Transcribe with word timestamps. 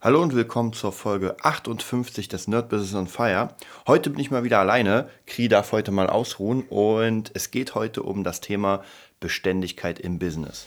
Hallo 0.00 0.22
und 0.22 0.32
willkommen 0.32 0.72
zur 0.72 0.92
Folge 0.92 1.34
58 1.42 2.28
des 2.28 2.46
Nerd 2.46 2.68
Business 2.68 2.94
on 2.94 3.08
Fire. 3.08 3.48
Heute 3.88 4.10
bin 4.10 4.20
ich 4.20 4.30
mal 4.30 4.44
wieder 4.44 4.60
alleine. 4.60 5.10
Kri 5.26 5.48
darf 5.48 5.72
heute 5.72 5.90
mal 5.90 6.08
ausruhen 6.08 6.62
und 6.68 7.32
es 7.34 7.50
geht 7.50 7.74
heute 7.74 8.04
um 8.04 8.22
das 8.22 8.40
Thema 8.40 8.84
Beständigkeit 9.18 9.98
im 9.98 10.20
Business. 10.20 10.66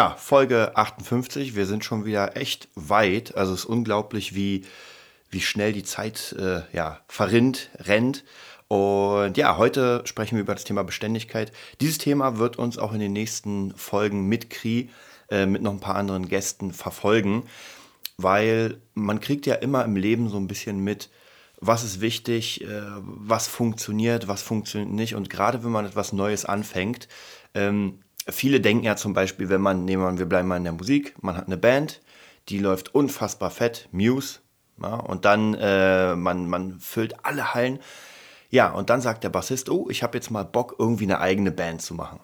Ja, 0.00 0.16
Folge 0.16 0.78
58. 0.78 1.54
Wir 1.54 1.66
sind 1.66 1.84
schon 1.84 2.06
wieder 2.06 2.34
echt 2.34 2.68
weit. 2.74 3.36
Also 3.36 3.52
es 3.52 3.60
ist 3.60 3.66
unglaublich, 3.66 4.34
wie, 4.34 4.64
wie 5.28 5.42
schnell 5.42 5.74
die 5.74 5.82
Zeit 5.82 6.34
äh, 6.38 6.62
ja, 6.74 7.00
verrinnt, 7.06 7.68
rennt. 7.74 8.24
Und 8.66 9.36
ja, 9.36 9.58
heute 9.58 10.00
sprechen 10.06 10.36
wir 10.36 10.40
über 10.40 10.54
das 10.54 10.64
Thema 10.64 10.84
Beständigkeit. 10.84 11.52
Dieses 11.82 11.98
Thema 11.98 12.38
wird 12.38 12.56
uns 12.56 12.78
auch 12.78 12.94
in 12.94 13.00
den 13.00 13.12
nächsten 13.12 13.74
Folgen 13.76 14.26
mit 14.26 14.48
Kri, 14.48 14.88
äh, 15.30 15.44
mit 15.44 15.60
noch 15.60 15.72
ein 15.72 15.80
paar 15.80 15.96
anderen 15.96 16.28
Gästen 16.28 16.72
verfolgen, 16.72 17.42
weil 18.16 18.80
man 18.94 19.20
kriegt 19.20 19.44
ja 19.44 19.56
immer 19.56 19.84
im 19.84 19.96
Leben 19.96 20.30
so 20.30 20.38
ein 20.38 20.48
bisschen 20.48 20.80
mit, 20.82 21.10
was 21.60 21.84
ist 21.84 22.00
wichtig, 22.00 22.62
äh, 22.62 22.80
was 22.94 23.48
funktioniert, 23.48 24.28
was 24.28 24.40
funktioniert 24.40 24.92
nicht. 24.92 25.14
Und 25.14 25.28
gerade 25.28 25.62
wenn 25.62 25.72
man 25.72 25.84
etwas 25.84 26.14
Neues 26.14 26.46
anfängt, 26.46 27.06
ähm, 27.52 27.98
viele 28.28 28.60
denken 28.60 28.84
ja 28.84 28.96
zum 28.96 29.12
Beispiel, 29.12 29.48
wenn 29.48 29.60
man, 29.60 29.84
nehmen 29.84 30.02
wir, 30.02 30.18
wir 30.18 30.26
bleiben 30.26 30.48
mal 30.48 30.56
in 30.56 30.64
der 30.64 30.72
Musik, 30.72 31.14
man 31.22 31.36
hat 31.36 31.46
eine 31.46 31.56
Band, 31.56 32.00
die 32.48 32.58
läuft 32.58 32.94
unfassbar 32.94 33.50
fett, 33.50 33.88
Muse, 33.92 34.40
ja, 34.82 34.94
und 34.94 35.24
dann 35.24 35.54
äh, 35.54 36.16
man, 36.16 36.48
man 36.48 36.80
füllt 36.80 37.24
alle 37.24 37.54
Hallen. 37.54 37.80
Ja, 38.48 38.70
und 38.70 38.90
dann 38.90 39.00
sagt 39.00 39.22
der 39.22 39.28
Bassist, 39.28 39.68
oh, 39.68 39.88
ich 39.90 40.02
habe 40.02 40.16
jetzt 40.18 40.30
mal 40.30 40.44
Bock, 40.44 40.76
irgendwie 40.78 41.04
eine 41.04 41.20
eigene 41.20 41.52
Band 41.52 41.82
zu 41.82 41.94
machen. 41.94 42.20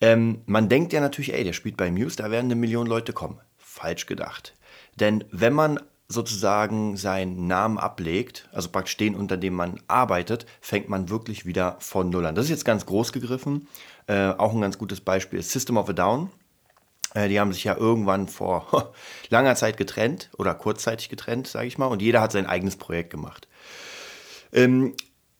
Ähm, 0.00 0.42
man 0.46 0.68
denkt 0.68 0.92
ja 0.92 1.00
natürlich, 1.00 1.34
ey, 1.34 1.44
der 1.44 1.52
spielt 1.52 1.76
bei 1.76 1.90
Muse, 1.90 2.16
da 2.16 2.30
werden 2.30 2.46
eine 2.46 2.56
Million 2.56 2.86
Leute 2.86 3.12
kommen. 3.12 3.40
Falsch 3.58 4.06
gedacht. 4.06 4.54
Denn 4.96 5.24
wenn 5.30 5.52
man 5.52 5.80
sozusagen 6.10 6.96
seinen 6.96 7.46
Namen 7.46 7.78
ablegt, 7.78 8.48
also 8.52 8.68
praktisch 8.68 8.96
den, 8.96 9.14
unter 9.14 9.36
dem 9.36 9.54
man 9.54 9.80
arbeitet, 9.86 10.44
fängt 10.60 10.88
man 10.88 11.08
wirklich 11.08 11.46
wieder 11.46 11.76
von 11.78 12.10
Null 12.10 12.26
an. 12.26 12.34
Das 12.34 12.46
ist 12.46 12.50
jetzt 12.50 12.64
ganz 12.64 12.84
groß 12.84 13.12
gegriffen. 13.12 13.68
Äh, 14.08 14.30
auch 14.30 14.52
ein 14.52 14.60
ganz 14.60 14.76
gutes 14.76 15.00
Beispiel 15.00 15.38
ist 15.38 15.50
System 15.50 15.76
of 15.76 15.88
a 15.88 15.92
Down. 15.92 16.30
Äh, 17.14 17.28
die 17.28 17.38
haben 17.38 17.52
sich 17.52 17.62
ja 17.62 17.76
irgendwann 17.76 18.26
vor 18.26 18.92
langer 19.28 19.54
Zeit 19.54 19.76
getrennt 19.76 20.30
oder 20.36 20.52
kurzzeitig 20.54 21.10
getrennt, 21.10 21.46
sage 21.46 21.68
ich 21.68 21.78
mal, 21.78 21.86
und 21.86 22.02
jeder 22.02 22.20
hat 22.20 22.32
sein 22.32 22.46
eigenes 22.46 22.74
Projekt 22.74 23.10
gemacht. 23.10 23.46
Ähm, 24.52 24.94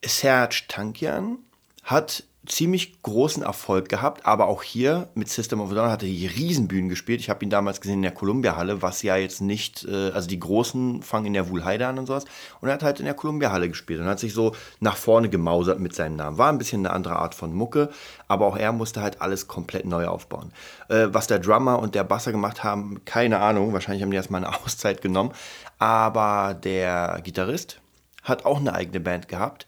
Serge 0.05 0.63
Tankian 0.69 1.39
hat 1.83 2.23
ziemlich 2.47 3.03
großen 3.03 3.43
Erfolg 3.43 3.91
gehabt, 3.91 4.25
aber 4.25 4.49
auch 4.49 4.63
hier 4.63 5.09
mit 5.15 5.29
System 5.29 5.61
of 5.61 5.73
a 5.73 5.75
Down 5.75 5.91
hat 5.91 6.03
er 6.03 6.09
Riesenbühnen 6.09 6.89
gespielt. 6.89 7.21
Ich 7.21 7.29
habe 7.29 7.45
ihn 7.45 7.51
damals 7.51 7.83
gesehen 7.83 7.97
in 7.97 8.03
der 8.03 8.13
Columbia-Halle, 8.13 8.81
was 8.81 9.03
ja 9.03 9.17
jetzt 9.17 9.43
nicht, 9.43 9.85
äh, 9.85 10.11
also 10.11 10.27
die 10.27 10.41
Großen 10.41 11.03
fangen 11.03 11.27
in 11.27 11.33
der 11.35 11.51
Wuhlheide 11.51 11.87
an 11.87 11.99
und 11.99 12.07
sowas. 12.07 12.25
Und 12.61 12.69
er 12.69 12.75
hat 12.75 12.83
halt 12.83 12.99
in 12.99 13.05
der 13.05 13.15
Columbia-Halle 13.15 13.69
gespielt 13.69 14.01
und 14.01 14.07
hat 14.07 14.19
sich 14.19 14.33
so 14.33 14.55
nach 14.81 14.97
vorne 14.97 15.29
gemausert 15.29 15.81
mit 15.81 15.95
seinem 15.95 16.17
Namen. 16.17 16.39
War 16.39 16.51
ein 16.51 16.57
bisschen 16.57 16.87
eine 16.87 16.95
andere 16.95 17.17
Art 17.17 17.35
von 17.35 17.53
Mucke, 17.53 17.91
aber 18.27 18.47
auch 18.47 18.57
er 18.57 18.73
musste 18.73 19.03
halt 19.03 19.21
alles 19.21 19.47
komplett 19.47 19.85
neu 19.85 20.07
aufbauen. 20.07 20.53
Äh, 20.89 21.09
was 21.11 21.27
der 21.27 21.41
Drummer 21.41 21.79
und 21.79 21.95
der 21.95 22.05
Basser 22.05 22.33
gemacht 22.33 22.65
haben, 22.65 23.05
keine 23.05 23.41
Ahnung. 23.41 23.75
Wahrscheinlich 23.75 24.03
haben 24.03 24.11
die 24.11 24.17
erstmal 24.17 24.43
eine 24.43 24.57
Auszeit 24.65 25.03
genommen. 25.03 25.33
Aber 25.79 26.55
der 26.55 27.21
Gitarrist 27.23 27.81
hat 28.23 28.47
auch 28.47 28.59
eine 28.59 28.75
eigene 28.75 29.01
Band 29.01 29.29
gehabt 29.29 29.67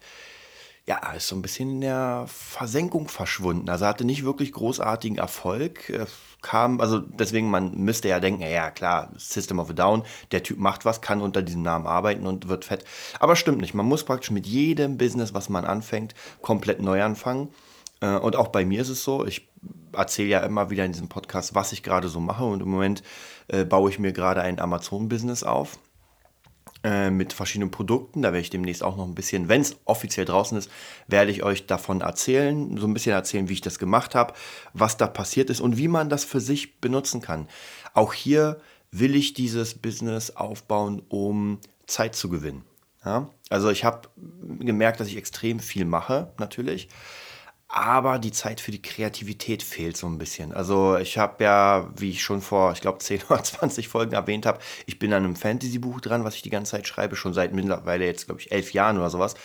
ja, 0.87 1.13
ist 1.13 1.29
so 1.29 1.37
ein 1.37 1.43
bisschen 1.43 1.71
in 1.71 1.81
der 1.83 2.25
Versenkung 2.27 3.09
verschwunden. 3.09 3.69
Also 3.69 3.87
hatte 3.87 4.05
nicht 4.05 4.25
wirklich 4.25 4.53
großartigen 4.53 5.17
Erfolg. 5.17 5.93
Kam, 6.43 6.81
also 6.81 6.99
deswegen, 6.99 7.51
man 7.51 7.77
müsste 7.77 8.09
ja 8.09 8.19
denken, 8.19 8.43
ja 8.43 8.73
klar, 8.73 9.13
System 9.17 9.61
of 9.61 9.71
a 9.71 9.75
Down, 9.75 10.03
der 10.33 10.43
Typ 10.43 10.59
macht 10.59 10.85
was, 10.85 11.01
kann 11.01 11.21
unter 11.21 11.41
diesem 11.41 11.63
Namen 11.63 11.87
arbeiten 11.87 12.27
und 12.27 12.49
wird 12.49 12.65
fett. 12.65 12.85
Aber 13.21 13.37
stimmt 13.37 13.61
nicht. 13.61 13.75
Man 13.75 13.87
muss 13.87 14.03
praktisch 14.05 14.33
mit 14.33 14.47
jedem 14.47 14.99
Business, 14.99 15.35
was 15.35 15.49
man 15.49 15.65
anfängt, 15.65 16.15
komplett 16.41 16.83
neu 16.83 17.01
anfangen. 17.03 17.51
Äh, 18.01 18.17
und 18.17 18.35
auch 18.35 18.49
bei 18.49 18.65
mir 18.65 18.83
ist 18.83 18.89
es 18.89 19.05
so, 19.05 19.25
ich 19.25 19.49
erzähle 19.93 20.29
ja 20.31 20.41
immer 20.41 20.71
wieder 20.71 20.85
in 20.85 20.93
diesem 20.93 21.09
Podcast, 21.09 21.55
was 21.55 21.71
ich 21.71 21.85
gerade 21.85 22.09
so 22.09 22.19
mache. 22.19 22.45
Und 22.45 22.61
im 22.61 22.69
Moment 22.69 23.05
äh, 23.47 23.65
baue 23.65 23.89
ich 23.89 24.01
mir 24.01 24.13
gerade 24.13 24.43
ein 24.43 24.59
Amazon-Business 24.59 25.45
auf. 25.45 25.79
Äh, 26.85 27.11
mit 27.11 27.33
verschiedenen 27.33 27.71
Produkten. 27.71 28.23
Da 28.23 28.33
werde 28.33 28.41
ich 28.41 28.51
demnächst 28.51 28.83
auch 28.83 28.97
noch 28.97 29.07
ein 29.07 29.15
bisschen, 29.15 29.49
wenn 29.49 29.61
es 29.61 29.77
offiziell 29.85 30.27
draußen 30.27 30.59
ist, 30.59 30.69
werde 31.07 31.31
ich 31.31 31.45
euch 31.45 31.67
davon 31.67 32.01
erzählen, 32.01 32.77
so 32.77 32.89
ein 32.89 32.93
bisschen 32.93 33.13
erzählen, 33.13 33.49
wie 33.49 33.53
ich 33.53 33.61
das 33.61 33.79
gemacht 33.79 34.17
habe, 34.17 34.35
was 34.73 34.97
da 34.97 35.07
passiert 35.07 35.49
ist 35.49 35.61
und 35.61 35.77
wie 35.77 35.87
man 35.87 36.09
das 36.09 36.25
für 36.25 36.41
sich 36.41 36.81
benutzen 36.81 37.21
kann. 37.21 37.47
Auch 37.95 38.13
hier 38.13 38.61
will 38.91 39.15
ich 39.15 39.33
dieses 39.33 39.75
Business 39.75 40.35
aufbauen, 40.35 41.03
um 41.09 41.61
Zeit 41.87 42.17
zu 42.17 42.29
gewinnen. 42.29 42.65
Ja? 43.05 43.31
Also 43.49 43.71
ich 43.71 43.85
habe 43.85 44.09
gemerkt, 44.59 44.99
dass 44.99 45.07
ich 45.07 45.17
extrem 45.17 45.61
viel 45.61 45.85
mache, 45.85 46.33
natürlich 46.39 46.89
aber 47.75 48.19
die 48.19 48.33
Zeit 48.33 48.61
für 48.61 48.71
die 48.71 48.83
Kreativität 48.83 49.63
fehlt 49.63 49.97
so 49.97 50.07
ein 50.07 50.19
bisschen. 50.19 50.53
Also 50.53 50.99
ich 50.99 51.17
habe 51.17 51.43
ja, 51.43 51.89
wie 51.97 52.11
ich 52.11 52.23
schon 52.23 52.43
vor, 52.43 52.73
ich 52.73 52.83
glaube, 52.83 52.99
10 53.01 53.23
oder 53.31 53.43
20 53.43 53.89
Folgen 53.89 54.13
erwähnt 54.13 54.45
habe, 54.45 54.59
ich 54.85 54.99
bin 54.99 55.13
an 55.15 55.25
einem 55.25 55.37
Fantasy-Buch 55.37 56.03
dran, 56.03 56.23
was 56.23 56.35
ich 56.35 56.43
die 56.43 56.51
ganze 56.51 56.73
Zeit 56.73 56.87
schreibe, 56.87 57.17
schon 57.17 57.33
seit 57.33 57.55
mittlerweile 57.55 58.05
jetzt, 58.05 58.27
glaube 58.27 58.43
ich, 58.43 58.53
elf 58.53 58.75
Jahren 58.75 58.99
oder 58.99 59.09
sowas. 59.09 59.37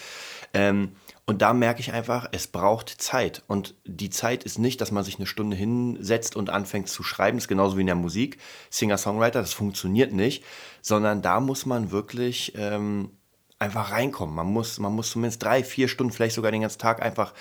Ähm, 0.53 0.91
und 1.25 1.41
da 1.41 1.53
merke 1.53 1.79
ich 1.79 1.93
einfach, 1.93 2.27
es 2.33 2.47
braucht 2.47 2.89
Zeit. 2.89 3.43
Und 3.47 3.75
die 3.85 4.09
Zeit 4.09 4.43
ist 4.43 4.59
nicht, 4.59 4.81
dass 4.81 4.91
man 4.91 5.05
sich 5.05 5.17
eine 5.17 5.25
Stunde 5.25 5.55
hinsetzt 5.55 6.35
und 6.35 6.49
anfängt 6.49 6.89
zu 6.89 7.03
schreiben. 7.03 7.37
Das 7.37 7.45
ist 7.45 7.49
genauso 7.49 7.77
wie 7.77 7.81
in 7.81 7.87
der 7.87 7.95
Musik. 7.95 8.39
Singer-Songwriter, 8.69 9.39
das 9.39 9.53
funktioniert 9.53 10.11
nicht. 10.11 10.43
Sondern 10.81 11.21
da 11.21 11.39
muss 11.39 11.65
man 11.65 11.91
wirklich 11.91 12.53
ähm, 12.57 13.11
einfach 13.59 13.91
reinkommen. 13.91 14.35
Man 14.35 14.47
muss, 14.47 14.79
man 14.79 14.93
muss 14.93 15.11
zumindest 15.11 15.43
drei, 15.43 15.63
vier 15.63 15.87
Stunden, 15.87 16.13
vielleicht 16.13 16.35
sogar 16.35 16.51
den 16.51 16.61
ganzen 16.61 16.79
Tag 16.79 17.01
einfach 17.01 17.33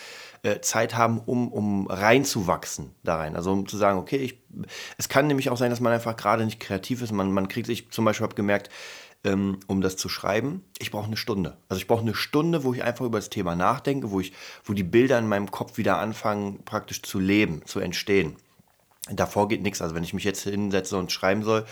äh, 0.47 0.61
Zeit 0.61 0.97
haben, 0.97 1.19
um, 1.19 1.53
um 1.53 1.89
reinzuwachsen 1.89 2.95
da 3.03 3.17
rein. 3.17 3.34
Also 3.34 3.53
um 3.53 3.67
zu 3.67 3.77
sagen, 3.77 3.99
okay, 3.99 4.17
ich, 4.17 4.39
es 4.97 5.09
kann 5.09 5.27
nämlich 5.27 5.51
auch 5.51 5.57
sein, 5.57 5.71
dass 5.71 5.81
man 5.81 5.93
einfach 5.93 6.17
gerade 6.17 6.45
nicht 6.45 6.61
kreativ 6.61 7.03
ist. 7.03 7.11
Man, 7.11 7.33
man 7.33 7.49
kriegt 7.49 7.67
sich 7.67 7.91
zum 7.91 8.05
Beispiel, 8.05 8.25
habe 8.25 8.37
gemerkt, 8.37 8.71
ähm, 9.25 9.59
um 9.67 9.81
das 9.81 9.97
zu 9.97 10.09
schreiben, 10.09 10.62
ich 10.79 10.93
brauche 10.93 11.07
eine 11.07 11.17
Stunde. 11.17 11.57
Also 11.69 11.81
ich 11.81 11.89
brauche 11.89 12.03
eine 12.03 12.15
Stunde, 12.15 12.62
wo 12.62 12.73
ich 12.73 12.84
einfach 12.84 13.05
über 13.05 13.19
das 13.19 13.29
Thema 13.29 13.57
nachdenke, 13.57 14.12
wo 14.12 14.21
ich, 14.21 14.33
wo 14.65 14.73
die 14.73 14.84
Bilder 14.84 15.19
in 15.19 15.27
meinem 15.27 15.51
Kopf 15.51 15.79
wieder 15.79 15.99
anfangen, 15.99 16.65
praktisch 16.65 17.03
zu 17.03 17.19
leben, 17.19 17.63
zu 17.65 17.81
entstehen. 17.81 18.37
Davor 19.11 19.49
geht 19.49 19.63
nichts. 19.63 19.83
Also 19.83 19.97
wenn 19.97 20.05
ich 20.05 20.15
mich 20.15 20.25
jetzt 20.25 20.45
hinsetze 20.45 20.97
und 20.97 21.11
schreiben 21.11 21.43
soll, 21.43 21.67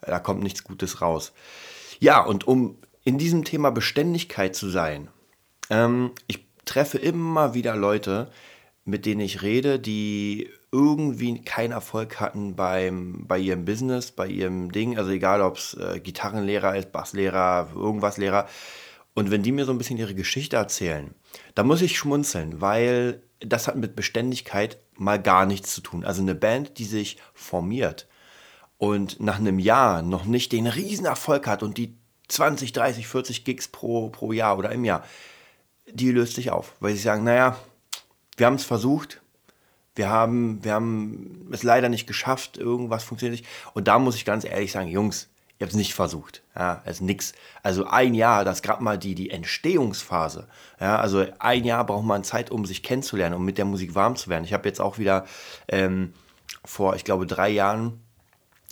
da 0.00 0.20
kommt 0.20 0.44
nichts 0.44 0.62
Gutes 0.62 1.00
raus. 1.00 1.32
Ja, 1.98 2.20
und 2.20 2.46
um 2.46 2.78
in 3.02 3.18
diesem 3.18 3.44
Thema 3.44 3.70
Beständigkeit 3.70 4.54
zu 4.54 4.68
sein, 4.68 5.08
ähm, 5.70 6.12
ich 6.28 6.51
treffe 6.64 6.98
immer 6.98 7.54
wieder 7.54 7.76
Leute, 7.76 8.30
mit 8.84 9.06
denen 9.06 9.20
ich 9.20 9.42
rede, 9.42 9.78
die 9.78 10.50
irgendwie 10.72 11.42
keinen 11.42 11.72
Erfolg 11.72 12.18
hatten 12.20 12.56
beim, 12.56 13.26
bei 13.26 13.38
ihrem 13.38 13.64
Business, 13.64 14.10
bei 14.10 14.26
ihrem 14.26 14.72
Ding. 14.72 14.98
Also 14.98 15.10
egal, 15.10 15.42
ob 15.42 15.58
es 15.58 15.74
äh, 15.74 16.00
Gitarrenlehrer 16.00 16.76
ist, 16.76 16.92
Basslehrer, 16.92 17.70
irgendwas 17.74 18.16
Lehrer. 18.16 18.48
Und 19.14 19.30
wenn 19.30 19.42
die 19.42 19.52
mir 19.52 19.66
so 19.66 19.72
ein 19.72 19.78
bisschen 19.78 19.98
ihre 19.98 20.14
Geschichte 20.14 20.56
erzählen, 20.56 21.14
da 21.54 21.62
muss 21.62 21.82
ich 21.82 21.98
schmunzeln, 21.98 22.60
weil 22.60 23.22
das 23.40 23.68
hat 23.68 23.76
mit 23.76 23.94
Beständigkeit 23.94 24.78
mal 24.96 25.20
gar 25.20 25.46
nichts 25.46 25.74
zu 25.74 25.80
tun. 25.82 26.04
Also 26.04 26.22
eine 26.22 26.34
Band, 26.34 26.78
die 26.78 26.84
sich 26.84 27.18
formiert 27.34 28.08
und 28.78 29.20
nach 29.20 29.38
einem 29.38 29.58
Jahr 29.58 30.02
noch 30.02 30.24
nicht 30.24 30.52
den 30.52 30.66
Riesenerfolg 30.66 31.46
hat 31.46 31.62
und 31.62 31.76
die 31.76 31.98
20, 32.28 32.72
30, 32.72 33.06
40 33.06 33.44
Gigs 33.44 33.68
pro, 33.68 34.08
pro 34.08 34.32
Jahr 34.32 34.56
oder 34.56 34.72
im 34.72 34.84
Jahr, 34.84 35.04
die 35.92 36.10
löst 36.10 36.34
sich 36.34 36.50
auf, 36.50 36.74
weil 36.80 36.94
sie 36.94 37.00
sagen, 37.00 37.24
naja, 37.24 37.56
wir 38.36 38.46
haben 38.46 38.54
es 38.54 38.64
versucht, 38.64 39.20
wir 39.94 40.08
haben, 40.08 40.64
wir 40.64 40.72
haben 40.72 41.48
es 41.52 41.62
leider 41.62 41.88
nicht 41.88 42.06
geschafft, 42.06 42.56
irgendwas 42.56 43.04
funktioniert 43.04 43.40
nicht. 43.40 43.50
Und 43.74 43.88
da 43.88 43.98
muss 43.98 44.16
ich 44.16 44.24
ganz 44.24 44.44
ehrlich 44.44 44.72
sagen, 44.72 44.88
Jungs, 44.88 45.28
ihr 45.58 45.64
habt 45.64 45.72
es 45.72 45.76
nicht 45.76 45.94
versucht. 45.94 46.42
Ja, 46.56 46.82
es 46.86 46.96
ist 46.96 47.02
nix. 47.02 47.32
Also 47.62 47.86
ein 47.86 48.14
Jahr, 48.14 48.44
das 48.44 48.58
ist 48.58 48.62
gerade 48.62 48.82
mal 48.82 48.98
die, 48.98 49.14
die 49.14 49.30
Entstehungsphase. 49.30 50.48
Ja, 50.80 50.98
also 50.98 51.26
ein 51.38 51.64
Jahr 51.64 51.84
braucht 51.84 52.06
man 52.06 52.24
Zeit, 52.24 52.50
um 52.50 52.64
sich 52.64 52.82
kennenzulernen, 52.82 53.36
um 53.36 53.44
mit 53.44 53.58
der 53.58 53.66
Musik 53.66 53.94
warm 53.94 54.16
zu 54.16 54.30
werden. 54.30 54.44
Ich 54.44 54.54
habe 54.54 54.66
jetzt 54.66 54.80
auch 54.80 54.98
wieder 54.98 55.26
ähm, 55.68 56.14
vor, 56.64 56.96
ich 56.96 57.04
glaube, 57.04 57.26
drei 57.26 57.50
Jahren 57.50 58.00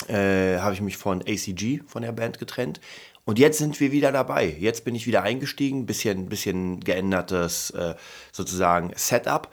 äh, 0.09 0.59
habe 0.59 0.73
ich 0.73 0.81
mich 0.81 0.97
von 0.97 1.21
ACG, 1.21 1.83
von 1.87 2.03
der 2.03 2.13
Band, 2.13 2.39
getrennt. 2.39 2.81
Und 3.31 3.39
jetzt 3.39 3.59
sind 3.59 3.79
wir 3.79 3.93
wieder 3.93 4.11
dabei. 4.11 4.57
Jetzt 4.59 4.85
bin 4.85 4.97
ich 4.97 5.07
wieder 5.07 5.23
eingestiegen, 5.23 5.87
bisschen, 5.87 6.29
bisschen 6.29 6.81
geändertes 6.81 7.71
äh, 7.71 7.95
sozusagen 8.33 8.91
Setup. 8.97 9.49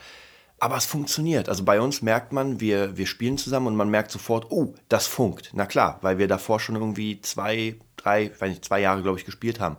Aber 0.58 0.78
es 0.78 0.88
funktioniert. 0.88 1.48
Also 1.48 1.64
bei 1.64 1.80
uns 1.80 2.02
merkt 2.02 2.34
man, 2.34 2.60
wir, 2.60 2.98
wir 2.98 3.06
spielen 3.06 3.38
zusammen 3.38 3.68
und 3.68 3.76
man 3.76 3.92
merkt 3.92 4.10
sofort, 4.10 4.50
oh, 4.50 4.74
das 4.90 5.06
funkt. 5.06 5.52
Na 5.54 5.68
klar, 5.68 6.00
weil 6.02 6.18
wir 6.18 6.28
davor 6.28 6.60
schon 6.60 6.76
irgendwie 6.76 7.22
zwei, 7.22 7.76
drei, 7.98 8.32
weiß 8.40 8.50
nicht, 8.50 8.66
zwei 8.66 8.82
Jahre, 8.82 9.04
glaube 9.04 9.20
ich, 9.20 9.26
gespielt 9.26 9.60
haben. 9.60 9.78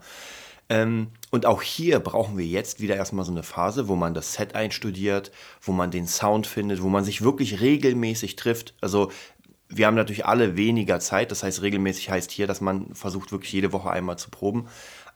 Ähm, 0.68 1.08
und 1.30 1.44
auch 1.44 1.62
hier 1.62 1.98
brauchen 1.98 2.38
wir 2.38 2.46
jetzt 2.46 2.80
wieder 2.80 2.94
erstmal 2.94 3.24
so 3.24 3.32
eine 3.32 3.42
Phase, 3.42 3.88
wo 3.88 3.96
man 3.96 4.14
das 4.14 4.34
Set 4.34 4.54
einstudiert, 4.54 5.32
wo 5.60 5.72
man 5.72 5.90
den 5.90 6.06
Sound 6.06 6.46
findet, 6.46 6.82
wo 6.82 6.88
man 6.88 7.02
sich 7.02 7.22
wirklich 7.22 7.60
regelmäßig 7.60 8.36
trifft. 8.36 8.74
Also 8.80 9.10
wir 9.68 9.86
haben 9.86 9.94
natürlich 9.94 10.26
alle 10.26 10.56
weniger 10.56 11.00
Zeit, 11.00 11.30
das 11.30 11.42
heißt 11.42 11.62
regelmäßig 11.62 12.10
heißt 12.10 12.30
hier, 12.30 12.46
dass 12.46 12.60
man 12.60 12.94
versucht 12.94 13.32
wirklich 13.32 13.52
jede 13.52 13.72
Woche 13.72 13.90
einmal 13.90 14.18
zu 14.18 14.30
proben, 14.30 14.68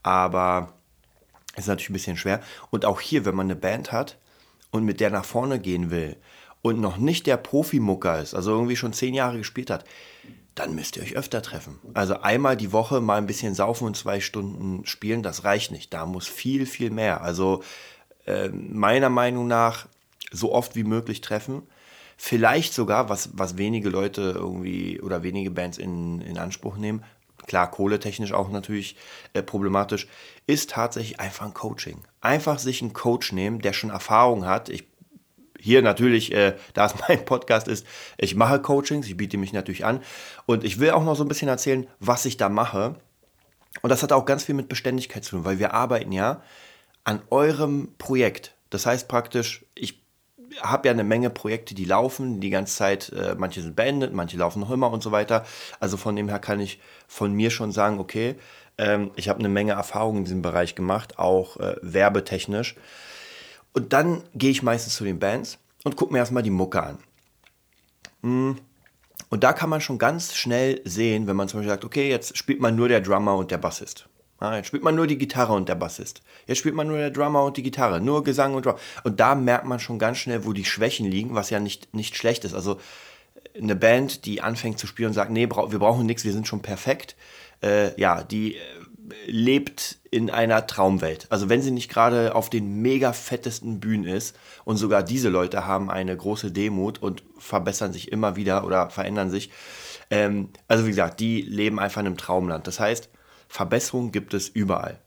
aber 0.03 0.75
ist 1.57 1.69
natürlich 1.69 1.91
ein 1.91 1.95
bisschen 1.95 2.17
schwer. 2.17 2.41
Und 2.71 2.85
auch 2.85 3.01
hier, 3.01 3.25
wenn 3.25 3.35
man 3.35 3.47
eine 3.47 3.57
Band 3.57 3.93
hat 3.93 4.19
und 4.71 4.85
mit 4.85 5.01
der 5.01 5.11
nach 5.11 5.25
vorne 5.25 5.59
gehen 5.59 5.91
will 5.91 6.17
und 6.63 6.81
noch 6.81 6.97
nicht 6.97 7.27
der 7.27 7.37
Profimucker 7.37 8.21
ist, 8.21 8.35
also 8.35 8.53
irgendwie 8.53 8.77
schon 8.77 8.93
zehn 8.93 9.15
Jahre 9.15 9.39
gespielt 9.39 9.71
hat, 9.71 9.85
dann 10.55 10.75
müsst 10.75 10.97
ihr 10.97 11.03
euch 11.03 11.17
öfter 11.17 11.41
treffen. 11.41 11.79
Also 11.95 12.21
einmal 12.21 12.57
die 12.57 12.73
Woche 12.73 13.01
mal 13.01 13.17
ein 13.17 13.27
bisschen 13.27 13.55
saufen 13.55 13.87
und 13.87 13.97
zwei 13.97 14.21
Stunden 14.21 14.85
spielen, 14.87 15.23
das 15.23 15.45
reicht 15.45 15.73
nicht. 15.73 15.95
Da 15.95 16.05
muss 16.05 16.27
viel, 16.27 16.67
viel 16.67 16.91
mehr. 16.91 17.23
Also 17.23 17.63
äh, 18.27 18.49
meiner 18.49 19.09
Meinung 19.09 19.47
nach 19.47 19.87
so 20.31 20.53
oft 20.53 20.77
wie 20.77 20.85
möglich 20.85 21.23
treffen. 21.23 21.63
Vielleicht 22.25 22.73
sogar, 22.73 23.09
was, 23.09 23.31
was 23.33 23.59
wenige 23.59 23.89
Leute 23.89 24.21
irgendwie 24.37 25.01
oder 25.01 25.25
wenige 25.25 25.51
Bands 25.51 25.77
in, 25.77 26.21
in 26.21 26.39
Anspruch 26.39 26.77
nehmen, 26.77 27.03
klar, 27.49 27.69
kohletechnisch 27.69 28.33
auch 28.33 28.49
natürlich 28.49 28.95
äh, 29.33 29.43
problematisch, 29.43 30.07
ist 30.47 30.71
tatsächlich 30.71 31.19
einfach 31.19 31.47
ein 31.47 31.53
Coaching. 31.53 32.05
Einfach 32.21 32.61
sich 32.61 32.81
einen 32.81 32.93
Coach 32.93 33.33
nehmen, 33.33 33.59
der 33.59 33.73
schon 33.73 33.91
Erfahrung 33.91 34.47
hat. 34.47 34.69
Ich 34.69 34.87
hier 35.59 35.83
natürlich, 35.83 36.33
äh, 36.33 36.55
da 36.75 36.87
es 36.87 36.95
mein 37.09 37.25
Podcast 37.25 37.67
ist, 37.67 37.85
ich 38.19 38.37
mache 38.37 38.63
Coachings, 38.63 39.09
ich 39.09 39.17
biete 39.17 39.37
mich 39.37 39.53
natürlich 39.53 39.85
an 39.85 40.01
und 40.47 40.63
ich 40.63 40.79
will 40.79 40.93
auch 40.93 41.03
noch 41.03 41.17
so 41.17 41.25
ein 41.25 41.29
bisschen 41.29 41.49
erzählen, 41.49 41.89
was 41.99 42.25
ich 42.25 42.37
da 42.37 42.49
mache. 42.49 42.95
Und 43.81 43.91
das 43.91 44.05
hat 44.05 44.13
auch 44.13 44.27
ganz 44.27 44.45
viel 44.45 44.55
mit 44.55 44.69
Beständigkeit 44.69 45.25
zu 45.25 45.33
tun, 45.33 45.45
weil 45.45 45.59
wir 45.59 45.75
arbeiten 45.75 46.13
ja 46.13 46.41
an 47.03 47.21
eurem 47.31 47.89
Projekt. 47.99 48.55
Das 48.71 48.87
heißt 48.87 49.09
praktisch, 49.09 49.65
ich 49.75 50.02
habe 50.61 50.89
ja 50.89 50.93
eine 50.93 51.05
Menge 51.05 51.31
Projekte, 51.31 51.75
die 51.75 51.85
laufen 51.85 52.41
die 52.41 52.51
ganze 52.51 52.77
Zeit. 52.77 53.11
Äh, 53.11 53.35
manche 53.39 53.63
sind 53.63 53.77
beendet, 53.77 54.13
manche 54.13 54.37
laufen 54.37 54.61
noch 54.61 54.71
immer 54.71 54.91
und 54.91 55.03
so 55.03 55.13
weiter. 55.13 55.45
Also 55.81 55.97
von 55.97 56.17
dem 56.17 56.29
her 56.29 56.39
kann 56.39 56.61
ich 56.61 56.81
von 57.07 57.33
mir 57.33 57.51
schon 57.51 57.73
sagen, 57.73 57.99
okay, 57.99 58.37
ähm, 58.79 59.11
ich 59.17 59.29
habe 59.29 59.39
eine 59.39 59.49
Menge 59.49 59.73
Erfahrung 59.73 60.19
in 60.19 60.25
diesem 60.25 60.43
Bereich 60.43 60.75
gemacht, 60.75 61.19
auch 61.19 61.57
äh, 61.59 61.77
werbetechnisch. 61.83 62.77
Und 63.73 63.93
dann 63.93 64.23
gehe 64.35 64.51
ich 64.51 64.63
meistens 64.63 64.97
zu 64.97 65.05
den 65.05 65.19
Bands 65.19 65.59
und 65.85 65.97
gucke 65.97 66.13
mir 66.13 66.19
erstmal 66.19 66.43
die 66.43 66.51
Mucke 66.51 66.83
an. 66.83 66.99
Hm. 68.23 68.59
Und 69.31 69.45
da 69.45 69.55
kann 69.55 69.71
man 69.71 69.81
schon 69.81 69.99
ganz 69.99 70.35
schnell 70.35 70.83
sehen, 70.85 71.27
wenn 71.27 71.37
man 71.37 71.49
zum 71.49 71.61
Beispiel 71.61 71.71
sagt, 71.71 71.85
okay, 71.85 72.11
jetzt 72.11 72.37
spielt 72.37 72.61
man 72.61 72.77
nur 72.77 72.89
der 72.89 73.01
Drummer 73.01 73.37
und 73.37 73.51
der 73.51 73.59
Bassist. 73.59 74.07
Ja, 74.43 74.57
jetzt 74.57 74.67
spielt 74.67 74.83
man 74.83 74.97
nur 74.97 75.07
die 75.07 75.19
Gitarre 75.19 75.53
und 75.53 75.69
der 75.69 75.77
Bassist. 75.77 76.21
Jetzt 76.49 76.59
spielt 76.59 76.75
man 76.75 76.89
nur 76.89 76.99
der 76.99 77.11
Drummer 77.11 77.45
und 77.45 77.57
die 77.57 77.63
Gitarre, 77.63 78.01
nur 78.01 78.25
Gesang 78.25 78.55
und 78.55 78.67
Drum. 78.67 78.75
Und 79.05 79.21
da 79.21 79.37
merkt 79.37 79.67
man 79.67 79.79
schon 79.79 80.01
ganz 80.01 80.19
schnell, 80.19 80.45
wo 80.45 80.53
die 80.53 80.65
Schwächen 80.65 81.09
liegen, 81.09 81.37
was 81.37 81.51
ja 81.51 81.61
nicht, 81.61 81.95
nicht 81.95 82.17
schlecht 82.17 82.45
ist. 82.45 82.53
Also 82.53 82.81
eine 83.57 83.77
Band, 83.77 84.25
die 84.25 84.41
anfängt 84.41 84.81
zu 84.81 84.89
spielen 84.89 85.09
und 85.09 85.15
sagt, 85.15 85.31
nee, 85.31 85.49
wir 85.49 85.79
brauchen 85.79 86.07
nichts, 86.07 86.25
wir 86.25 86.33
sind 86.33 86.49
schon 86.49 86.61
perfekt, 86.61 87.15
äh, 87.63 87.99
ja, 88.01 88.25
die 88.25 88.57
lebt 89.27 89.99
in 90.11 90.29
einer 90.29 90.67
Traumwelt. 90.67 91.27
Also 91.31 91.49
wenn 91.49 91.63
sie 91.63 91.71
nicht 91.71 91.89
gerade 91.89 92.35
auf 92.35 92.51
den 92.51 92.83
mega 92.83 93.13
fettesten 93.13 93.79
Bühnen 93.79 94.07
ist 94.07 94.37
und 94.65 94.77
sogar 94.77 95.05
diese 95.05 95.29
Leute 95.29 95.67
haben 95.67 95.89
eine 95.89 96.17
große 96.17 96.51
Demut 96.51 97.01
und 97.01 97.23
verbessern 97.39 97.93
sich 97.93 98.11
immer 98.11 98.35
wieder 98.35 98.67
oder 98.67 98.91
verändern 98.91 99.31
sich. 99.31 99.51
Ähm, 100.11 100.49
also 100.67 100.85
wie 100.85 100.91
gesagt, 100.91 101.21
die 101.21 101.43
leben 101.43 101.79
einfach 101.79 102.01
in 102.01 102.07
einem 102.07 102.17
Traumland. 102.17 102.67
Das 102.67 102.81
heißt, 102.81 103.09
Verbesserung 103.53 104.13
gibt 104.13 104.33
es 104.33 104.49
überall. 104.49 104.99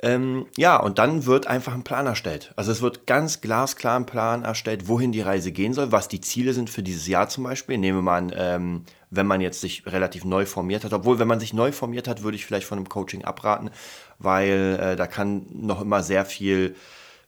Ähm, 0.00 0.46
ja, 0.56 0.76
und 0.76 1.00
dann 1.00 1.26
wird 1.26 1.48
einfach 1.48 1.74
ein 1.74 1.82
Plan 1.82 2.06
erstellt. 2.06 2.52
Also 2.54 2.70
es 2.70 2.82
wird 2.82 3.08
ganz 3.08 3.40
glasklar 3.40 3.98
ein 3.98 4.06
Plan 4.06 4.44
erstellt, 4.44 4.86
wohin 4.86 5.10
die 5.10 5.22
Reise 5.22 5.50
gehen 5.50 5.74
soll, 5.74 5.90
was 5.90 6.06
die 6.06 6.20
Ziele 6.20 6.52
sind 6.52 6.70
für 6.70 6.84
dieses 6.84 7.08
Jahr 7.08 7.28
zum 7.28 7.42
Beispiel. 7.42 7.76
Nehmen 7.76 7.98
wir 7.98 8.02
mal 8.02 8.18
an, 8.18 8.32
ähm, 8.36 8.84
wenn 9.10 9.26
man 9.26 9.40
jetzt 9.40 9.60
sich 9.60 9.84
relativ 9.86 10.24
neu 10.24 10.46
formiert 10.46 10.84
hat. 10.84 10.92
Obwohl, 10.92 11.18
wenn 11.18 11.26
man 11.26 11.40
sich 11.40 11.52
neu 11.52 11.72
formiert 11.72 12.06
hat, 12.06 12.22
würde 12.22 12.36
ich 12.36 12.46
vielleicht 12.46 12.68
von 12.68 12.78
einem 12.78 12.88
Coaching 12.88 13.24
abraten, 13.24 13.70
weil 14.20 14.78
äh, 14.80 14.94
da 14.94 15.08
kann 15.08 15.46
noch 15.50 15.80
immer 15.80 16.04
sehr 16.04 16.24
viel, 16.24 16.76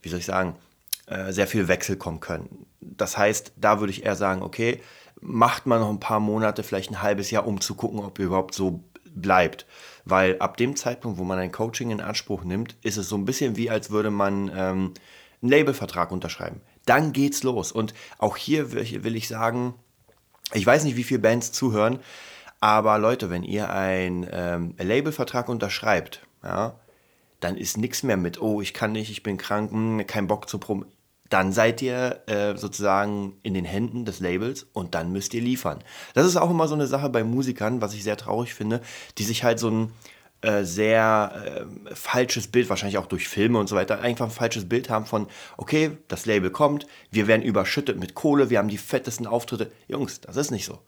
wie 0.01 0.07
soll 0.07 0.19
ich 0.19 0.25
sagen, 0.25 0.55
äh, 1.07 1.33
sehr 1.33 1.47
viel 1.47 1.67
Wechsel 1.67 1.97
kommen 1.97 2.21
können. 2.21 2.67
Das 2.79 3.17
heißt, 3.17 3.51
da 3.57 3.81
würde 3.81 3.91
ich 3.91 4.05
eher 4.05 4.15
sagen, 4.15 4.43
okay, 4.43 4.79
macht 5.19 5.65
man 5.65 5.81
noch 5.81 5.89
ein 5.89 5.99
paar 5.99 6.21
Monate, 6.21 6.63
vielleicht 6.63 6.89
ein 6.89 7.01
halbes 7.01 7.31
Jahr, 7.31 7.45
um 7.45 7.59
zu 7.59 7.75
gucken, 7.75 7.99
ob 7.99 8.17
ihr 8.17 8.27
überhaupt 8.27 8.55
so 8.55 8.81
bleibt. 9.15 9.65
Weil 10.05 10.39
ab 10.39 10.57
dem 10.57 10.75
Zeitpunkt, 10.75 11.17
wo 11.17 11.23
man 11.23 11.39
ein 11.39 11.51
Coaching 11.51 11.91
in 11.91 12.01
Anspruch 12.01 12.43
nimmt, 12.43 12.75
ist 12.81 12.97
es 12.97 13.09
so 13.09 13.15
ein 13.15 13.25
bisschen 13.25 13.55
wie, 13.57 13.69
als 13.69 13.91
würde 13.91 14.11
man 14.11 14.49
ähm, 14.49 14.93
einen 15.41 15.51
Labelvertrag 15.51 16.11
unterschreiben. 16.11 16.61
Dann 16.85 17.13
geht's 17.13 17.43
los. 17.43 17.71
Und 17.71 17.93
auch 18.17 18.37
hier 18.37 18.71
will 18.71 19.15
ich 19.15 19.27
sagen, 19.27 19.75
ich 20.53 20.65
weiß 20.65 20.83
nicht, 20.83 20.97
wie 20.97 21.03
viele 21.03 21.19
Bands 21.19 21.51
zuhören, 21.51 21.99
aber 22.59 22.97
Leute, 22.99 23.29
wenn 23.29 23.43
ihr 23.43 23.71
einen 23.71 24.27
ähm, 24.31 24.75
Labelvertrag 24.77 25.49
unterschreibt, 25.49 26.25
ja, 26.43 26.79
dann 27.39 27.57
ist 27.57 27.77
nichts 27.77 28.03
mehr 28.03 28.17
mit, 28.17 28.39
oh, 28.41 28.61
ich 28.61 28.73
kann 28.73 28.91
nicht, 28.91 29.09
ich 29.09 29.23
bin 29.23 29.37
krank, 29.37 29.71
mh, 29.71 29.99
hm, 29.99 30.07
kein 30.07 30.27
Bock 30.27 30.47
zu 30.47 30.59
proben 30.59 30.85
dann 31.31 31.53
seid 31.53 31.81
ihr 31.81 32.21
äh, 32.27 32.57
sozusagen 32.57 33.37
in 33.41 33.53
den 33.53 33.65
Händen 33.65 34.05
des 34.05 34.19
Labels 34.19 34.67
und 34.73 34.95
dann 34.95 35.11
müsst 35.11 35.33
ihr 35.33 35.41
liefern. 35.41 35.79
Das 36.13 36.25
ist 36.25 36.35
auch 36.35 36.49
immer 36.49 36.67
so 36.67 36.75
eine 36.75 36.87
Sache 36.87 37.09
bei 37.09 37.23
Musikern, 37.23 37.81
was 37.81 37.93
ich 37.93 38.03
sehr 38.03 38.17
traurig 38.17 38.53
finde, 38.53 38.81
die 39.17 39.23
sich 39.23 39.43
halt 39.43 39.57
so 39.57 39.69
ein 39.69 39.93
äh, 40.41 40.63
sehr 40.63 41.67
äh, 41.89 41.95
falsches 41.95 42.47
Bild, 42.47 42.69
wahrscheinlich 42.69 42.97
auch 42.97 43.05
durch 43.05 43.27
Filme 43.27 43.59
und 43.59 43.69
so 43.69 43.75
weiter, 43.75 44.01
einfach 44.01 44.25
ein 44.25 44.31
falsches 44.31 44.67
Bild 44.67 44.89
haben 44.89 45.05
von, 45.05 45.27
okay, 45.55 45.97
das 46.07 46.25
Label 46.25 46.49
kommt, 46.49 46.87
wir 47.11 47.27
werden 47.27 47.43
überschüttet 47.43 47.99
mit 47.99 48.15
Kohle, 48.15 48.49
wir 48.49 48.57
haben 48.57 48.67
die 48.67 48.77
fettesten 48.77 49.27
Auftritte. 49.27 49.71
Jungs, 49.87 50.19
das 50.19 50.35
ist 50.37 50.51
nicht 50.51 50.65
so. 50.65 50.79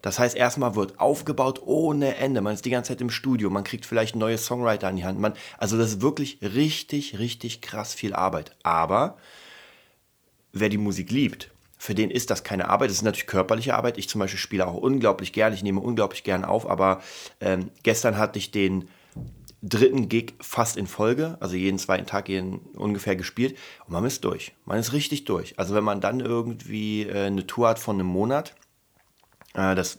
Das 0.00 0.18
heißt, 0.18 0.34
erstmal 0.36 0.76
wird 0.76 0.98
aufgebaut 0.98 1.60
ohne 1.62 2.16
Ende. 2.16 2.40
Man 2.40 2.54
ist 2.54 2.64
die 2.64 2.70
ganze 2.70 2.88
Zeit 2.88 3.00
im 3.00 3.10
Studio, 3.10 3.50
man 3.50 3.64
kriegt 3.64 3.84
vielleicht 3.84 4.16
neue 4.16 4.38
Songwriter 4.38 4.88
an 4.88 4.96
die 4.96 5.04
Hand. 5.04 5.18
Man, 5.18 5.34
also 5.58 5.76
das 5.76 5.90
ist 5.90 6.00
wirklich 6.00 6.38
richtig, 6.40 7.18
richtig 7.18 7.60
krass 7.60 7.92
viel 7.92 8.14
Arbeit. 8.14 8.56
Aber 8.62 9.18
wer 10.52 10.68
die 10.68 10.78
Musik 10.78 11.10
liebt, 11.10 11.50
für 11.78 11.94
den 11.94 12.10
ist 12.10 12.30
das 12.30 12.44
keine 12.44 12.68
Arbeit. 12.68 12.90
Das 12.90 12.98
ist 12.98 13.02
natürlich 13.02 13.26
körperliche 13.26 13.74
Arbeit. 13.74 13.96
Ich 13.96 14.08
zum 14.08 14.18
Beispiel 14.18 14.38
spiele 14.38 14.66
auch 14.66 14.74
unglaublich 14.74 15.32
gern. 15.32 15.54
Ich 15.54 15.62
nehme 15.62 15.80
unglaublich 15.80 16.24
gern 16.24 16.44
auf. 16.44 16.68
Aber 16.68 17.00
ähm, 17.40 17.70
gestern 17.82 18.18
hatte 18.18 18.38
ich 18.38 18.50
den 18.50 18.86
dritten 19.62 20.08
Gig 20.08 20.34
fast 20.40 20.76
in 20.76 20.86
Folge, 20.86 21.36
also 21.40 21.54
jeden 21.56 21.78
zweiten 21.78 22.06
Tag 22.06 22.28
jeden 22.28 22.58
ungefähr 22.76 23.16
gespielt 23.16 23.56
und 23.86 23.92
man 23.92 24.04
ist 24.04 24.24
durch. 24.24 24.52
Man 24.64 24.78
ist 24.78 24.92
richtig 24.92 25.24
durch. 25.24 25.58
Also 25.58 25.74
wenn 25.74 25.84
man 25.84 26.00
dann 26.00 26.20
irgendwie 26.20 27.04
äh, 27.04 27.26
eine 27.26 27.46
Tour 27.46 27.68
hat 27.68 27.78
von 27.78 27.96
einem 27.96 28.06
Monat, 28.06 28.54
das, 29.52 29.98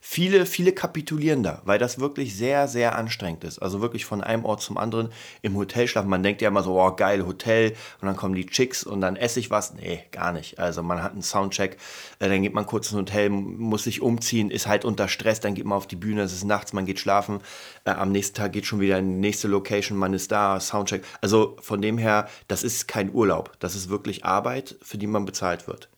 viele, 0.00 0.46
viele 0.46 0.72
kapitulieren 0.72 1.44
da, 1.44 1.62
weil 1.64 1.78
das 1.78 2.00
wirklich 2.00 2.36
sehr, 2.36 2.66
sehr 2.66 2.96
anstrengend 2.96 3.44
ist. 3.44 3.60
Also 3.60 3.80
wirklich 3.80 4.04
von 4.04 4.20
einem 4.20 4.44
Ort 4.44 4.62
zum 4.62 4.76
anderen 4.78 5.10
im 5.42 5.56
Hotel 5.56 5.86
schlafen. 5.86 6.08
Man 6.08 6.24
denkt 6.24 6.42
ja 6.42 6.48
immer 6.48 6.64
so, 6.64 6.80
oh 6.80 6.90
geil, 6.96 7.24
Hotel 7.24 7.70
und 8.00 8.08
dann 8.08 8.16
kommen 8.16 8.34
die 8.34 8.46
Chicks 8.46 8.82
und 8.82 9.00
dann 9.00 9.14
esse 9.14 9.38
ich 9.38 9.48
was. 9.48 9.74
Nee, 9.74 10.02
gar 10.10 10.32
nicht. 10.32 10.58
Also 10.58 10.82
man 10.82 11.04
hat 11.04 11.12
einen 11.12 11.22
Soundcheck, 11.22 11.76
äh, 12.18 12.28
dann 12.28 12.42
geht 12.42 12.52
man 12.52 12.66
kurz 12.66 12.90
ins 12.90 12.98
Hotel, 12.98 13.30
muss 13.30 13.84
sich 13.84 14.02
umziehen, 14.02 14.50
ist 14.50 14.66
halt 14.66 14.84
unter 14.84 15.06
Stress, 15.06 15.38
dann 15.38 15.54
geht 15.54 15.66
man 15.66 15.76
auf 15.76 15.86
die 15.86 15.96
Bühne, 15.96 16.22
es 16.22 16.32
ist 16.32 16.44
nachts, 16.44 16.72
man 16.72 16.84
geht 16.84 16.98
schlafen. 16.98 17.40
Äh, 17.84 17.90
am 17.90 18.10
nächsten 18.10 18.36
Tag 18.36 18.52
geht 18.52 18.66
schon 18.66 18.80
wieder 18.80 18.98
in 18.98 19.08
die 19.08 19.20
nächste 19.20 19.46
Location, 19.46 19.96
man 19.98 20.14
ist 20.14 20.32
da, 20.32 20.58
Soundcheck. 20.58 21.04
Also 21.20 21.56
von 21.60 21.80
dem 21.80 21.96
her, 21.96 22.28
das 22.48 22.64
ist 22.64 22.88
kein 22.88 23.14
Urlaub. 23.14 23.52
Das 23.60 23.76
ist 23.76 23.88
wirklich 23.88 24.24
Arbeit, 24.24 24.74
für 24.82 24.98
die 24.98 25.06
man 25.06 25.24
bezahlt 25.24 25.68
wird. 25.68 25.88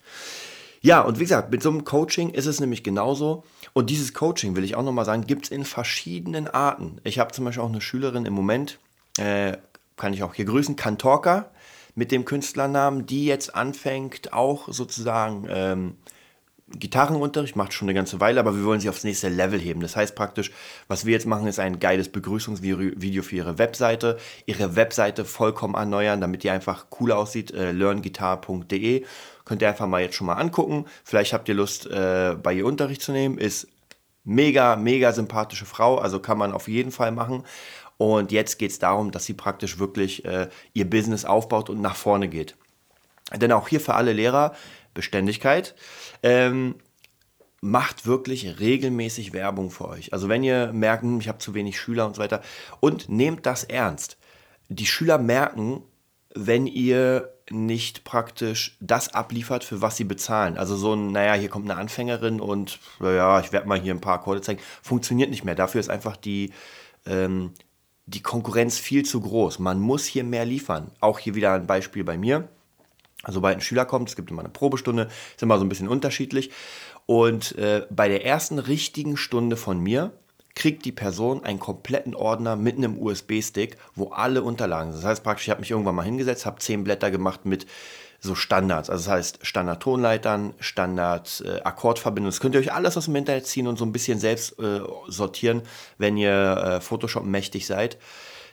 Ja, 0.85 1.01
und 1.01 1.19
wie 1.19 1.25
gesagt, 1.25 1.53
mit 1.53 1.62
so 1.62 1.71
einem 1.71 1.85
Coaching 1.85 2.31
ist 2.31 2.47
es 2.47 2.59
nämlich 2.59 2.83
genauso. 2.83 3.45
Und 3.73 3.89
dieses 3.89 4.12
Coaching, 4.15 4.57
will 4.57 4.65
ich 4.65 4.75
auch 4.75 4.83
nochmal 4.83 5.05
sagen, 5.05 5.27
gibt 5.27 5.45
es 5.45 5.51
in 5.53 5.65
verschiedenen 5.65 6.49
Arten. 6.49 7.01
Ich 7.05 7.21
habe 7.21 7.33
zum 7.33 7.45
Beispiel 7.45 7.62
auch 7.62 7.69
eine 7.69 7.81
Schülerin 7.81 8.27
im 8.27 8.35
Moment, 8.35 8.79
äh, 9.17 9.57
kann 9.97 10.12
ich 10.12 10.25
auch 10.25 10.35
hier 10.35 10.45
grüßen, 10.45 10.75
Kantorka 10.75 11.51
mit 11.95 12.11
dem 12.11 12.25
Künstlernamen, 12.25 13.07
die 13.07 13.27
jetzt 13.27 13.55
anfängt, 13.55 14.33
auch 14.33 14.73
sozusagen 14.73 15.47
ähm, 15.49 15.97
Gitarrenunterricht, 16.69 17.55
macht 17.55 17.75
schon 17.75 17.87
eine 17.87 17.95
ganze 17.95 18.19
Weile, 18.19 18.41
aber 18.41 18.57
wir 18.57 18.65
wollen 18.65 18.81
sie 18.81 18.89
aufs 18.89 19.05
nächste 19.05 19.29
Level 19.29 19.61
heben. 19.61 19.81
Das 19.81 19.95
heißt 19.95 20.15
praktisch, 20.15 20.51
was 20.89 21.05
wir 21.05 21.12
jetzt 21.12 21.27
machen, 21.27 21.47
ist 21.47 21.59
ein 21.59 21.81
geiles 21.81 22.09
Begrüßungsvideo 22.09 23.23
für 23.23 23.37
ihre 23.37 23.59
Webseite. 23.59 24.19
Ihre 24.47 24.75
Webseite 24.75 25.25
vollkommen 25.25 25.75
erneuern, 25.75 26.21
damit 26.21 26.43
die 26.43 26.51
einfach 26.51 26.87
cool 26.99 27.12
aussieht. 27.12 27.53
Äh, 27.53 27.73
learnguitar.de 27.73 29.05
Könnt 29.44 29.62
ihr 29.62 29.68
einfach 29.68 29.87
mal 29.87 30.00
jetzt 30.00 30.14
schon 30.14 30.26
mal 30.26 30.34
angucken. 30.34 30.87
Vielleicht 31.04 31.32
habt 31.32 31.49
ihr 31.49 31.54
Lust, 31.54 31.87
äh, 31.87 32.37
bei 32.40 32.52
ihr 32.54 32.66
Unterricht 32.66 33.02
zu 33.02 33.12
nehmen. 33.12 33.38
Ist 33.38 33.68
mega, 34.25 34.76
mega 34.76 35.12
sympathische 35.12 35.66
Frau, 35.66 35.99
also 35.99 36.20
kann 36.20 36.38
man 36.38 36.52
auf 36.52 36.68
jeden 36.68 36.92
Fall 36.92 37.12
machen. 37.12 37.44
Und 37.99 38.32
jetzt 38.32 38.58
geht 38.58 38.70
es 38.70 38.78
darum, 38.78 39.11
dass 39.11 39.25
sie 39.26 39.34
praktisch 39.34 39.78
wirklich 39.78 40.25
äh, 40.25 40.49
ihr 40.72 40.88
Business 40.88 41.25
aufbaut 41.25 41.70
und 41.70 41.80
nach 41.80 41.96
vorne 41.96 42.28
geht. 42.28 42.56
Denn 43.34 43.52
auch 43.52 43.68
hier 43.68 43.80
für 43.80 43.94
alle 43.94 44.12
Lehrer 44.12 44.54
Beständigkeit. 44.94 45.75
Ähm, 46.22 46.76
macht 47.61 48.06
wirklich 48.06 48.58
regelmäßig 48.58 49.32
Werbung 49.32 49.70
für 49.70 49.88
euch. 49.88 50.12
Also 50.12 50.28
wenn 50.28 50.42
ihr 50.42 50.72
merkt, 50.72 51.04
hm, 51.04 51.20
ich 51.20 51.28
habe 51.28 51.38
zu 51.38 51.54
wenig 51.54 51.78
Schüler 51.78 52.06
und 52.06 52.16
so 52.16 52.22
weiter 52.22 52.42
und 52.80 53.08
nehmt 53.08 53.46
das 53.46 53.64
ernst. 53.64 54.18
Die 54.68 54.87
Schüler 54.87 55.18
merken, 55.18 55.82
wenn 56.34 56.66
ihr 56.66 57.32
nicht 57.50 58.04
praktisch 58.04 58.76
das 58.80 59.12
abliefert, 59.14 59.64
für 59.64 59.82
was 59.82 59.96
sie 59.96 60.04
bezahlen. 60.04 60.56
Also 60.56 60.76
so 60.76 60.94
ein, 60.94 61.12
naja, 61.12 61.34
hier 61.34 61.49
kommt 61.49 61.70
eine 61.70 61.78
Anfängerin 61.78 62.40
und 62.40 62.78
naja, 63.00 63.40
ich 63.40 63.52
werde 63.52 63.68
mal 63.68 63.80
hier 63.80 63.94
ein 63.94 64.00
paar 64.00 64.14
Akkorde 64.14 64.40
zeigen, 64.40 64.61
funktioniert 64.82 65.30
nicht 65.30 65.44
mehr. 65.44 65.54
Dafür 65.54 65.80
ist 65.80 65.90
einfach 65.90 66.16
die, 66.16 66.52
ähm, 67.06 67.52
die 68.06 68.22
Konkurrenz 68.22 68.78
viel 68.78 69.04
zu 69.04 69.20
groß. 69.20 69.58
Man 69.58 69.80
muss 69.80 70.04
hier 70.04 70.25
mehr 70.25 70.44
liefern. 70.44 70.90
Auch 71.00 71.18
hier 71.18 71.34
wieder 71.34 71.54
ein 71.54 71.66
Beispiel 71.66 72.04
bei 72.04 72.16
mir. 72.16 72.49
Also 73.22 73.37
sobald 73.37 73.56
ein 73.56 73.61
Schüler 73.61 73.84
kommt, 73.84 74.08
es 74.08 74.16
gibt 74.16 74.30
immer 74.30 74.42
eine 74.42 74.49
Probestunde, 74.49 75.08
ist 75.34 75.42
immer 75.42 75.58
so 75.58 75.64
ein 75.64 75.68
bisschen 75.68 75.88
unterschiedlich. 75.88 76.50
Und 77.06 77.56
äh, 77.56 77.87
bei 77.90 78.08
der 78.08 78.25
ersten 78.25 78.58
richtigen 78.58 79.16
Stunde 79.16 79.56
von 79.56 79.78
mir 79.78 80.12
kriegt 80.54 80.85
die 80.85 80.92
Person 80.92 81.44
einen 81.44 81.59
kompletten 81.59 82.14
Ordner 82.14 82.56
mit 82.56 82.76
einem 82.76 82.99
USB-Stick, 82.99 83.76
wo 83.94 84.09
alle 84.09 84.42
Unterlagen 84.42 84.92
sind. 84.92 85.02
Das 85.02 85.11
heißt 85.11 85.25
praktisch, 85.25 85.47
ich 85.47 85.50
habe 85.50 85.61
mich 85.61 85.71
irgendwann 85.71 85.94
mal 85.94 86.02
hingesetzt, 86.04 86.47
habe 86.47 86.59
zehn 86.59 86.85
Blätter 86.85 87.11
gemacht 87.11 87.44
mit 87.44 87.66
so 88.23 88.37
Standards. 88.37 88.88
Also 88.88 89.04
das 89.04 89.12
heißt 89.12 89.38
Standard-Tonleitern, 89.42 90.54
Standard-Akkordverbindungen. 90.61 92.30
das 92.30 92.40
könnt 92.40 92.54
ihr 92.54 92.61
euch 92.61 92.73
alles 92.73 92.97
aus 92.97 93.06
dem 93.06 93.16
Internet 93.16 93.47
ziehen 93.47 93.66
und 93.66 93.78
so 93.78 93.85
ein 93.85 93.92
bisschen 93.92 94.21
selbst 94.21 94.59
äh, 94.61 94.80
sortieren, 95.09 95.62
wenn 95.99 96.16
ihr 96.16 96.30
äh, 96.32 96.80
Photoshop 96.80 97.25
mächtig 97.25 97.66
seid. 97.66 97.99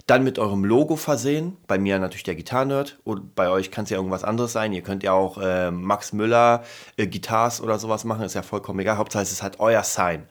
Dann 0.08 0.24
mit 0.24 0.40
eurem 0.40 0.66
Logo 0.66 0.96
versehen. 0.96 1.56
Bei 1.68 1.78
mir 1.78 2.00
natürlich 2.00 2.24
der 2.24 2.34
Gitarrenerd. 2.34 2.98
Und 3.04 3.36
bei 3.36 3.50
euch 3.50 3.70
kann 3.70 3.84
es 3.84 3.92
ja 3.92 3.98
irgendwas 3.98 4.24
anderes 4.24 4.54
sein. 4.54 4.74
Ihr 4.74 4.82
könnt 4.82 5.04
ja 5.04 5.12
auch 5.14 5.38
äh, 5.38 5.70
Max 5.70 6.14
Müller 6.14 6.64
äh, 6.98 7.06
Guitars 7.06 7.62
oder 7.62 7.78
sowas 7.78 8.06
machen. 8.06 8.24
Ist 8.24 8.34
ja 8.34 8.42
vollkommen 8.42 8.80
egal. 8.80 8.98
Hauptsache 8.98 9.22
es 9.22 9.32
ist 9.32 9.44
halt 9.44 9.60
euer 9.60 9.84
Sign. 9.84 10.26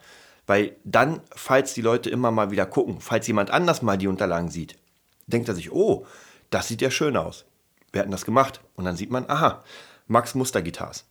Weil 0.49 0.77
dann, 0.83 1.21
falls 1.31 1.75
die 1.75 1.83
Leute 1.83 2.09
immer 2.09 2.31
mal 2.31 2.51
wieder 2.51 2.65
gucken, 2.65 3.03
falls 3.03 3.27
jemand 3.27 3.51
anders 3.51 3.83
mal 3.83 3.99
die 3.99 4.09
Unterlagen 4.09 4.49
sieht, 4.49 4.79
denkt 5.27 5.47
er 5.47 5.55
sich, 5.55 5.71
oh, 5.71 6.07
das 6.49 6.69
sieht 6.69 6.81
ja 6.81 6.91
schön 6.91 7.19
aus. 7.19 7.45
Wir 7.93 8.01
hatten 8.01 8.11
das 8.11 8.25
gemacht. 8.25 8.63
Und 8.75 8.87
dann 8.87 8.97
sieht 8.97 9.11
man, 9.11 9.29
aha, 9.29 9.63
Max 10.07 10.35
Muster 10.35 10.63
Guitars. 10.63 11.05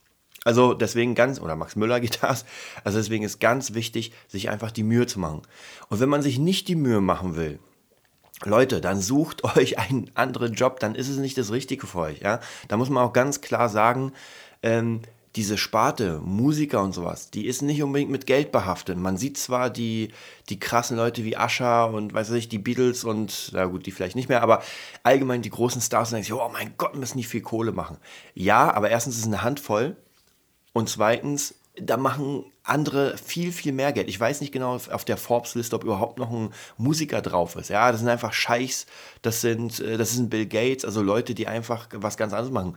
Also 0.44 0.74
deswegen 0.74 1.14
ganz, 1.14 1.40
oder 1.40 1.56
Max 1.56 1.76
Müller 1.76 2.00
Guitars, 2.00 2.46
also 2.84 2.98
deswegen 2.98 3.24
ist 3.24 3.40
ganz 3.40 3.76
wichtig, 3.76 4.12
sich 4.28 4.50
einfach 4.50 4.72
die 4.72 4.82
Mühe 4.82 5.06
zu 5.06 5.20
machen. 5.20 5.44
Und 5.90 6.00
wenn 6.00 6.10
man 6.10 6.24
sich 6.24 6.40
nicht 6.40 6.68
die 6.68 6.76
Mühe 6.76 7.00
machen 7.00 7.36
will, 7.36 7.60
Leute, 8.44 8.82
dann 8.82 9.00
sucht 9.02 9.44
euch 9.56 9.78
einen 9.78 10.10
anderen 10.16 10.56
Job, 10.56 10.80
dann 10.80 10.96
ist 10.96 11.10
es 11.10 11.18
nicht 11.18 11.38
das 11.38 11.52
Richtige 11.52 11.86
für 11.86 12.00
euch. 12.00 12.22
Ja? 12.22 12.40
Da 12.70 12.78
muss 12.78 12.90
man 12.90 13.04
auch 13.04 13.14
ganz 13.14 13.42
klar 13.42 13.70
sagen, 13.70 14.14
ähm, 14.64 15.02
diese 15.38 15.58
Sparte, 15.58 16.20
Musiker 16.24 16.82
und 16.82 16.94
sowas, 16.94 17.30
die 17.30 17.46
ist 17.46 17.62
nicht 17.62 17.82
unbedingt 17.84 18.10
mit 18.10 18.26
Geld 18.26 18.52
behaftet. 18.52 18.98
Man 18.98 19.18
sieht 19.18 19.38
zwar 19.38 19.70
die, 19.70 20.12
die 20.50 20.60
krassen 20.60 20.98
Leute 20.98 21.24
wie 21.24 21.38
Asher 21.38 21.94
und 21.94 22.14
weiß 22.14 22.32
ich, 22.32 22.50
die 22.50 22.58
Beatles 22.58 23.04
und, 23.04 23.52
na 23.54 23.66
gut, 23.66 23.86
die 23.86 23.92
vielleicht 23.92 24.16
nicht 24.16 24.30
mehr, 24.30 24.42
aber 24.42 24.64
allgemein 25.04 25.44
die 25.44 25.52
großen 25.52 25.80
Stars 25.80 26.10
und 26.10 26.16
denken 26.16 26.26
sich, 26.26 26.34
oh 26.34 26.50
mein 26.52 26.74
Gott, 26.78 26.96
müssen 26.96 27.18
nicht 27.18 27.28
viel 27.28 27.42
Kohle 27.42 27.72
machen. 27.72 27.98
Ja, 28.34 28.74
aber 28.74 28.90
erstens 28.90 29.16
ist 29.16 29.22
es 29.22 29.28
eine 29.28 29.44
Handvoll 29.44 29.96
und 30.74 30.90
zweitens 30.90 31.54
da 31.80 31.98
machen 31.98 32.46
andere 32.64 33.18
viel, 33.18 33.52
viel 33.52 33.72
mehr 33.72 33.94
Geld. 33.94 34.10
Ich 34.10 34.20
weiß 34.20 34.42
nicht 34.42 34.52
genau 34.52 34.76
auf 34.76 35.06
der 35.06 35.18
Forbes-Liste, 35.18 35.76
ob 35.76 35.84
überhaupt 35.84 36.18
noch 36.18 36.32
ein 36.32 36.50
Musiker 36.78 37.22
drauf 37.22 37.56
ist. 37.56 37.70
Ja, 37.70 37.92
das 37.92 38.02
sind 38.02 38.10
einfach 38.10 38.34
Scheichs, 38.34 38.88
das 39.22 39.42
sind, 39.42 39.80
äh, 39.80 39.98
das 39.98 40.14
sind 40.14 40.30
Bill 40.30 40.48
Gates, 40.48 40.84
also 40.84 41.02
Leute, 41.02 41.36
die 41.36 41.48
einfach 41.48 41.88
was 41.94 42.18
ganz 42.18 42.34
anderes 42.34 42.52
machen. 42.52 42.76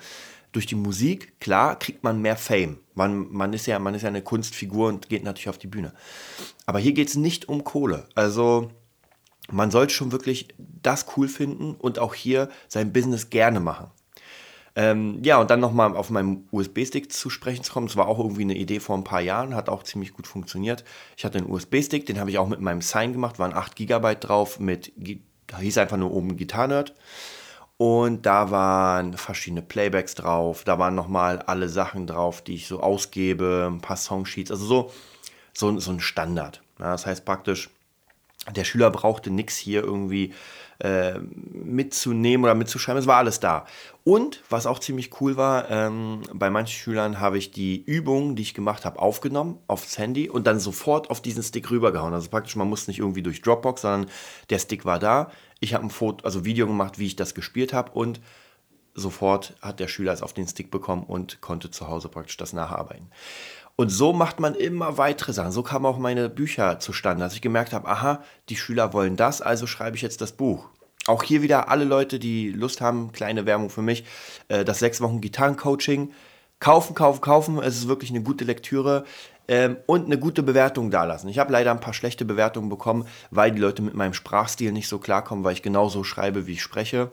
Durch 0.52 0.66
die 0.66 0.74
Musik, 0.74 1.38
klar, 1.40 1.78
kriegt 1.78 2.02
man 2.02 2.20
mehr 2.20 2.36
Fame. 2.36 2.78
Man, 2.94 3.30
man, 3.30 3.52
ist 3.52 3.66
ja, 3.66 3.78
man 3.78 3.94
ist 3.94 4.02
ja 4.02 4.08
eine 4.08 4.22
Kunstfigur 4.22 4.88
und 4.88 5.08
geht 5.08 5.22
natürlich 5.22 5.48
auf 5.48 5.58
die 5.58 5.68
Bühne. 5.68 5.92
Aber 6.66 6.78
hier 6.78 6.92
geht 6.92 7.08
es 7.08 7.14
nicht 7.14 7.48
um 7.48 7.64
Kohle. 7.64 8.08
Also 8.14 8.70
man 9.50 9.70
sollte 9.70 9.94
schon 9.94 10.12
wirklich 10.12 10.48
das 10.58 11.06
cool 11.16 11.28
finden 11.28 11.74
und 11.74 11.98
auch 11.98 12.14
hier 12.14 12.48
sein 12.68 12.92
Business 12.92 13.30
gerne 13.30 13.60
machen. 13.60 13.90
Ähm, 14.76 15.20
ja, 15.24 15.40
und 15.40 15.50
dann 15.50 15.60
nochmal 15.60 15.96
auf 15.96 16.10
meinem 16.10 16.44
USB-Stick 16.52 17.12
zu 17.12 17.28
sprechen 17.28 17.64
zu 17.64 17.72
kommen. 17.72 17.88
Das 17.88 17.96
war 17.96 18.06
auch 18.06 18.18
irgendwie 18.18 18.42
eine 18.42 18.56
Idee 18.56 18.80
vor 18.80 18.96
ein 18.96 19.04
paar 19.04 19.20
Jahren, 19.20 19.54
hat 19.54 19.68
auch 19.68 19.82
ziemlich 19.82 20.12
gut 20.12 20.26
funktioniert. 20.26 20.84
Ich 21.16 21.24
hatte 21.24 21.38
einen 21.38 21.50
USB-Stick, 21.50 22.06
den 22.06 22.20
habe 22.20 22.30
ich 22.30 22.38
auch 22.38 22.48
mit 22.48 22.60
meinem 22.60 22.80
Sign 22.80 23.12
gemacht, 23.12 23.38
waren 23.38 23.52
8 23.52 23.74
GB 23.74 24.16
drauf, 24.20 24.60
mit, 24.60 24.92
hieß 25.58 25.78
einfach 25.78 25.96
nur 25.96 26.12
oben 26.12 26.36
Gitarrenerd. 26.36 26.94
Und 27.80 28.26
da 28.26 28.50
waren 28.50 29.14
verschiedene 29.14 29.62
Playbacks 29.62 30.14
drauf, 30.14 30.64
da 30.64 30.78
waren 30.78 30.94
nochmal 30.94 31.38
alle 31.38 31.70
Sachen 31.70 32.06
drauf, 32.06 32.42
die 32.42 32.56
ich 32.56 32.66
so 32.66 32.80
ausgebe, 32.80 33.70
ein 33.72 33.80
paar 33.80 33.96
Songsheets, 33.96 34.50
also 34.50 34.66
so, 34.66 34.92
so, 35.54 35.78
so 35.78 35.90
ein 35.90 36.00
Standard. 36.00 36.60
Ja, 36.78 36.92
das 36.92 37.06
heißt 37.06 37.24
praktisch, 37.24 37.70
der 38.54 38.64
Schüler 38.64 38.90
brauchte 38.90 39.30
nichts 39.30 39.56
hier 39.56 39.82
irgendwie 39.82 40.34
äh, 40.80 41.18
mitzunehmen 41.18 42.44
oder 42.44 42.54
mitzuschreiben. 42.54 43.00
Es 43.00 43.06
war 43.06 43.16
alles 43.16 43.40
da. 43.40 43.66
Und 44.02 44.42
was 44.48 44.66
auch 44.66 44.78
ziemlich 44.78 45.20
cool 45.20 45.36
war, 45.36 45.70
ähm, 45.70 46.22
bei 46.32 46.50
manchen 46.50 46.76
Schülern 46.78 47.20
habe 47.20 47.38
ich 47.38 47.50
die 47.50 47.82
Übungen, 47.84 48.34
die 48.34 48.42
ich 48.42 48.54
gemacht 48.54 48.84
habe, 48.84 48.98
aufgenommen 48.98 49.58
aufs 49.66 49.98
Handy 49.98 50.28
und 50.28 50.46
dann 50.46 50.58
sofort 50.58 51.10
auf 51.10 51.20
diesen 51.20 51.42
Stick 51.42 51.70
rübergehauen. 51.70 52.14
Also 52.14 52.30
praktisch, 52.30 52.56
man 52.56 52.68
musste 52.68 52.90
nicht 52.90 52.98
irgendwie 52.98 53.22
durch 53.22 53.42
Dropbox, 53.42 53.82
sondern 53.82 54.10
der 54.48 54.58
Stick 54.58 54.84
war 54.84 54.98
da. 54.98 55.30
Ich 55.60 55.74
habe 55.74 55.84
ein 55.84 55.90
Foto, 55.90 56.24
also 56.24 56.44
Video 56.44 56.66
gemacht, 56.66 56.98
wie 56.98 57.06
ich 57.06 57.16
das 57.16 57.34
gespielt 57.34 57.72
habe 57.72 57.92
und 57.92 58.20
sofort 58.94 59.54
hat 59.60 59.80
der 59.80 59.88
Schüler 59.88 60.12
es 60.12 60.22
auf 60.22 60.32
den 60.32 60.48
Stick 60.48 60.70
bekommen 60.70 61.04
und 61.04 61.40
konnte 61.40 61.70
zu 61.70 61.88
Hause 61.88 62.08
praktisch 62.08 62.36
das 62.36 62.52
nacharbeiten. 62.52 63.10
Und 63.80 63.88
so 63.88 64.12
macht 64.12 64.40
man 64.40 64.54
immer 64.54 64.98
weitere 64.98 65.32
Sachen. 65.32 65.52
So 65.52 65.62
kamen 65.62 65.86
auch 65.86 65.96
meine 65.96 66.28
Bücher 66.28 66.80
zustande, 66.80 67.24
dass 67.24 67.32
ich 67.32 67.40
gemerkt 67.40 67.72
habe, 67.72 67.88
aha, 67.88 68.22
die 68.50 68.56
Schüler 68.56 68.92
wollen 68.92 69.16
das, 69.16 69.40
also 69.40 69.66
schreibe 69.66 69.96
ich 69.96 70.02
jetzt 70.02 70.20
das 70.20 70.32
Buch. 70.32 70.68
Auch 71.06 71.22
hier 71.22 71.40
wieder 71.40 71.70
alle 71.70 71.84
Leute, 71.84 72.18
die 72.18 72.50
Lust 72.50 72.82
haben, 72.82 73.10
kleine 73.12 73.46
Werbung 73.46 73.70
für 73.70 73.80
mich, 73.80 74.04
äh, 74.48 74.66
das 74.66 74.80
sechs 74.80 75.00
Wochen 75.00 75.22
Gitarrencoaching. 75.22 76.12
Kaufen, 76.58 76.94
kaufen, 76.94 77.22
kaufen. 77.22 77.58
Es 77.58 77.78
ist 77.78 77.88
wirklich 77.88 78.10
eine 78.10 78.22
gute 78.22 78.44
Lektüre 78.44 79.04
ähm, 79.48 79.78
und 79.86 80.04
eine 80.04 80.18
gute 80.18 80.42
Bewertung 80.42 80.90
dalassen. 80.90 81.30
Ich 81.30 81.38
habe 81.38 81.50
leider 81.50 81.70
ein 81.70 81.80
paar 81.80 81.94
schlechte 81.94 82.26
Bewertungen 82.26 82.68
bekommen, 82.68 83.06
weil 83.30 83.50
die 83.50 83.62
Leute 83.62 83.80
mit 83.80 83.94
meinem 83.94 84.12
Sprachstil 84.12 84.72
nicht 84.72 84.88
so 84.88 84.98
klarkommen, 84.98 85.42
weil 85.42 85.54
ich 85.54 85.62
genauso 85.62 86.04
schreibe, 86.04 86.46
wie 86.46 86.52
ich 86.52 86.62
spreche. 86.62 87.12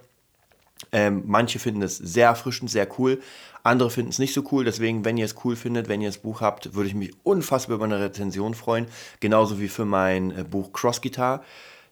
Ähm, 0.92 1.24
manche 1.26 1.60
finden 1.60 1.82
es 1.82 1.98
sehr 1.98 2.28
erfrischend, 2.28 2.70
sehr 2.70 2.88
cool. 3.00 3.22
Andere 3.64 3.90
finden 3.90 4.12
es 4.12 4.20
nicht 4.20 4.34
so 4.34 4.44
cool. 4.52 4.64
Deswegen, 4.64 5.04
wenn 5.06 5.18
ihr 5.18 5.26
es 5.26 5.36
cool 5.44 5.56
findet, 5.56 5.90
wenn 5.90 6.02
ihr 6.02 6.10
das 6.10 6.20
Buch 6.20 6.42
habt, 6.42 6.74
würde 6.74 6.88
ich 6.88 6.96
mich 6.96 7.14
unfassbar 7.24 7.76
über 7.76 7.86
eine 7.86 8.00
Rezension 8.00 8.54
freuen. 8.54 8.88
Genauso 9.20 9.60
wie 9.60 9.68
für 9.68 9.86
mein 9.86 10.32
äh, 10.32 10.44
Buch 10.44 10.72
Cross 10.72 11.02
Guitar. 11.02 11.44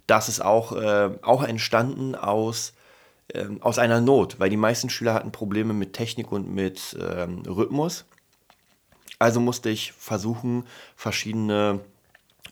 Das 0.08 0.30
ist 0.30 0.40
auch, 0.40 0.72
äh, 0.74 1.10
auch 1.22 1.44
entstanden 1.44 2.16
aus, 2.16 2.74
äh, 3.34 3.46
aus 3.60 3.80
einer 3.80 4.02
Not, 4.02 4.40
weil 4.40 4.50
die 4.50 4.58
meisten 4.58 4.90
Schüler 4.90 5.14
hatten 5.14 5.32
Probleme 5.32 5.74
mit 5.74 5.94
Technik 5.94 6.32
und 6.32 6.54
mit 6.54 6.98
ähm, 7.00 7.44
Rhythmus. 7.48 8.06
Also 9.20 9.40
musste 9.40 9.70
ich 9.70 9.94
versuchen, 9.94 10.66
verschiedene 10.96 11.80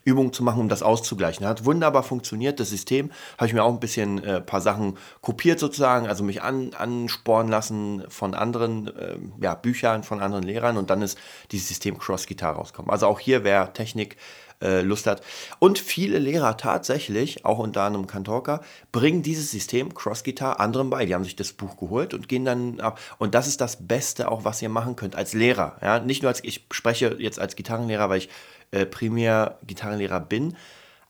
Übungen 0.04 0.32
zu 0.32 0.42
machen, 0.42 0.60
um 0.60 0.68
das 0.68 0.82
auszugleichen. 0.82 1.46
Hat 1.46 1.64
wunderbar 1.64 2.02
funktioniert, 2.02 2.60
das 2.60 2.70
System. 2.70 3.10
Habe 3.38 3.46
ich 3.46 3.54
mir 3.54 3.64
auch 3.64 3.72
ein 3.72 3.80
bisschen 3.80 4.22
äh, 4.22 4.40
paar 4.40 4.60
Sachen 4.60 4.98
kopiert 5.20 5.58
sozusagen, 5.58 6.06
also 6.06 6.24
mich 6.24 6.42
an, 6.42 6.72
ansporen 6.74 7.48
lassen 7.48 8.04
von 8.08 8.34
anderen 8.34 8.88
äh, 8.96 9.16
ja, 9.40 9.54
Büchern, 9.54 10.02
von 10.02 10.20
anderen 10.20 10.44
Lehrern 10.44 10.76
und 10.76 10.90
dann 10.90 11.02
ist 11.02 11.18
dieses 11.52 11.68
System 11.68 11.98
Cross 11.98 12.26
Guitar 12.26 12.54
rausgekommen. 12.54 12.90
Also 12.90 13.06
auch 13.06 13.20
hier, 13.20 13.44
wer 13.44 13.72
Technik 13.72 14.16
äh, 14.62 14.82
Lust 14.82 15.06
hat. 15.06 15.22
Und 15.58 15.78
viele 15.78 16.18
Lehrer 16.18 16.56
tatsächlich, 16.56 17.44
auch 17.44 17.58
unter 17.58 17.82
anderem 17.82 18.06
Kantorka, 18.06 18.60
bringen 18.92 19.22
dieses 19.22 19.50
System 19.50 19.94
Cross 19.94 20.24
Guitar 20.24 20.60
anderen 20.60 20.90
bei. 20.90 21.06
Die 21.06 21.14
haben 21.14 21.24
sich 21.24 21.36
das 21.36 21.52
Buch 21.52 21.76
geholt 21.76 22.14
und 22.14 22.28
gehen 22.28 22.44
dann 22.44 22.80
ab. 22.80 23.00
Und 23.18 23.34
das 23.34 23.46
ist 23.46 23.60
das 23.60 23.86
Beste 23.86 24.30
auch, 24.30 24.44
was 24.44 24.62
ihr 24.62 24.68
machen 24.68 24.96
könnt 24.96 25.16
als 25.16 25.34
Lehrer. 25.34 25.76
Ja? 25.82 25.98
Nicht 25.98 26.22
nur 26.22 26.30
als, 26.30 26.42
ich 26.42 26.66
spreche 26.70 27.16
jetzt 27.18 27.38
als 27.38 27.56
Gitarrenlehrer, 27.56 28.08
weil 28.08 28.18
ich 28.18 28.28
äh, 28.70 28.86
primär 28.86 29.58
Gitarrenlehrer 29.66 30.20
bin. 30.20 30.56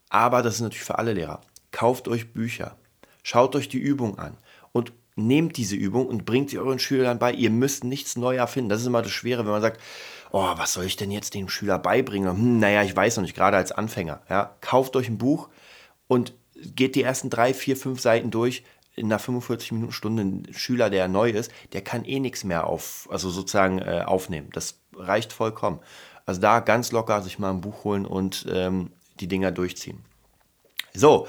Aber 0.09 0.43
das 0.43 0.57
ist 0.57 0.61
natürlich 0.61 0.85
für 0.85 0.99
alle 0.99 1.13
Lehrer. 1.13 1.41
Kauft 1.71 2.09
euch 2.09 2.33
Bücher, 2.33 2.77
schaut 3.23 3.57
euch 3.57 3.69
die 3.69 3.79
Übung 3.79 4.19
an 4.19 4.37
und 4.73 4.93
nehmt 5.17 5.57
diese 5.57 5.77
Übung 5.77 6.07
und 6.07 6.25
bringt 6.25 6.51
sie 6.51 6.59
euren 6.59 6.79
Schülern 6.79 7.19
bei. 7.19 7.33
Ihr 7.33 7.51
müsst 7.51 7.85
nichts 7.85 8.17
neu 8.17 8.37
erfinden. 8.37 8.69
Das 8.69 8.81
ist 8.81 8.87
immer 8.87 9.03
das 9.03 9.13
Schwere, 9.13 9.45
wenn 9.45 9.53
man 9.53 9.63
sagt, 9.63 9.81
oh, 10.33 10.53
was 10.57 10.73
soll 10.73 10.85
ich 10.85 10.97
denn 10.97 11.11
jetzt 11.11 11.35
dem 11.35 11.49
Schüler 11.49 11.79
beibringen? 11.79 12.37
Hm, 12.37 12.59
naja, 12.59 12.83
ich 12.83 12.95
weiß 12.95 13.17
noch 13.17 13.23
nicht, 13.23 13.37
gerade 13.37 13.57
als 13.57 13.73
Anfänger. 13.73 14.23
Ja, 14.29 14.57
kauft 14.61 14.97
euch 14.97 15.09
ein 15.09 15.19
Buch 15.19 15.49
und 16.09 16.35
geht 16.55 16.97
die 16.97 17.03
ersten 17.03 17.31
drei, 17.31 17.55
vier, 17.55 17.77
fünf 17.77 18.01
Seiten 18.01 18.31
durch, 18.31 18.65
in 18.97 19.07
einer 19.07 19.19
45 19.19 19.73
Minuten 19.73 19.93
Stunde 19.93 20.23
ein 20.23 20.47
Schüler, 20.53 20.91
der 20.91 21.09
neu 21.09 21.31
ist, 21.31 21.51
der 21.73 21.83
kann 21.83 22.05
eh 22.05 22.21
nichts 22.21 22.45
mehr 22.45 22.67
auf, 22.67 23.09
also 23.11 23.29
sozusagen 23.31 23.81
äh, 23.81 24.03
aufnehmen. 24.07 24.51
Das 24.53 24.79
reicht 24.95 25.33
vollkommen. 25.33 25.81
Also 26.27 26.41
da 26.41 26.61
ganz 26.61 26.93
locker 26.93 27.23
sich 27.23 27.39
mal 27.39 27.51
ein 27.51 27.61
Buch 27.61 27.85
holen 27.85 28.07
und 28.07 28.47
ähm, 28.51 28.91
die 29.21 29.29
Dinger 29.29 29.53
durchziehen. 29.53 30.05
So, 30.95 31.27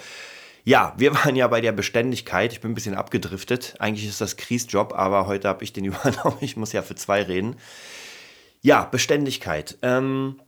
ja, 0.63 0.93
wir 0.97 1.13
waren 1.25 1.35
ja 1.35 1.47
bei 1.47 1.61
der 1.61 1.71
Beständigkeit. 1.71 2.51
Ich 2.51 2.61
bin 2.61 2.71
ein 2.71 2.75
bisschen 2.75 2.95
abgedriftet. 2.95 3.75
Eigentlich 3.79 4.07
ist 4.07 4.21
das 4.21 4.37
Kries 4.37 4.67
Job, 4.69 4.93
aber 4.95 5.27
heute 5.27 5.47
habe 5.47 5.63
ich 5.63 5.73
den 5.73 5.85
übernommen. 5.85 6.37
Ich 6.41 6.57
muss 6.57 6.73
ja 6.73 6.81
für 6.81 6.95
zwei 6.95 7.21
reden. 7.21 7.57
Ja, 8.61 8.85
Beständigkeit. 8.85 9.77
Ähm, 9.81 10.41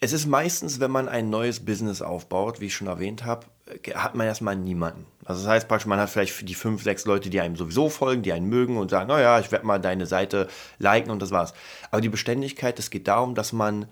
es 0.00 0.12
ist 0.12 0.26
meistens, 0.26 0.80
wenn 0.80 0.90
man 0.90 1.08
ein 1.08 1.30
neues 1.30 1.64
Business 1.64 2.02
aufbaut, 2.02 2.60
wie 2.60 2.66
ich 2.66 2.74
schon 2.74 2.88
erwähnt 2.88 3.24
habe, 3.24 3.46
hat 3.94 4.14
man 4.14 4.26
erstmal 4.26 4.56
niemanden. 4.56 5.06
Also 5.24 5.42
das 5.42 5.50
heißt 5.50 5.68
praktisch, 5.68 5.86
man 5.86 5.98
hat 5.98 6.10
vielleicht 6.10 6.32
für 6.32 6.44
die 6.44 6.54
fünf, 6.54 6.82
sechs 6.82 7.06
Leute, 7.06 7.30
die 7.30 7.40
einem 7.40 7.56
sowieso 7.56 7.88
folgen, 7.88 8.22
die 8.22 8.32
einen 8.32 8.48
mögen 8.48 8.76
und 8.76 8.90
sagen, 8.90 9.08
naja, 9.08 9.40
ich 9.40 9.50
werde 9.52 9.66
mal 9.66 9.78
deine 9.78 10.06
Seite 10.06 10.48
liken 10.78 11.10
und 11.10 11.22
das 11.22 11.30
war's. 11.30 11.54
Aber 11.90 12.00
die 12.00 12.10
Beständigkeit, 12.10 12.78
es 12.78 12.90
geht 12.90 13.08
darum, 13.08 13.34
dass 13.34 13.52
man 13.52 13.86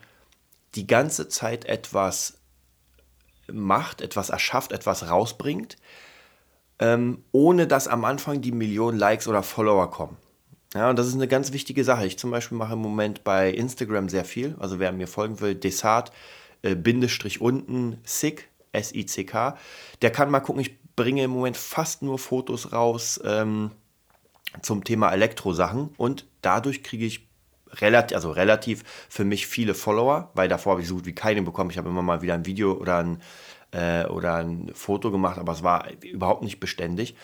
die 0.74 0.86
ganze 0.86 1.28
Zeit 1.28 1.64
etwas 1.64 2.38
macht, 3.50 4.00
etwas 4.00 4.30
erschafft, 4.30 4.72
etwas 4.72 5.08
rausbringt, 5.08 5.76
ähm, 6.78 7.24
ohne 7.32 7.66
dass 7.66 7.88
am 7.88 8.04
Anfang 8.04 8.40
die 8.40 8.52
Millionen 8.52 8.98
Likes 8.98 9.26
oder 9.26 9.42
Follower 9.42 9.90
kommen. 9.90 10.16
Ja, 10.74 10.88
und 10.88 10.98
das 10.98 11.06
ist 11.06 11.14
eine 11.14 11.28
ganz 11.28 11.52
wichtige 11.52 11.84
Sache. 11.84 12.06
Ich 12.06 12.18
zum 12.18 12.30
Beispiel 12.30 12.56
mache 12.56 12.72
im 12.74 12.78
Moment 12.78 13.24
bei 13.24 13.50
Instagram 13.50 14.08
sehr 14.08 14.24
viel. 14.24 14.56
Also 14.58 14.78
wer 14.78 14.92
mir 14.92 15.06
folgen 15.06 15.40
will, 15.40 15.54
Desart, 15.54 16.12
äh, 16.62 16.74
Bindestrich 16.74 17.40
unten, 17.40 17.98
Sick, 18.04 18.48
S-I-C-K, 18.72 19.56
der 20.00 20.10
kann 20.10 20.30
mal 20.30 20.40
gucken, 20.40 20.62
ich 20.62 20.78
bringe 20.96 21.22
im 21.22 21.30
Moment 21.30 21.56
fast 21.56 22.02
nur 22.02 22.18
Fotos 22.18 22.72
raus 22.72 23.20
ähm, 23.24 23.70
zum 24.60 24.84
Thema 24.84 25.12
Elektrosachen 25.12 25.90
und 25.96 26.26
dadurch 26.42 26.82
kriege 26.82 27.06
ich 27.06 27.28
relativ, 27.80 28.14
also 28.14 28.30
relativ 28.30 28.84
für 29.08 29.24
mich 29.24 29.46
viele 29.46 29.74
Follower, 29.74 30.30
weil 30.34 30.48
davor 30.48 30.72
habe 30.72 30.82
ich 30.82 30.88
so 30.88 30.96
gut 30.96 31.06
wie 31.06 31.14
keine 31.14 31.42
bekommen. 31.42 31.70
Ich 31.70 31.78
habe 31.78 31.88
immer 31.88 32.02
mal 32.02 32.22
wieder 32.22 32.34
ein 32.34 32.46
Video 32.46 32.72
oder 32.72 32.98
ein, 32.98 33.22
äh, 33.70 34.04
oder 34.06 34.36
ein 34.36 34.70
Foto 34.74 35.10
gemacht, 35.10 35.38
aber 35.38 35.52
es 35.52 35.62
war 35.62 35.88
überhaupt 36.02 36.42
nicht 36.42 36.60
beständig. 36.60 37.16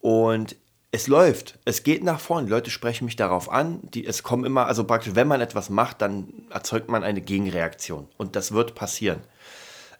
Und 0.00 0.56
es 0.90 1.06
läuft, 1.06 1.58
es 1.64 1.82
geht 1.82 2.02
nach 2.02 2.18
vorne. 2.18 2.46
Die 2.46 2.52
Leute 2.52 2.70
sprechen 2.70 3.04
mich 3.04 3.16
darauf 3.16 3.50
an. 3.50 3.80
Die, 3.82 4.06
es 4.06 4.22
kommen 4.22 4.44
immer, 4.44 4.66
also 4.66 4.84
praktisch, 4.84 5.14
wenn 5.14 5.28
man 5.28 5.40
etwas 5.40 5.70
macht, 5.70 6.00
dann 6.00 6.46
erzeugt 6.50 6.88
man 6.88 7.04
eine 7.04 7.20
Gegenreaktion. 7.20 8.08
Und 8.16 8.36
das 8.36 8.52
wird 8.52 8.74
passieren. 8.74 9.20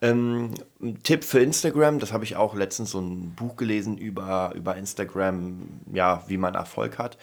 Ähm, 0.00 0.54
ein 0.80 1.02
Tipp 1.02 1.24
für 1.24 1.40
Instagram, 1.40 1.98
das 1.98 2.12
habe 2.12 2.24
ich 2.24 2.36
auch 2.36 2.54
letztens 2.54 2.92
so 2.92 3.00
ein 3.00 3.34
Buch 3.34 3.56
gelesen 3.56 3.98
über, 3.98 4.52
über 4.54 4.76
Instagram, 4.76 5.68
ja, 5.92 6.22
wie 6.28 6.36
man 6.36 6.54
Erfolg 6.54 6.98
hat. 6.98 7.18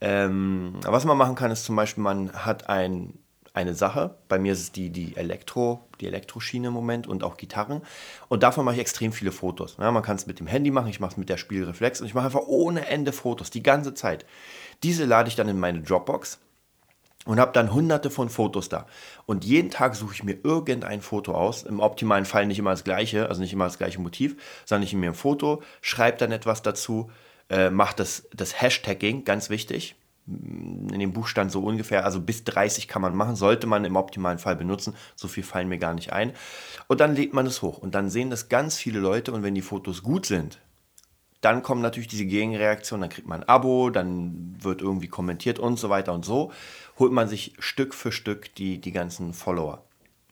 Ähm, 0.00 0.74
was 0.82 1.04
man 1.04 1.16
machen 1.16 1.34
kann, 1.34 1.50
ist 1.50 1.64
zum 1.64 1.76
Beispiel, 1.76 2.02
man 2.02 2.32
hat 2.32 2.68
ein 2.68 3.14
eine 3.52 3.74
Sache. 3.74 4.16
Bei 4.28 4.38
mir 4.38 4.52
ist 4.52 4.60
es 4.60 4.72
die, 4.72 4.90
die 4.90 5.16
Elektro, 5.16 5.86
die 6.00 6.06
Elektroschiene 6.06 6.68
im 6.68 6.74
Moment 6.74 7.06
und 7.06 7.24
auch 7.24 7.36
Gitarren. 7.36 7.82
Und 8.28 8.42
davon 8.42 8.64
mache 8.64 8.76
ich 8.76 8.80
extrem 8.80 9.12
viele 9.12 9.32
Fotos. 9.32 9.76
Ja, 9.78 9.90
man 9.90 10.02
kann 10.02 10.16
es 10.16 10.26
mit 10.26 10.40
dem 10.40 10.46
Handy 10.46 10.70
machen, 10.70 10.88
ich 10.88 11.00
mache 11.00 11.12
es 11.12 11.16
mit 11.16 11.28
der 11.28 11.36
Spielreflex 11.36 12.00
und 12.00 12.06
ich 12.06 12.14
mache 12.14 12.26
einfach 12.26 12.46
ohne 12.46 12.86
Ende 12.86 13.12
Fotos, 13.12 13.50
die 13.50 13.62
ganze 13.62 13.94
Zeit. 13.94 14.24
Diese 14.82 15.04
lade 15.04 15.28
ich 15.28 15.36
dann 15.36 15.48
in 15.48 15.58
meine 15.58 15.80
Dropbox 15.80 16.38
und 17.26 17.38
habe 17.38 17.52
dann 17.52 17.72
hunderte 17.72 18.10
von 18.10 18.28
Fotos 18.30 18.68
da. 18.68 18.86
Und 19.26 19.44
jeden 19.44 19.70
Tag 19.70 19.94
suche 19.94 20.14
ich 20.14 20.24
mir 20.24 20.38
irgendein 20.42 21.02
Foto 21.02 21.34
aus. 21.34 21.62
Im 21.64 21.80
optimalen 21.80 22.24
Fall 22.24 22.46
nicht 22.46 22.58
immer 22.58 22.70
das 22.70 22.84
gleiche, 22.84 23.28
also 23.28 23.40
nicht 23.42 23.52
immer 23.52 23.64
das 23.64 23.78
gleiche 23.78 24.00
Motiv, 24.00 24.36
sondern 24.64 24.84
ich 24.84 24.92
nehme 24.92 25.06
mir 25.06 25.12
ein 25.12 25.14
Foto, 25.14 25.62
schreibe 25.82 26.18
dann 26.18 26.32
etwas 26.32 26.62
dazu, 26.62 27.10
äh, 27.50 27.70
mache 27.70 27.96
das, 27.96 28.28
das 28.34 28.60
Hashtagging, 28.60 29.24
ganz 29.24 29.50
wichtig 29.50 29.96
in 30.26 30.98
dem 30.98 31.12
Buch 31.12 31.26
stand 31.26 31.50
so 31.50 31.60
ungefähr, 31.60 32.04
also 32.04 32.20
bis 32.20 32.44
30 32.44 32.88
kann 32.88 33.02
man 33.02 33.16
machen, 33.16 33.36
sollte 33.36 33.66
man 33.66 33.84
im 33.84 33.96
optimalen 33.96 34.38
Fall 34.38 34.56
benutzen. 34.56 34.94
So 35.16 35.28
viel 35.28 35.42
fallen 35.42 35.68
mir 35.68 35.78
gar 35.78 35.94
nicht 35.94 36.12
ein. 36.12 36.32
Und 36.86 37.00
dann 37.00 37.14
lädt 37.14 37.32
man 37.32 37.46
es 37.46 37.62
hoch 37.62 37.78
und 37.78 37.94
dann 37.94 38.10
sehen 38.10 38.30
das 38.30 38.48
ganz 38.48 38.76
viele 38.76 39.00
Leute 39.00 39.32
und 39.32 39.42
wenn 39.42 39.54
die 39.54 39.62
Fotos 39.62 40.02
gut 40.02 40.26
sind, 40.26 40.58
dann 41.40 41.62
kommen 41.62 41.80
natürlich 41.80 42.08
diese 42.08 42.26
Gegenreaktionen, 42.26 43.02
dann 43.02 43.10
kriegt 43.10 43.26
man 43.26 43.42
ein 43.42 43.48
Abo, 43.48 43.88
dann 43.88 44.56
wird 44.60 44.82
irgendwie 44.82 45.08
kommentiert 45.08 45.58
und 45.58 45.78
so 45.78 45.88
weiter 45.88 46.12
und 46.12 46.24
so, 46.24 46.52
holt 47.00 47.12
man 47.12 47.26
sich 47.26 47.54
Stück 47.58 47.94
für 47.94 48.12
Stück 48.12 48.54
die, 48.54 48.78
die 48.80 48.92
ganzen 48.92 49.32
Follower. 49.32 49.82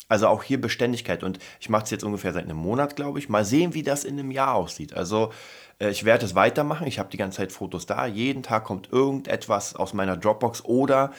Also 0.08 0.28
auch 0.28 0.42
hier 0.42 0.60
Beständigkeit 0.60 1.22
und 1.22 1.38
ich 1.60 1.68
mache 1.68 1.84
es 1.84 1.90
jetzt 1.90 2.04
ungefähr 2.04 2.32
seit 2.32 2.44
einem 2.44 2.56
Monat, 2.56 2.96
glaube 2.96 3.18
ich. 3.18 3.28
Mal 3.28 3.44
sehen, 3.44 3.74
wie 3.74 3.82
das 3.82 4.04
in 4.04 4.18
einem 4.18 4.30
Jahr 4.30 4.54
aussieht. 4.54 4.94
Also 4.94 5.32
äh, 5.80 5.90
ich 5.90 6.04
werde 6.04 6.24
es 6.24 6.34
weitermachen. 6.34 6.86
Ich 6.86 6.98
habe 6.98 7.10
die 7.10 7.18
ganze 7.18 7.38
Zeit 7.38 7.52
Fotos 7.52 7.84
da. 7.84 8.06
Jeden 8.06 8.42
Tag 8.42 8.64
kommt 8.64 8.90
irgendetwas 8.90 9.76
aus 9.76 9.92
meiner 9.92 10.16
Dropbox 10.16 10.64
oder 10.64 11.12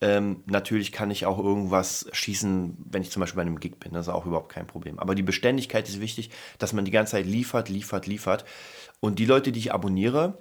ähm, 0.00 0.42
natürlich 0.46 0.90
kann 0.90 1.12
ich 1.12 1.26
auch 1.26 1.38
irgendwas 1.38 2.08
schießen, 2.10 2.76
wenn 2.90 3.02
ich 3.02 3.12
zum 3.12 3.20
Beispiel 3.20 3.36
bei 3.36 3.42
einem 3.42 3.60
Gig 3.60 3.78
bin. 3.78 3.92
Das 3.92 4.08
ist 4.08 4.12
auch 4.12 4.26
überhaupt 4.26 4.48
kein 4.48 4.66
Problem. 4.66 4.98
Aber 4.98 5.14
die 5.14 5.22
Beständigkeit 5.22 5.88
ist 5.88 6.00
wichtig, 6.00 6.30
dass 6.58 6.72
man 6.72 6.84
die 6.84 6.90
ganze 6.90 7.12
Zeit 7.12 7.26
liefert, 7.26 7.68
liefert, 7.68 8.08
liefert. 8.08 8.44
Und 8.98 9.20
die 9.20 9.26
Leute, 9.26 9.52
die 9.52 9.60
ich 9.60 9.72
abonniere, 9.72 10.38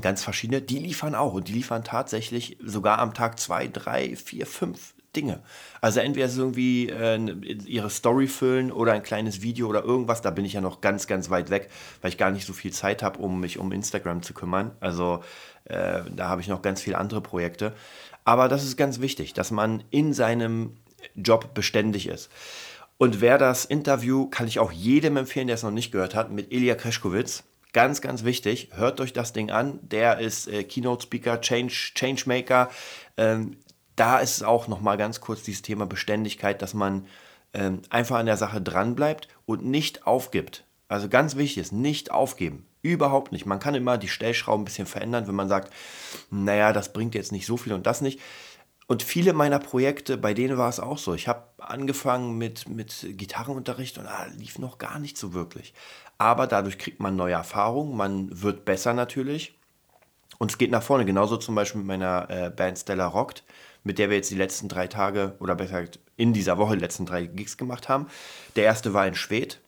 ganz 0.00 0.22
verschiedene, 0.22 0.62
die 0.62 0.78
liefern 0.78 1.14
auch. 1.14 1.34
Und 1.34 1.48
die 1.48 1.52
liefern 1.52 1.84
tatsächlich 1.84 2.56
sogar 2.64 2.98
am 2.98 3.14
Tag 3.14 3.38
zwei, 3.38 3.68
drei, 3.68 4.16
vier, 4.16 4.46
fünf 4.46 4.94
Dinge. 5.16 5.42
Also 5.80 6.00
entweder 6.00 6.26
ist 6.26 6.38
irgendwie 6.38 6.88
äh, 6.88 7.16
ihre 7.66 7.90
Story 7.90 8.28
füllen 8.28 8.70
oder 8.70 8.92
ein 8.92 9.02
kleines 9.02 9.42
Video 9.42 9.66
oder 9.68 9.82
irgendwas. 9.82 10.22
Da 10.22 10.30
bin 10.30 10.44
ich 10.44 10.52
ja 10.52 10.60
noch 10.60 10.80
ganz, 10.80 11.06
ganz 11.06 11.30
weit 11.30 11.50
weg, 11.50 11.68
weil 12.00 12.10
ich 12.10 12.18
gar 12.18 12.30
nicht 12.30 12.46
so 12.46 12.52
viel 12.52 12.72
Zeit 12.72 13.02
habe, 13.02 13.18
um 13.18 13.40
mich 13.40 13.58
um 13.58 13.72
Instagram 13.72 14.22
zu 14.22 14.34
kümmern. 14.34 14.70
Also 14.78 15.24
äh, 15.64 16.02
da 16.14 16.28
habe 16.28 16.40
ich 16.40 16.48
noch 16.48 16.62
ganz 16.62 16.80
viele 16.80 16.98
andere 16.98 17.20
Projekte. 17.20 17.74
Aber 18.24 18.48
das 18.48 18.64
ist 18.64 18.76
ganz 18.76 19.00
wichtig, 19.00 19.34
dass 19.34 19.50
man 19.50 19.82
in 19.90 20.12
seinem 20.12 20.76
Job 21.16 21.54
beständig 21.54 22.06
ist. 22.06 22.30
Und 22.98 23.20
wer 23.20 23.38
das 23.38 23.64
Interview, 23.64 24.28
kann 24.28 24.46
ich 24.46 24.58
auch 24.58 24.72
jedem 24.72 25.16
empfehlen, 25.16 25.46
der 25.46 25.54
es 25.54 25.62
noch 25.62 25.70
nicht 25.70 25.90
gehört 25.90 26.14
hat, 26.14 26.30
mit 26.30 26.52
Ilya 26.52 26.74
Kreschkowitz. 26.74 27.44
Ganz, 27.72 28.00
ganz 28.00 28.24
wichtig, 28.24 28.70
hört 28.72 29.00
euch 29.00 29.12
das 29.12 29.32
Ding 29.32 29.50
an. 29.50 29.78
Der 29.82 30.18
ist 30.18 30.48
äh, 30.48 30.64
Keynote 30.64 31.04
Speaker, 31.04 31.40
Change, 31.40 31.92
Changemaker. 31.94 32.68
Ähm, 33.16 33.56
da 33.94 34.18
ist 34.18 34.42
auch 34.42 34.66
nochmal 34.66 34.96
ganz 34.96 35.20
kurz 35.20 35.42
dieses 35.42 35.62
Thema 35.62 35.86
Beständigkeit, 35.86 36.62
dass 36.62 36.74
man 36.74 37.06
ähm, 37.52 37.82
einfach 37.90 38.16
an 38.16 38.26
der 38.26 38.36
Sache 38.36 38.60
dranbleibt 38.60 39.28
und 39.46 39.64
nicht 39.64 40.06
aufgibt. 40.06 40.64
Also 40.88 41.08
ganz 41.08 41.36
wichtig 41.36 41.58
ist, 41.58 41.72
nicht 41.72 42.10
aufgeben. 42.10 42.66
Überhaupt 42.82 43.30
nicht. 43.30 43.46
Man 43.46 43.60
kann 43.60 43.74
immer 43.74 43.98
die 43.98 44.08
Stellschrauben 44.08 44.62
ein 44.62 44.64
bisschen 44.64 44.86
verändern, 44.86 45.28
wenn 45.28 45.34
man 45.34 45.48
sagt, 45.48 45.72
naja, 46.30 46.72
das 46.72 46.92
bringt 46.92 47.14
jetzt 47.14 47.30
nicht 47.30 47.46
so 47.46 47.56
viel 47.56 47.74
und 47.74 47.86
das 47.86 48.00
nicht. 48.00 48.20
Und 48.90 49.04
viele 49.04 49.34
meiner 49.34 49.60
Projekte, 49.60 50.18
bei 50.18 50.34
denen 50.34 50.58
war 50.58 50.68
es 50.68 50.80
auch 50.80 50.98
so. 50.98 51.14
Ich 51.14 51.28
habe 51.28 51.44
angefangen 51.58 52.36
mit, 52.38 52.68
mit 52.68 53.06
Gitarrenunterricht 53.10 53.98
und 53.98 54.06
ah, 54.06 54.26
lief 54.36 54.58
noch 54.58 54.78
gar 54.78 54.98
nicht 54.98 55.16
so 55.16 55.32
wirklich. 55.32 55.74
Aber 56.18 56.48
dadurch 56.48 56.76
kriegt 56.76 56.98
man 56.98 57.14
neue 57.14 57.34
Erfahrungen, 57.34 57.96
man 57.96 58.42
wird 58.42 58.64
besser 58.64 58.92
natürlich. 58.92 59.56
Und 60.38 60.50
es 60.50 60.58
geht 60.58 60.72
nach 60.72 60.82
vorne. 60.82 61.04
Genauso 61.04 61.36
zum 61.36 61.54
Beispiel 61.54 61.78
mit 61.78 61.86
meiner 61.86 62.28
äh, 62.30 62.50
Band 62.50 62.78
Stella 62.78 63.06
Rockt 63.06 63.44
mit 63.82 63.98
der 63.98 64.10
wir 64.10 64.16
jetzt 64.16 64.30
die 64.30 64.36
letzten 64.36 64.68
drei 64.68 64.86
Tage 64.86 65.36
oder 65.38 65.54
besser 65.54 65.80
gesagt 65.80 66.00
in 66.16 66.32
dieser 66.32 66.58
Woche 66.58 66.74
die 66.74 66.82
letzten 66.82 67.06
drei 67.06 67.24
Gigs 67.24 67.56
gemacht 67.56 67.88
haben. 67.88 68.08
Der 68.56 68.64
erste 68.64 68.92
war 68.92 69.06
in 69.06 69.14
Schwedt, 69.14 69.60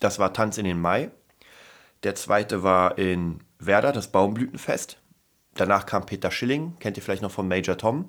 das 0.00 0.18
war 0.18 0.32
Tanz 0.32 0.58
in 0.58 0.64
den 0.64 0.80
Mai. 0.80 1.10
Der 2.02 2.14
zweite 2.14 2.62
war 2.62 2.98
in 2.98 3.40
Werder, 3.58 3.92
das 3.92 4.12
Baumblütenfest. 4.12 4.98
Danach 5.54 5.86
kam 5.86 6.06
Peter 6.06 6.30
Schilling, 6.30 6.76
kennt 6.78 6.96
ihr 6.96 7.02
vielleicht 7.02 7.22
noch 7.22 7.32
von 7.32 7.48
Major 7.48 7.76
Tom. 7.76 8.08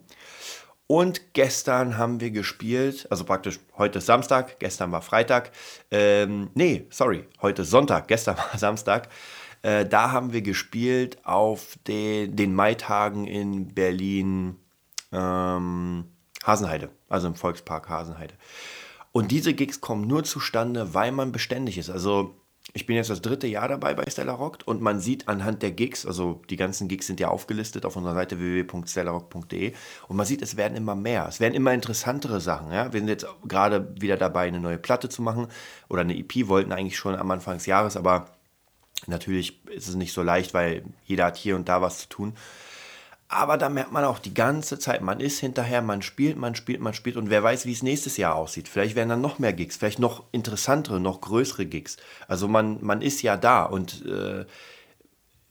Und 0.91 1.36
gestern 1.36 1.99
haben 1.99 2.19
wir 2.19 2.32
gespielt, 2.32 3.06
also 3.12 3.23
praktisch 3.23 3.60
heute 3.78 3.99
ist 3.99 4.08
Samstag, 4.08 4.60
gestern 4.60 4.91
war 4.91 5.04
Freitag. 5.04 5.52
Ähm, 5.91 6.49
nee, 6.56 6.88
sorry, 6.89 7.25
heute 7.43 7.62
ist 7.62 7.69
Sonntag, 7.69 8.08
gestern 8.08 8.38
war 8.52 8.58
Samstag. 8.58 9.08
Äh, 9.62 9.86
da 9.86 10.12
haben 10.12 10.34
wir 10.34 10.41
gespielt 10.41 11.23
auf 11.28 11.78
den, 11.86 12.36
den 12.36 12.56
Maitagen 12.56 13.28
in 13.28 13.67
Berlin 13.75 14.56
ähm, 15.12 16.06
Hasenheide, 16.43 16.89
also 17.08 17.28
im 17.28 17.36
Volkspark 17.36 17.88
Hasenheide. 17.88 18.34
Und 19.12 19.30
diese 19.30 19.54
Gigs 19.54 19.82
kommen 19.82 20.08
nur 20.08 20.23
zustande, 20.23 20.95
weil 20.95 21.12
man 21.12 21.32
beständig 21.32 21.78
ist. 21.78 21.91
Also 21.91 22.34
ich 22.73 22.86
bin 22.86 22.95
jetzt 22.95 23.10
das 23.10 23.21
dritte 23.21 23.47
Jahr 23.47 23.67
dabei 23.67 23.93
bei 23.93 24.10
Stella 24.10 24.34
Rock 24.34 24.60
und 24.65 24.82
man 24.82 24.99
sieht 24.99 25.27
anhand 25.27 25.63
der 25.63 25.71
Gigs, 25.71 26.05
also 26.05 26.41
die 26.49 26.55
ganzen 26.55 26.88
Gigs 26.88 27.08
sind 27.08 27.19
ja 27.19 27.29
aufgelistet 27.29 27.86
auf 27.86 27.95
unserer 27.95 28.13
Seite 28.13 28.39
www.stellarock.de 28.39 29.73
und 30.08 30.15
man 30.15 30.25
sieht, 30.25 30.41
es 30.41 30.55
werden 30.55 30.77
immer 30.77 30.95
mehr, 30.95 31.27
es 31.27 31.39
werden 31.39 31.55
immer 31.55 31.73
interessantere 31.73 32.39
Sachen. 32.39 32.71
Ja? 32.71 32.93
Wir 32.93 32.99
sind 32.99 33.10
jetzt 33.10 33.27
gerade 33.47 33.93
wieder 33.99 34.17
dabei, 34.17 34.47
eine 34.47 34.60
neue 34.60 34.77
Platte 34.77 35.10
zu 35.10 35.21
machen 35.21 35.47
oder 35.89 36.01
eine 36.01 36.17
EP, 36.17 36.47
wollten 36.47 36.71
eigentlich 36.71 36.97
schon 36.97 37.15
am 37.15 37.32
Anfang 37.32 37.55
des 37.55 37.65
Jahres, 37.65 37.97
aber 37.97 38.25
natürlich 39.08 39.65
ist 39.67 39.88
es 39.88 39.95
nicht 39.95 40.13
so 40.13 40.21
leicht, 40.21 40.53
weil 40.53 40.84
jeder 41.05 41.25
hat 41.25 41.38
hier 41.38 41.55
und 41.55 41.69
da 41.69 41.82
was 41.82 41.99
zu 41.99 42.10
tun. 42.10 42.34
Aber 43.31 43.57
da 43.57 43.69
merkt 43.69 43.91
man 43.91 44.05
auch 44.05 44.17
die 44.17 44.33
ganze 44.33 44.79
Zeit, 44.79 45.01
man 45.01 45.19
ist 45.19 45.39
hinterher, 45.39 45.83
man 45.83 46.01
spielt, 46.01 46.35
man 46.35 46.55
spielt, 46.55 46.81
man 46.81 46.95
spielt 46.95 47.15
und 47.15 47.29
wer 47.29 47.43
weiß, 47.43 47.67
wie 47.67 47.73
es 47.73 47.83
nächstes 47.83 48.17
Jahr 48.17 48.35
aussieht. 48.35 48.67
Vielleicht 48.67 48.95
werden 48.95 49.09
dann 49.09 49.21
noch 49.21 49.37
mehr 49.37 49.53
Gigs, 49.53 49.77
vielleicht 49.77 49.99
noch 49.99 50.23
interessantere, 50.31 50.99
noch 50.99 51.21
größere 51.21 51.67
Gigs. 51.67 51.97
Also 52.27 52.47
man, 52.47 52.79
man 52.81 53.03
ist 53.03 53.21
ja 53.21 53.37
da 53.37 53.65
und 53.65 54.03
äh, 54.03 54.45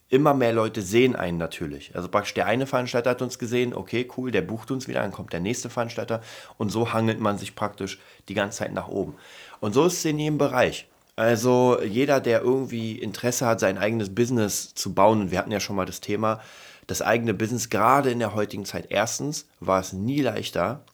immer 0.09 0.35
mehr 0.35 0.53
Leute 0.53 0.83
sehen 0.83 1.15
einen 1.15 1.39
natürlich. 1.39 1.95
Also 1.95 2.09
praktisch 2.09 2.35
der 2.35 2.47
eine 2.47 2.67
Veranstalter 2.67 3.11
hat 3.11 3.23
uns 3.23 3.39
gesehen, 3.39 3.73
okay, 3.73 4.09
cool, 4.17 4.33
der 4.33 4.43
bucht 4.43 4.73
uns 4.73 4.89
wieder, 4.89 5.03
dann 5.03 5.13
kommt 5.13 5.33
der 5.33 5.41
nächste 5.41 5.71
Veranstalter 5.71 6.21
und 6.57 6.71
so 6.71 6.93
hangelt 6.93 7.21
man 7.21 7.39
sich 7.39 7.55
praktisch 7.55 8.01
die 8.29 8.35
ganze 8.35 8.59
Zeit 8.59 8.73
nach 8.73 8.89
oben. 8.89 9.15
Und 9.61 9.73
so 9.73 9.87
ist 9.87 9.99
es 9.99 10.05
in 10.05 10.19
jedem 10.19 10.39
Bereich. 10.39 10.89
Also 11.15 11.81
jeder, 11.81 12.21
der 12.21 12.43
irgendwie 12.43 12.99
Interesse 12.99 13.47
hat, 13.47 13.61
sein 13.61 13.79
eigenes 13.79 14.13
Business 14.13 14.75
zu 14.75 14.95
bauen, 14.95 15.21
und 15.21 15.31
wir 15.31 15.39
hatten 15.39 15.53
ja 15.53 15.61
schon 15.61 15.77
mal 15.77 15.87
das 15.87 16.01
Thema, 16.01 16.41
das 16.89 17.03
eigene 17.03 17.35
Business, 17.35 17.69
gerade 17.69 18.11
in 18.11 18.19
der 18.19 18.35
heutigen 18.35 18.65
Zeit. 18.65 18.87
Erstens 18.89 19.47
war 19.61 19.79
es 19.79 19.93
nie 19.93 20.23
leichter, 20.23 20.85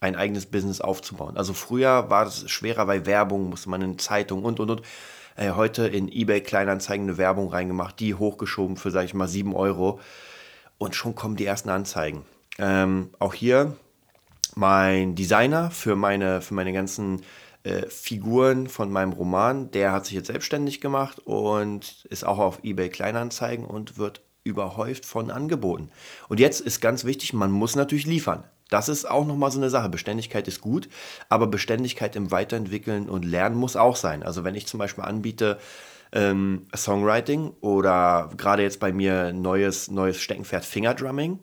ein 0.00 0.16
eigenes 0.16 0.46
Business 0.46 0.82
aufzubauen. 0.82 1.38
Also 1.38 1.54
früher 1.54 2.10
war 2.10 2.26
es 2.26 2.50
schwerer 2.50 2.84
bei 2.84 3.06
Werbung, 3.06 3.48
musste 3.48 3.70
man 3.70 3.80
in 3.80 3.98
Zeitungen 3.98 4.44
und 4.44 4.60
und 4.60 4.70
und. 4.70 4.82
Äh, 5.36 5.52
heute 5.52 5.86
in 5.86 6.08
eBay 6.08 6.40
Kleinanzeigen 6.40 7.08
eine 7.08 7.18
Werbung 7.18 7.48
reingemacht, 7.48 7.98
die 7.98 8.14
hochgeschoben 8.14 8.76
für, 8.76 8.90
sag 8.90 9.04
ich 9.04 9.14
mal, 9.14 9.28
7 9.28 9.54
Euro. 9.54 10.00
Und 10.76 10.94
schon 10.94 11.14
kommen 11.14 11.36
die 11.36 11.46
ersten 11.46 11.70
Anzeigen. 11.70 12.26
Ähm, 12.58 13.10
auch 13.18 13.32
hier 13.32 13.76
mein 14.56 15.14
Designer 15.14 15.70
für 15.70 15.96
meine, 15.96 16.40
für 16.40 16.54
meine 16.54 16.72
ganzen 16.72 17.22
äh, 17.62 17.88
Figuren 17.88 18.68
von 18.68 18.90
meinem 18.90 19.12
Roman, 19.12 19.70
der 19.70 19.92
hat 19.92 20.06
sich 20.06 20.14
jetzt 20.14 20.26
selbstständig 20.26 20.80
gemacht 20.80 21.20
und 21.20 22.06
ist 22.10 22.24
auch 22.24 22.38
auf 22.38 22.58
eBay 22.62 22.90
Kleinanzeigen 22.90 23.64
und 23.64 23.98
wird 23.98 24.20
überhäuft 24.44 25.04
von 25.06 25.30
Angeboten. 25.30 25.90
Und 26.28 26.38
jetzt 26.38 26.60
ist 26.60 26.80
ganz 26.80 27.04
wichtig, 27.04 27.32
man 27.32 27.50
muss 27.50 27.74
natürlich 27.74 28.06
liefern. 28.06 28.44
Das 28.70 28.88
ist 28.88 29.10
auch 29.10 29.26
nochmal 29.26 29.50
so 29.50 29.58
eine 29.58 29.70
Sache. 29.70 29.88
Beständigkeit 29.88 30.48
ist 30.48 30.60
gut, 30.60 30.88
aber 31.28 31.46
Beständigkeit 31.46 32.16
im 32.16 32.30
Weiterentwickeln 32.30 33.08
und 33.08 33.24
Lernen 33.24 33.56
muss 33.56 33.76
auch 33.76 33.96
sein. 33.96 34.22
Also 34.22 34.44
wenn 34.44 34.54
ich 34.54 34.66
zum 34.66 34.78
Beispiel 34.78 35.04
anbiete, 35.04 35.58
ähm, 36.12 36.66
Songwriting 36.74 37.52
oder 37.60 38.30
gerade 38.36 38.62
jetzt 38.62 38.80
bei 38.80 38.92
mir 38.92 39.32
neues, 39.32 39.90
neues 39.90 40.20
Steckenpferd 40.20 40.64
Fingerdrumming, 40.64 41.40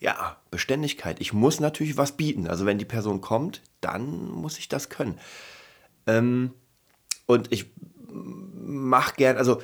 ja, 0.00 0.36
Beständigkeit. 0.50 1.20
Ich 1.20 1.32
muss 1.32 1.60
natürlich 1.60 1.96
was 1.96 2.16
bieten. 2.16 2.46
Also 2.46 2.66
wenn 2.66 2.78
die 2.78 2.84
Person 2.84 3.20
kommt, 3.20 3.62
dann 3.80 4.30
muss 4.30 4.58
ich 4.58 4.68
das 4.68 4.88
können. 4.88 5.18
Ähm, 6.06 6.52
und 7.26 7.52
ich 7.52 7.66
mache 8.10 9.14
gern, 9.16 9.36
also 9.36 9.60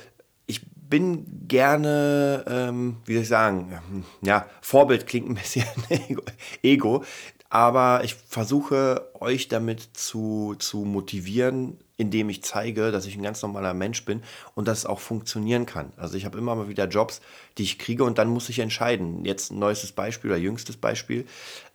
bin 0.89 1.47
gerne, 1.47 2.43
ähm, 2.47 2.97
wie 3.05 3.13
soll 3.13 3.23
ich 3.23 3.29
sagen, 3.29 4.05
ja, 4.21 4.45
Vorbild 4.61 5.07
klingt 5.07 5.29
ein 5.29 5.35
bisschen 5.35 5.65
ego, 6.63 7.03
aber 7.49 8.03
ich 8.03 8.15
versuche 8.15 9.09
euch 9.19 9.47
damit 9.47 9.81
zu, 9.93 10.55
zu 10.59 10.79
motivieren, 10.79 11.77
indem 11.97 12.29
ich 12.29 12.43
zeige, 12.43 12.91
dass 12.91 13.05
ich 13.05 13.15
ein 13.15 13.23
ganz 13.23 13.41
normaler 13.41 13.73
Mensch 13.73 14.03
bin 14.03 14.23
und 14.53 14.67
dass 14.67 14.79
es 14.79 14.85
auch 14.85 14.99
funktionieren 14.99 15.65
kann. 15.65 15.93
Also 15.95 16.17
ich 16.17 16.25
habe 16.25 16.37
immer 16.37 16.55
mal 16.55 16.67
wieder 16.67 16.87
Jobs, 16.87 17.21
die 17.57 17.63
ich 17.63 17.79
kriege 17.79 18.03
und 18.03 18.17
dann 18.17 18.27
muss 18.27 18.49
ich 18.49 18.59
entscheiden. 18.59 19.23
Jetzt 19.23 19.51
ein 19.51 19.59
neuestes 19.59 19.93
Beispiel 19.93 20.31
oder 20.31 20.39
jüngstes 20.39 20.75
Beispiel. 20.77 21.25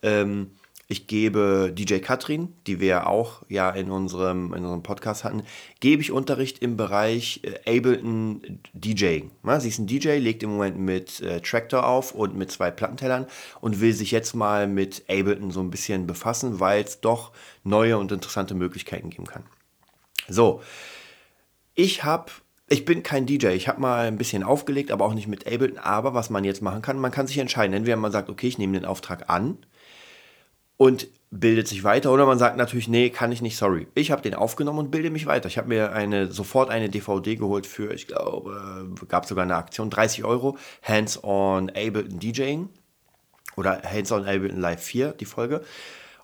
Ähm, 0.02 0.50
ich 0.90 1.06
gebe 1.06 1.72
DJ 1.72 1.98
Katrin, 1.98 2.52
die 2.66 2.80
wir 2.80 3.06
auch 3.06 3.42
ja 3.48 3.70
in 3.70 3.92
unserem, 3.92 4.46
in 4.52 4.64
unserem 4.64 4.82
Podcast 4.82 5.22
hatten, 5.22 5.44
gebe 5.78 6.02
ich 6.02 6.10
Unterricht 6.10 6.58
im 6.58 6.76
Bereich 6.76 7.42
äh, 7.44 7.78
Ableton 7.78 8.58
DJing. 8.72 9.30
Sie 9.60 9.68
ist 9.68 9.78
ein 9.78 9.86
DJ, 9.86 10.18
legt 10.18 10.42
im 10.42 10.50
Moment 10.50 10.78
mit 10.78 11.20
äh, 11.20 11.40
Tractor 11.42 11.86
auf 11.86 12.12
und 12.12 12.36
mit 12.36 12.50
zwei 12.50 12.72
Plattentellern 12.72 13.26
und 13.60 13.80
will 13.80 13.92
sich 13.92 14.10
jetzt 14.10 14.34
mal 14.34 14.66
mit 14.66 15.04
Ableton 15.08 15.52
so 15.52 15.60
ein 15.60 15.70
bisschen 15.70 16.08
befassen, 16.08 16.58
weil 16.58 16.82
es 16.82 17.00
doch 17.00 17.30
neue 17.62 17.96
und 17.96 18.10
interessante 18.10 18.54
Möglichkeiten 18.54 19.10
geben 19.10 19.26
kann. 19.26 19.44
So, 20.28 20.60
ich 21.76 22.02
habe 22.02 22.32
ich 22.68 22.84
bin 22.84 23.04
kein 23.04 23.26
DJ. 23.26 23.48
Ich 23.48 23.68
habe 23.68 23.80
mal 23.80 24.06
ein 24.06 24.18
bisschen 24.18 24.42
aufgelegt, 24.42 24.90
aber 24.90 25.04
auch 25.04 25.14
nicht 25.14 25.28
mit 25.28 25.46
Ableton. 25.46 25.78
Aber 25.78 26.14
was 26.14 26.30
man 26.30 26.42
jetzt 26.42 26.62
machen 26.62 26.82
kann, 26.82 26.98
man 26.98 27.12
kann 27.12 27.28
sich 27.28 27.38
entscheiden. 27.38 27.74
Entweder 27.74 27.96
man 27.96 28.12
sagt, 28.12 28.28
okay, 28.28 28.48
ich 28.48 28.58
nehme 28.58 28.72
den 28.72 28.84
Auftrag 28.84 29.30
an 29.30 29.58
und 30.80 31.08
bildet 31.30 31.68
sich 31.68 31.84
weiter. 31.84 32.10
Oder 32.10 32.24
man 32.24 32.38
sagt 32.38 32.56
natürlich, 32.56 32.88
nee, 32.88 33.10
kann 33.10 33.32
ich 33.32 33.42
nicht, 33.42 33.58
sorry. 33.58 33.86
Ich 33.94 34.10
habe 34.10 34.22
den 34.22 34.32
aufgenommen 34.32 34.78
und 34.78 34.90
bilde 34.90 35.10
mich 35.10 35.26
weiter. 35.26 35.46
Ich 35.46 35.58
habe 35.58 35.68
mir 35.68 35.92
eine, 35.92 36.32
sofort 36.32 36.70
eine 36.70 36.88
DVD 36.88 37.36
geholt 37.36 37.66
für, 37.66 37.92
ich 37.92 38.06
glaube, 38.06 38.88
gab 39.06 39.26
sogar 39.26 39.44
eine 39.44 39.56
Aktion, 39.56 39.90
30 39.90 40.24
Euro, 40.24 40.56
Hands-on 40.82 41.68
Ableton 41.68 42.18
DJing 42.18 42.70
oder 43.56 43.82
Hands-on 43.82 44.24
Ableton 44.24 44.58
Live 44.58 44.82
4, 44.82 45.12
die 45.12 45.26
Folge. 45.26 45.62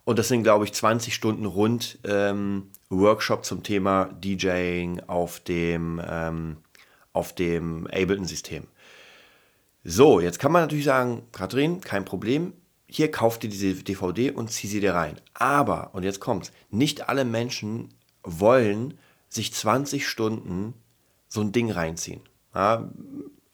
Und 0.04 0.18
das 0.18 0.28
sind, 0.28 0.42
glaube 0.42 0.64
ich, 0.64 0.72
20 0.72 1.14
Stunden 1.14 1.44
rund 1.44 1.98
ähm, 2.04 2.70
Workshop 2.88 3.44
zum 3.44 3.62
Thema 3.62 4.06
DJing 4.06 5.02
auf 5.06 5.38
dem, 5.40 6.00
ähm, 6.02 6.56
auf 7.12 7.34
dem 7.34 7.86
Ableton-System. 7.88 8.64
So, 9.84 10.18
jetzt 10.18 10.38
kann 10.38 10.50
man 10.50 10.62
natürlich 10.62 10.86
sagen, 10.86 11.24
Katrin, 11.30 11.82
kein 11.82 12.06
Problem, 12.06 12.54
hier 12.88 13.10
kauf 13.10 13.38
dir 13.38 13.50
diese 13.50 13.74
DVD 13.74 14.30
und 14.30 14.50
zieh 14.50 14.66
sie 14.66 14.80
dir 14.80 14.94
rein. 14.94 15.20
Aber, 15.34 15.90
und 15.94 16.02
jetzt 16.02 16.20
kommt's, 16.20 16.52
nicht 16.70 17.08
alle 17.08 17.24
Menschen 17.24 17.94
wollen 18.22 18.98
sich 19.28 19.52
20 19.52 20.06
Stunden 20.06 20.74
so 21.28 21.40
ein 21.40 21.52
Ding 21.52 21.70
reinziehen. 21.70 22.20
Ja, 22.54 22.90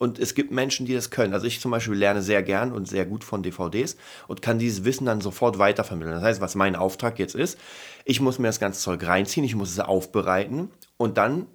und 0.03 0.19
es 0.19 0.35
gibt 0.35 0.51
Menschen, 0.51 0.85
die 0.85 0.95
das 0.95 1.11
können. 1.11 1.33
Also 1.33 1.47
ich 1.47 1.61
zum 1.61 1.71
Beispiel 1.71 1.95
lerne 1.95 2.23
sehr 2.23 2.43
gern 2.43 2.73
und 2.73 2.89
sehr 2.89 3.07
gut 3.07 3.23
von 3.23 3.45
DVDs 3.45 3.97
und 4.27 4.43
kann 4.43 4.59
dieses 4.59 4.85
Wissen 4.85 5.07
dann 5.07 5.21
sofort 5.21 5.59
weitervermitteln. 5.59 6.17
Das 6.17 6.25
heißt, 6.25 6.41
was 6.41 6.57
mein 6.57 6.75
Auftrag 6.75 7.21
jetzt 7.21 7.37
ist, 7.37 7.57
ich 8.05 8.21
muss 8.21 8.41
mir 8.41 8.49
das 8.49 8.59
ganze 8.59 8.81
Zeug 8.81 9.07
reinziehen, 9.07 9.45
ich 9.45 9.55
muss 9.55 9.71
es 9.71 9.79
aufbereiten 9.79 10.71
und 10.97 11.19
dann 11.19 11.47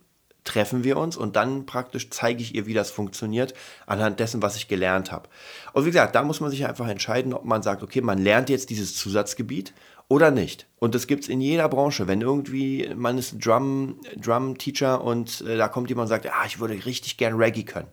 treffen 0.48 0.84
wir 0.84 0.98
uns 0.98 1.18
und 1.18 1.36
dann 1.36 1.66
praktisch 1.66 2.10
zeige 2.10 2.42
ich 2.42 2.56
ihr, 2.56 2.66
wie 2.66 2.74
das 2.74 2.90
funktioniert, 2.90 3.54
anhand 3.86 4.20
dessen, 4.20 4.42
was 4.42 4.56
ich 4.56 4.68
gelernt 4.68 5.12
habe. 5.12 5.30
Und 5.74 5.86
wie 5.86 5.90
gesagt, 5.90 6.16
da 6.16 6.24
muss 6.24 6.40
man 6.40 6.50
sich 6.50 6.66
einfach 6.66 6.88
entscheiden, 6.88 7.34
ob 7.34 7.46
man 7.46 7.62
sagt, 7.62 7.84
okay, 7.84 8.02
man 8.02 8.18
lernt 8.18 8.50
jetzt 8.50 8.70
dieses 8.70 8.96
Zusatzgebiet 8.96 9.74
oder 10.08 10.32
nicht. 10.32 10.68
Und 10.80 10.96
das 10.96 11.08
gibt 11.08 11.24
es 11.24 11.30
in 11.30 11.42
jeder 11.42 11.68
Branche. 11.70 12.08
Wenn 12.08 12.22
irgendwie, 12.22 12.90
man 12.96 13.18
ist 13.18 13.46
Drum, 13.46 14.00
Drum-Teacher 14.16 15.04
und 15.04 15.42
äh, 15.42 15.58
da 15.58 15.68
kommt 15.68 15.90
jemand 15.90 16.06
und 16.06 16.10
sagt, 16.10 16.28
ah, 16.28 16.46
ich 16.46 16.60
würde 16.60 16.86
richtig 16.86 17.18
gern 17.18 17.36
Reggae 17.36 17.64
können. 17.64 17.90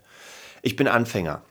Ich 0.63 0.77
bin 0.77 0.87
Anfänger. 0.87 1.43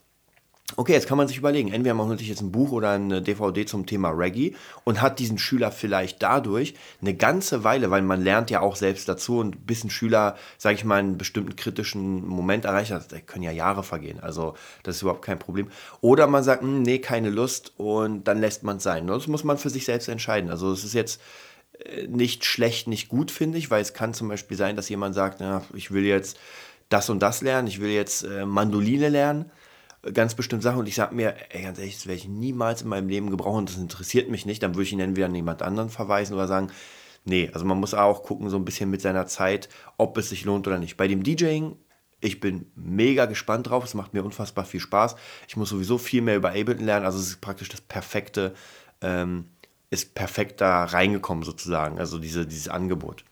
Okay, 0.76 0.94
jetzt 0.94 1.08
kann 1.08 1.20
man 1.20 1.28
sich 1.28 1.38
überlegen, 1.38 1.72
entweder 1.72 1.94
man 1.94 2.18
sich 2.18 2.30
jetzt 2.30 2.42
ein 2.42 2.52
Buch 2.52 2.72
oder 2.72 2.92
eine 2.92 3.22
DVD 3.22 3.66
zum 3.66 3.86
Thema 3.86 4.10
Reggae 4.10 4.56
und 4.84 5.02
hat 5.02 5.20
diesen 5.20 5.38
Schüler 5.38 5.72
vielleicht 5.72 6.24
dadurch 6.24 6.74
eine 7.00 7.14
ganze 7.14 7.64
Weile, 7.64 7.92
weil 7.92 8.02
man 8.02 8.24
lernt 8.24 8.50
ja 8.50 8.62
auch 8.62 8.76
selbst 8.76 9.08
dazu 9.08 9.38
und 9.38 9.68
bis 9.68 9.84
ein 9.84 9.92
Schüler, 9.92 10.36
sage 10.58 10.76
ich 10.76 10.84
mal, 10.84 10.98
einen 10.98 11.18
bestimmten 11.20 11.56
kritischen 11.56 12.26
Moment 12.28 12.66
erreicht 12.66 12.92
hat, 12.92 13.12
da 13.12 13.20
können 13.20 13.44
ja 13.44 13.52
Jahre 13.52 13.84
vergehen, 13.84 14.20
also 14.20 14.56
das 14.82 14.96
ist 14.96 15.04
überhaupt 15.04 15.24
kein 15.24 15.38
Problem. 15.38 15.70
Oder 16.02 16.26
man 16.26 16.44
sagt, 16.44 16.64
hm, 16.64 16.82
nee, 16.82 16.98
keine 16.98 17.30
Lust 17.30 17.74
und 17.78 18.24
dann 18.24 18.40
lässt 18.40 18.64
man 18.64 18.78
es 18.78 18.84
sein. 18.84 19.06
Das 19.06 19.28
muss 19.28 19.44
man 19.44 19.60
für 19.60 19.70
sich 19.70 19.86
selbst 19.86 20.08
entscheiden. 20.08 20.50
Also 20.50 20.72
es 20.72 20.84
ist 20.84 20.94
jetzt 20.94 21.22
äh, 21.86 22.08
nicht 22.08 22.46
schlecht, 22.46 22.88
nicht 22.88 23.10
gut, 23.10 23.30
finde 23.30 23.60
ich, 23.60 23.70
weil 23.70 23.82
es 23.82 23.94
kann 23.94 24.16
zum 24.16 24.28
Beispiel 24.28 24.58
sein, 24.58 24.76
dass 24.76 24.90
jemand 24.90 25.14
sagt, 25.14 25.40
na, 25.40 25.64
ich 25.76 25.92
will 25.92 26.04
jetzt 26.04 26.40
das 26.90 27.12
und 27.12 27.20
das 27.20 27.42
lernen, 27.42 27.68
ich 27.68 27.80
will 27.80 27.92
jetzt 27.92 28.24
äh, 28.24 28.46
Mandoline 28.46 29.10
lernen 29.10 29.52
ganz 30.12 30.36
bestimmte 30.36 30.64
Sachen. 30.64 30.80
Und 30.80 30.88
ich 30.88 30.96
sage 30.96 31.16
mir, 31.16 31.36
ey, 31.50 31.64
ganz 31.64 31.80
ehrlich, 31.80 31.96
das 31.96 32.08
werde 32.08 32.18
ich 32.18 32.28
niemals 32.28 32.82
in 32.82 32.90
meinem 32.90 33.08
Leben 33.08 33.30
gebrauchen, 33.30 33.66
das 33.66 33.78
interessiert 33.78 34.30
mich 34.30 34.46
nicht, 34.46 34.62
dann 34.64 34.76
würde 34.76 34.84
ich 34.84 34.94
ihn 34.94 35.00
entweder 35.00 35.28
an 35.28 35.36
jemand 35.36 35.62
anderen 35.62 35.90
verweisen 35.90 36.34
oder 36.34 36.48
sagen, 36.48 36.72
nee, 37.26 37.50
also 37.54 37.66
man 37.66 37.80
muss 37.80 37.94
auch 37.94 38.24
gucken, 38.24 38.50
so 38.50 38.58
ein 38.58 38.66
bisschen 38.66 38.90
mit 38.90 39.02
seiner 39.02 39.28
Zeit, 39.28 39.70
ob 39.98 40.18
es 40.18 40.30
sich 40.30 40.44
lohnt 40.44 40.68
oder 40.68 40.80
nicht. 40.80 40.98
Bei 40.98 41.08
dem 41.08 41.24
DJing, 41.24 41.78
ich 42.20 42.40
bin 42.40 42.72
mega 42.76 43.26
gespannt 43.26 43.70
drauf, 43.70 43.84
es 43.84 43.94
macht 43.94 44.14
mir 44.14 44.24
unfassbar 44.24 44.66
viel 44.66 44.80
Spaß. 44.80 45.16
Ich 45.48 45.58
muss 45.58 45.70
sowieso 45.70 45.98
viel 45.98 46.22
mehr 46.22 46.38
über 46.38 46.50
Ableton 46.50 46.86
lernen, 46.86 47.06
also 47.06 47.20
es 47.20 47.28
ist 47.28 47.42
praktisch 47.42 47.70
das 47.70 47.82
perfekte, 47.82 48.54
ähm, 49.02 49.46
ist 49.90 50.16
perfekt 50.16 50.60
da 50.60 50.86
reingekommen 50.86 51.44
sozusagen, 51.44 52.00
also 52.00 52.18
diese, 52.18 52.46
dieses 52.46 52.68
Angebot. 52.68 53.24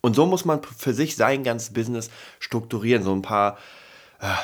Und 0.00 0.14
so 0.14 0.24
muss 0.24 0.44
man 0.44 0.62
für 0.62 0.94
sich 0.94 1.16
sein 1.16 1.42
ganzes 1.42 1.72
Business 1.72 2.10
strukturieren, 2.38 3.02
so 3.02 3.12
ein 3.12 3.22
paar 3.22 3.58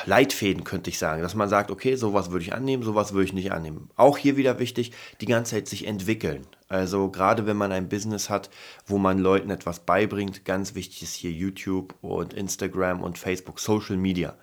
Leitfäden, 0.05 0.63
könnte 0.63 0.89
ich 0.89 0.99
sagen, 0.99 1.21
dass 1.21 1.35
man 1.35 1.49
sagt, 1.49 1.71
okay, 1.71 1.95
sowas 1.95 2.31
würde 2.31 2.45
ich 2.45 2.53
annehmen, 2.53 2.83
sowas 2.83 3.13
würde 3.13 3.25
ich 3.25 3.33
nicht 3.33 3.51
annehmen. 3.51 3.89
Auch 3.95 4.17
hier 4.17 4.37
wieder 4.37 4.59
wichtig, 4.59 4.91
die 5.21 5.25
ganze 5.25 5.51
Zeit 5.51 5.67
sich 5.67 5.87
entwickeln. 5.87 6.45
Also 6.69 7.09
gerade 7.09 7.45
wenn 7.45 7.57
man 7.57 7.71
ein 7.71 7.89
Business 7.89 8.29
hat, 8.29 8.49
wo 8.85 8.97
man 8.97 9.19
Leuten 9.19 9.49
etwas 9.49 9.79
beibringt, 9.79 10.45
ganz 10.45 10.75
wichtig 10.75 11.03
ist 11.03 11.15
hier 11.15 11.31
YouTube 11.31 11.95
und 12.01 12.33
Instagram 12.33 13.01
und 13.01 13.17
Facebook, 13.17 13.59
Social 13.59 13.97
Media. 13.97 14.35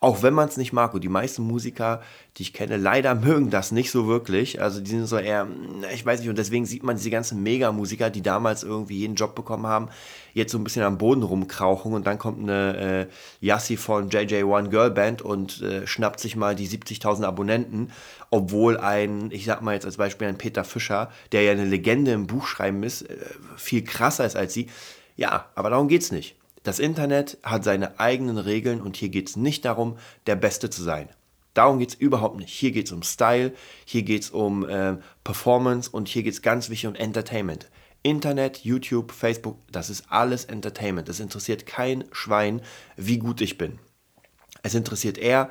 Auch 0.00 0.22
wenn 0.22 0.34
man 0.34 0.48
es 0.48 0.56
nicht 0.56 0.72
mag. 0.72 0.94
Und 0.94 1.02
die 1.02 1.08
meisten 1.08 1.42
Musiker, 1.42 2.02
die 2.36 2.42
ich 2.42 2.52
kenne, 2.52 2.76
leider 2.76 3.14
mögen 3.14 3.50
das 3.50 3.72
nicht 3.72 3.90
so 3.90 4.06
wirklich. 4.06 4.60
Also 4.60 4.80
die 4.80 4.90
sind 4.90 5.06
so 5.06 5.16
eher, 5.16 5.46
ich 5.94 6.04
weiß 6.04 6.20
nicht, 6.20 6.28
und 6.28 6.36
deswegen 6.38 6.66
sieht 6.66 6.82
man 6.82 6.96
diese 6.96 7.10
ganzen 7.10 7.42
Mega-Musiker, 7.42 8.10
die 8.10 8.22
damals 8.22 8.62
irgendwie 8.62 8.98
jeden 8.98 9.14
Job 9.14 9.34
bekommen 9.34 9.66
haben, 9.66 9.88
jetzt 10.34 10.52
so 10.52 10.58
ein 10.58 10.64
bisschen 10.64 10.82
am 10.82 10.98
Boden 10.98 11.22
rumkrauchen 11.22 11.94
und 11.94 12.06
dann 12.06 12.18
kommt 12.18 12.42
eine 12.42 13.08
äh, 13.40 13.46
Yassi 13.46 13.78
von 13.78 14.10
JJ1 14.10 14.68
Girl 14.68 14.90
Band 14.90 15.22
und 15.22 15.62
äh, 15.62 15.86
schnappt 15.86 16.20
sich 16.20 16.36
mal 16.36 16.54
die 16.54 16.68
70.000 16.68 17.24
Abonnenten, 17.24 17.90
obwohl 18.30 18.76
ein, 18.76 19.30
ich 19.30 19.46
sag 19.46 19.62
mal 19.62 19.72
jetzt 19.72 19.86
als 19.86 19.96
Beispiel 19.96 20.28
ein 20.28 20.36
Peter 20.36 20.64
Fischer, 20.64 21.10
der 21.32 21.42
ja 21.42 21.52
eine 21.52 21.64
Legende 21.64 22.12
im 22.12 22.26
Buchschreiben 22.26 22.82
ist, 22.82 23.02
äh, 23.02 23.16
viel 23.56 23.82
krasser 23.82 24.26
ist 24.26 24.36
als 24.36 24.52
sie. 24.52 24.68
Ja, 25.16 25.46
aber 25.54 25.70
darum 25.70 25.88
geht's 25.88 26.12
nicht. 26.12 26.36
Das 26.66 26.80
Internet 26.80 27.38
hat 27.44 27.62
seine 27.62 28.00
eigenen 28.00 28.38
Regeln 28.38 28.80
und 28.80 28.96
hier 28.96 29.08
geht 29.08 29.28
es 29.28 29.36
nicht 29.36 29.64
darum, 29.64 29.98
der 30.26 30.34
Beste 30.34 30.68
zu 30.68 30.82
sein. 30.82 31.08
Darum 31.54 31.78
geht 31.78 31.90
es 31.90 31.94
überhaupt 31.94 32.38
nicht. 32.38 32.52
Hier 32.52 32.72
geht 32.72 32.86
es 32.86 32.92
um 32.92 33.04
Style, 33.04 33.52
hier 33.84 34.02
geht 34.02 34.24
es 34.24 34.30
um 34.30 34.68
äh, 34.68 34.96
Performance 35.22 35.88
und 35.88 36.08
hier 36.08 36.24
geht 36.24 36.32
es 36.32 36.42
ganz 36.42 36.68
wichtig 36.68 36.88
um 36.88 36.96
Entertainment. 36.96 37.70
Internet, 38.02 38.64
YouTube, 38.64 39.12
Facebook, 39.12 39.58
das 39.70 39.90
ist 39.90 40.06
alles 40.08 40.44
Entertainment. 40.46 41.08
Es 41.08 41.20
interessiert 41.20 41.66
kein 41.66 42.02
Schwein, 42.10 42.60
wie 42.96 43.18
gut 43.18 43.40
ich 43.42 43.58
bin. 43.58 43.78
Es 44.64 44.74
interessiert 44.74 45.18
eher, 45.18 45.50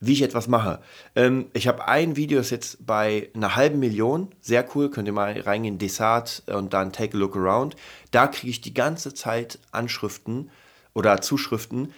wie 0.00 0.12
ich 0.12 0.22
etwas 0.22 0.48
mache. 0.48 0.80
Ähm, 1.16 1.46
ich 1.52 1.66
habe 1.66 1.88
ein 1.88 2.16
Video, 2.16 2.38
das 2.38 2.50
jetzt 2.50 2.86
bei 2.86 3.30
einer 3.34 3.56
halben 3.56 3.78
Million, 3.78 4.28
sehr 4.40 4.64
cool, 4.74 4.90
könnt 4.90 5.08
ihr 5.08 5.12
mal 5.12 5.38
reingehen, 5.38 5.78
Desart 5.78 6.42
und 6.46 6.72
dann 6.72 6.92
Take 6.92 7.16
a 7.16 7.20
Look 7.20 7.36
Around. 7.36 7.76
Da 8.10 8.28
kriege 8.28 8.50
ich 8.50 8.60
die 8.60 8.74
ganze 8.74 9.14
Zeit 9.14 9.58
Anschriften 9.72 10.50
oder 10.94 11.20
Zuschriften, 11.20 11.92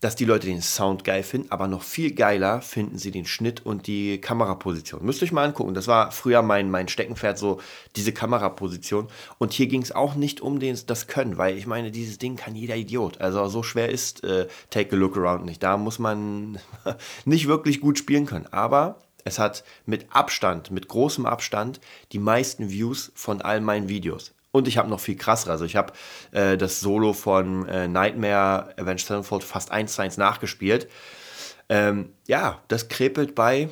dass 0.00 0.16
die 0.16 0.24
Leute 0.24 0.46
den 0.46 0.62
Sound 0.62 1.04
geil 1.04 1.22
finden, 1.22 1.50
aber 1.50 1.68
noch 1.68 1.82
viel 1.82 2.12
geiler 2.14 2.62
finden 2.62 2.98
sie 2.98 3.10
den 3.10 3.26
Schnitt 3.26 3.64
und 3.64 3.86
die 3.86 4.18
Kameraposition. 4.18 5.04
Müsst 5.04 5.20
ihr 5.20 5.26
euch 5.26 5.32
mal 5.32 5.44
angucken. 5.44 5.74
Das 5.74 5.86
war 5.88 6.10
früher 6.10 6.42
mein, 6.42 6.70
mein 6.70 6.88
Steckenpferd, 6.88 7.38
so 7.38 7.60
diese 7.96 8.12
Kameraposition. 8.12 9.08
Und 9.38 9.52
hier 9.52 9.66
ging 9.66 9.82
es 9.82 9.92
auch 9.92 10.14
nicht 10.14 10.40
um 10.40 10.58
den, 10.58 10.78
das 10.86 11.06
Können, 11.06 11.36
weil 11.36 11.56
ich 11.56 11.66
meine, 11.66 11.90
dieses 11.90 12.18
Ding 12.18 12.36
kann 12.36 12.54
jeder 12.54 12.76
Idiot. 12.76 13.20
Also 13.20 13.46
so 13.48 13.62
schwer 13.62 13.90
ist 13.90 14.24
äh, 14.24 14.48
Take 14.70 14.96
a 14.96 14.98
Look 14.98 15.16
Around 15.16 15.44
nicht. 15.44 15.62
Da 15.62 15.76
muss 15.76 15.98
man 15.98 16.58
nicht 17.26 17.46
wirklich 17.46 17.80
gut 17.80 17.98
spielen 17.98 18.24
können. 18.24 18.46
Aber 18.50 18.96
es 19.24 19.38
hat 19.38 19.64
mit 19.84 20.06
Abstand, 20.10 20.70
mit 20.70 20.88
großem 20.88 21.26
Abstand, 21.26 21.80
die 22.12 22.18
meisten 22.18 22.70
Views 22.70 23.12
von 23.14 23.42
all 23.42 23.60
meinen 23.60 23.88
Videos. 23.88 24.32
Und 24.52 24.68
ich 24.68 24.78
habe 24.78 24.88
noch 24.88 25.00
viel 25.00 25.16
krasser. 25.16 25.50
Also 25.50 25.64
ich 25.64 25.76
habe 25.76 25.92
äh, 26.32 26.56
das 26.56 26.80
Solo 26.80 27.12
von 27.12 27.66
äh, 27.68 27.86
Nightmare 27.88 28.74
Avenged 28.78 29.06
Sevenfold 29.06 29.44
fast 29.44 29.70
eins 29.70 29.94
zu 29.94 30.02
eins 30.02 30.16
nachgespielt. 30.16 30.88
Ähm, 31.68 32.12
ja, 32.26 32.60
das 32.66 32.88
krepelt 32.88 33.36
bei, 33.36 33.68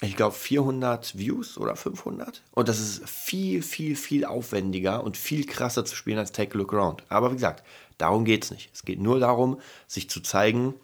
ich 0.00 0.16
glaube, 0.16 0.34
400 0.34 1.16
Views 1.16 1.56
oder 1.58 1.76
500. 1.76 2.42
Und 2.52 2.68
das 2.68 2.80
ist 2.80 3.08
viel, 3.08 3.62
viel, 3.62 3.94
viel 3.94 4.24
aufwendiger 4.24 5.04
und 5.04 5.16
viel 5.16 5.46
krasser 5.46 5.84
zu 5.84 5.94
spielen 5.94 6.18
als 6.18 6.32
Take 6.32 6.54
a 6.54 6.58
Look 6.58 6.74
Around. 6.74 7.04
Aber 7.08 7.30
wie 7.30 7.36
gesagt, 7.36 7.64
darum 7.98 8.24
geht 8.24 8.44
es 8.44 8.50
nicht. 8.50 8.70
Es 8.74 8.84
geht 8.84 9.00
nur 9.00 9.20
darum, 9.20 9.60
sich 9.86 10.10
zu 10.10 10.20
zeigen 10.20 10.74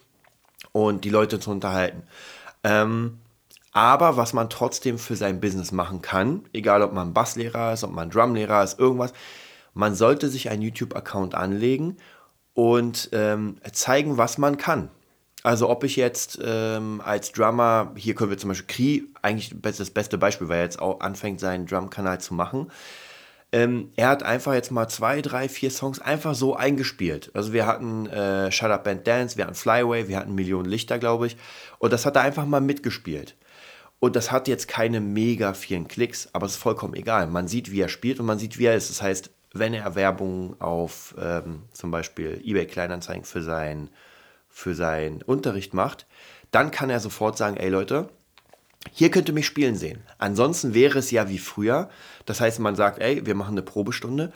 und 0.71 1.05
die 1.05 1.11
Leute 1.11 1.41
zu 1.41 1.51
unterhalten. 1.51 2.05
Ähm, 2.63 3.19
aber 3.73 4.17
was 4.17 4.35
man 4.35 4.51
trotzdem 4.51 4.99
für 4.99 5.17
sein 5.17 5.41
Business 5.41 5.73
machen 5.73 6.03
kann, 6.03 6.45
egal 6.53 6.83
ob 6.83 6.93
man 6.93 7.15
Basslehrer 7.15 7.73
ist, 7.73 7.85
ob 7.85 7.91
man 7.91 8.11
Drumlehrer 8.11 8.63
ist, 8.63 8.79
irgendwas, 8.79 9.13
man 9.75 9.95
sollte 9.95 10.29
sich 10.29 10.51
einen 10.51 10.63
YouTube-Account 10.63 11.35
anlegen 11.35 11.97
und 12.53 13.09
ähm, 13.13 13.57
zeigen, 13.73 14.19
was 14.19 14.37
man 14.37 14.59
kann. 14.59 14.91
Also 15.43 15.69
ob 15.69 15.83
ich 15.83 15.97
jetzt 15.97 16.39
ähm, 16.45 17.01
als 17.05 17.33
Drummer, 17.33 17.93
hier 17.97 18.15
können 18.15 18.31
wir 18.31 18.39
zum 18.39 18.49
Beispiel 18.49 18.67
Kri, 18.67 19.09
eigentlich 19.23 19.55
das 19.61 19.91
beste 19.91 20.19
Beispiel, 20.19 20.49
weil 20.49 20.59
er 20.59 20.65
jetzt 20.65 20.79
auch 20.79 21.01
anfängt, 21.01 21.41
seinen 21.41 21.67
Drum-Kanal 21.67 22.21
zu 22.21 22.35
machen. 22.35 22.71
Ähm, 23.51 23.91
er 23.97 24.09
hat 24.09 24.23
einfach 24.23 24.55
jetzt 24.55 24.71
mal 24.71 24.89
zwei, 24.89 25.21
drei, 25.21 25.49
vier 25.49 25.71
Songs 25.71 25.99
einfach 25.99 26.35
so 26.35 26.55
eingespielt. 26.55 27.31
Also 27.35 27.53
wir 27.53 27.67
hatten 27.67 28.07
äh, 28.07 28.53
Shut 28.53 28.71
Up 28.71 28.87
and 28.87 29.07
Dance, 29.07 29.37
wir 29.37 29.45
hatten 29.45 29.55
Flyway, 29.55 30.09
wir 30.09 30.19
hatten 30.19 30.35
Millionen 30.35 30.69
Lichter, 30.69 30.99
glaube 30.99 31.27
ich. 31.27 31.37
Und 31.79 31.93
das 31.93 32.07
hat 32.07 32.17
er 32.17 32.23
einfach 32.23 32.47
mal 32.47 32.61
mitgespielt. 32.61 33.35
Und 34.03 34.17
das 34.17 34.33
hat 34.33 34.49
jetzt 34.49 34.67
keine 34.67 35.01
mega 35.01 35.55
vielen 35.55 35.87
Klicks, 35.87 36.29
aber 36.33 36.47
es 36.47 36.55
ist 36.55 36.59
vollkommen 36.59 36.95
egal. 36.95 37.29
Man 37.29 37.47
sieht, 37.47 37.71
wie 37.71 37.81
er 37.81 37.89
spielt 37.89 38.19
und 38.19 38.27
man 38.27 38.37
sieht, 38.41 38.59
wie 38.59 38.65
er 38.65 38.75
ist. 38.75 38.91
Das 38.91 39.01
heißt, 39.01 39.31
wenn 39.53 39.75
er 39.75 39.95
Werbung 39.95 40.61
auf 40.61 41.15
ähm, 41.21 41.63
zum 41.73 41.93
Beispiel 41.93 42.43
eBay 42.45 42.67
Kleinanzeigen 42.67 43.23
für, 43.23 43.43
sein, 43.43 43.91
für 44.49 44.75
seinen 44.75 45.23
Unterricht 45.23 45.73
macht, 45.73 46.07
dann 46.51 46.73
kann 46.73 46.91
er 46.91 46.99
sofort 46.99 47.39
sagen, 47.39 47.57
ey 47.57 47.69
Leute, 47.69 48.09
hier 48.91 49.13
könnt 49.13 49.29
ihr 49.29 49.35
mich 49.35 49.47
spielen 49.47 49.77
sehen. 49.77 50.03
Ansonsten 50.19 50.75
wäre 50.75 50.99
es 50.99 51.13
ja 51.13 51.29
wie 51.29 51.39
früher. 51.39 51.89
Das 52.27 52.41
heißt, 52.41 52.59
man 52.59 52.75
sagt, 52.75 52.99
ey, 52.99 53.25
wir 53.25 53.37
machen 53.37 53.55
eine 53.55 53.63
Probestunde. 53.63 54.33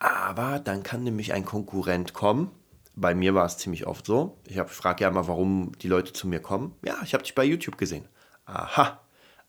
Aber 0.00 0.58
dann 0.58 0.82
kann 0.82 1.04
nämlich 1.04 1.32
ein 1.32 1.44
Konkurrent 1.44 2.12
kommen 2.12 2.50
bei 3.00 3.14
mir 3.14 3.34
war 3.34 3.46
es 3.46 3.58
ziemlich 3.58 3.86
oft 3.86 4.06
so. 4.06 4.38
Ich 4.46 4.60
frage 4.60 5.04
ja 5.04 5.10
mal, 5.10 5.28
warum 5.28 5.72
die 5.80 5.88
Leute 5.88 6.12
zu 6.12 6.28
mir 6.28 6.40
kommen. 6.40 6.74
Ja, 6.84 6.96
ich 7.04 7.14
habe 7.14 7.22
dich 7.22 7.34
bei 7.34 7.44
YouTube 7.44 7.78
gesehen. 7.78 8.06
Aha. 8.44 9.00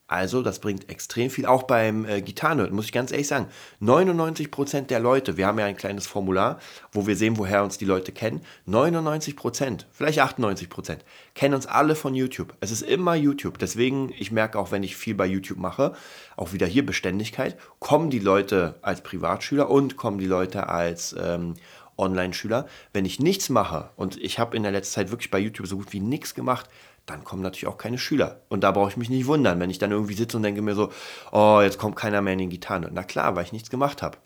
Also, 0.09 0.41
das 0.41 0.57
bringt 0.57 0.89
extrem 0.89 1.29
viel, 1.29 1.45
auch 1.45 1.63
beim 1.63 2.03
äh, 2.03 2.23
Gitarren, 2.23 2.73
muss 2.73 2.85
ich 2.85 2.91
ganz 2.91 3.11
ehrlich 3.11 3.27
sagen. 3.27 3.45
99% 3.79 4.87
der 4.87 4.99
Leute, 4.99 5.37
wir 5.37 5.45
haben 5.45 5.59
ja 5.59 5.65
ein 5.65 5.77
kleines 5.77 6.07
Formular, 6.07 6.57
wo 6.91 7.05
wir 7.05 7.15
sehen, 7.15 7.37
woher 7.37 7.63
uns 7.63 7.77
die 7.77 7.85
Leute 7.85 8.11
kennen. 8.11 8.41
99%, 8.67 9.85
vielleicht 9.91 10.19
98%, 10.19 10.97
kennen 11.35 11.53
uns 11.53 11.67
alle 11.67 11.93
von 11.93 12.15
YouTube. 12.15 12.55
Es 12.59 12.71
ist 12.71 12.81
immer 12.81 13.13
YouTube. 13.13 13.59
Deswegen, 13.59 14.11
ich 14.17 14.31
merke 14.31 14.57
auch, 14.57 14.71
wenn 14.71 14.81
ich 14.81 14.97
viel 14.97 15.13
bei 15.13 15.27
YouTube 15.27 15.59
mache, 15.59 15.93
auch 16.35 16.53
wieder 16.53 16.65
hier 16.65 16.87
Beständigkeit, 16.87 17.55
kommen 17.77 18.09
die 18.09 18.17
Leute 18.17 18.79
als 18.81 19.03
Privatschüler 19.03 19.69
und 19.69 19.95
kommen 19.95 20.17
die 20.17 20.25
Leute 20.25 20.69
als 20.69 21.15
ähm, 21.21 21.53
Online-Schüler. 21.99 22.67
Wenn 22.93 23.05
ich 23.05 23.19
nichts 23.19 23.49
mache 23.49 23.89
und 23.95 24.17
ich 24.17 24.39
habe 24.39 24.55
in 24.55 24.63
der 24.63 24.71
letzten 24.71 24.95
Zeit 24.95 25.11
wirklich 25.11 25.29
bei 25.29 25.39
YouTube 25.39 25.67
so 25.67 25.77
gut 25.77 25.93
wie 25.93 25.99
nichts 25.99 26.33
gemacht, 26.33 26.69
dann 27.05 27.23
kommen 27.23 27.41
natürlich 27.41 27.67
auch 27.67 27.77
keine 27.77 27.97
Schüler. 27.97 28.41
Und 28.49 28.63
da 28.63 28.71
brauche 28.71 28.89
ich 28.89 28.97
mich 28.97 29.09
nicht 29.09 29.25
wundern, 29.25 29.59
wenn 29.59 29.69
ich 29.69 29.79
dann 29.79 29.91
irgendwie 29.91 30.13
sitze 30.13 30.37
und 30.37 30.43
denke 30.43 30.61
mir 30.61 30.75
so, 30.75 30.91
oh, 31.31 31.59
jetzt 31.61 31.77
kommt 31.77 31.95
keiner 31.95 32.21
mehr 32.21 32.33
in 32.33 32.39
den 32.39 32.49
Gitarren. 32.49 32.89
Na 32.93 33.03
klar, 33.03 33.35
weil 33.35 33.43
ich 33.43 33.51
nichts 33.51 33.69
gemacht 33.69 34.01
habe. 34.01 34.17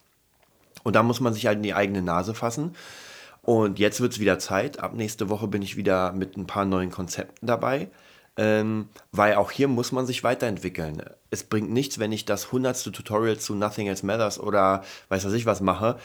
Und 0.83 0.95
da 0.95 1.03
muss 1.03 1.19
man 1.19 1.33
sich 1.33 1.47
halt 1.47 1.57
in 1.57 1.63
die 1.63 1.73
eigene 1.73 2.01
Nase 2.01 2.33
fassen. 2.33 2.75
Und 3.41 3.79
jetzt 3.79 4.01
wird 4.01 4.13
es 4.13 4.19
wieder 4.19 4.39
Zeit. 4.39 4.79
Ab 4.79 4.93
nächste 4.93 5.29
Woche 5.29 5.47
bin 5.47 5.61
ich 5.61 5.75
wieder 5.77 6.11
mit 6.13 6.37
ein 6.37 6.47
paar 6.47 6.65
neuen 6.65 6.91
Konzepten 6.91 7.47
dabei. 7.47 7.89
Ähm, 8.35 8.89
weil 9.11 9.35
auch 9.35 9.51
hier 9.51 9.67
muss 9.67 9.91
man 9.91 10.05
sich 10.05 10.23
weiterentwickeln. 10.23 11.03
Es 11.29 11.43
bringt 11.43 11.71
nichts, 11.71 11.99
wenn 11.99 12.11
ich 12.11 12.25
das 12.25 12.51
hundertste 12.51 12.91
Tutorial 12.91 13.37
zu 13.37 13.53
Nothing 13.53 13.87
Else 13.87 14.05
Matters 14.05 14.39
oder 14.39 14.83
weiß 15.09 15.25
was 15.25 15.33
ich 15.33 15.45
was 15.45 15.61
mache 15.61 15.99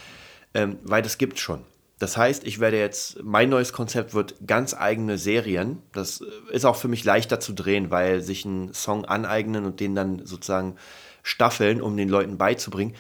ähm, 0.55 0.79
weil 0.83 1.03
das 1.03 1.19
gibt 1.19 1.39
schon. 1.39 1.65
Das 1.99 2.17
heißt, 2.17 2.45
ich 2.47 2.61
werde 2.61 2.79
jetzt, 2.79 3.23
mein 3.25 3.49
neues 3.49 3.73
Konzept 3.73 4.15
wird 4.15 4.35
ganz 4.47 4.73
eigene 4.73 5.19
Serien. 5.19 5.83
Das 5.93 6.23
ist 6.53 6.65
auch 6.65 6.77
für 6.77 6.87
mich 6.87 7.05
leichter 7.05 7.41
zu 7.41 7.53
drehen, 7.53 7.91
weil 7.91 8.21
sich 8.21 8.45
einen 8.45 8.73
Song 8.73 9.05
aneignen 9.05 9.65
und 9.65 9.81
den 9.81 9.97
dann 9.97 10.25
sozusagen 10.25 10.77
staffeln, 11.25 11.83
um 11.83 11.97
den 11.97 12.09
Leuten 12.09 12.39
beizubringen, 12.39 12.95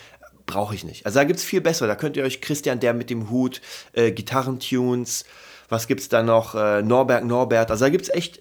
brauche 0.46 0.74
ich 0.74 0.82
nicht. 0.82 1.06
Also 1.06 1.20
da 1.20 1.24
gibt 1.24 1.38
es 1.38 1.44
viel 1.44 1.60
bessere. 1.60 1.86
Da 1.86 1.94
könnt 1.94 2.16
ihr 2.16 2.24
euch 2.24 2.40
Christian, 2.40 2.80
der 2.80 2.92
mit 2.92 3.08
dem 3.10 3.30
Hut, 3.30 3.60
äh, 3.92 4.10
Gitarrentunes, 4.10 5.24
was 5.68 5.86
gibt 5.86 6.00
es 6.00 6.08
da 6.08 6.22
noch? 6.22 6.54
Äh, 6.54 6.82
Norbert, 6.82 7.24
Norbert. 7.24 7.70
Also 7.70 7.84
da 7.84 7.90
gibt 7.90 8.04
es 8.04 8.08
echt 8.08 8.38
äh, 8.38 8.40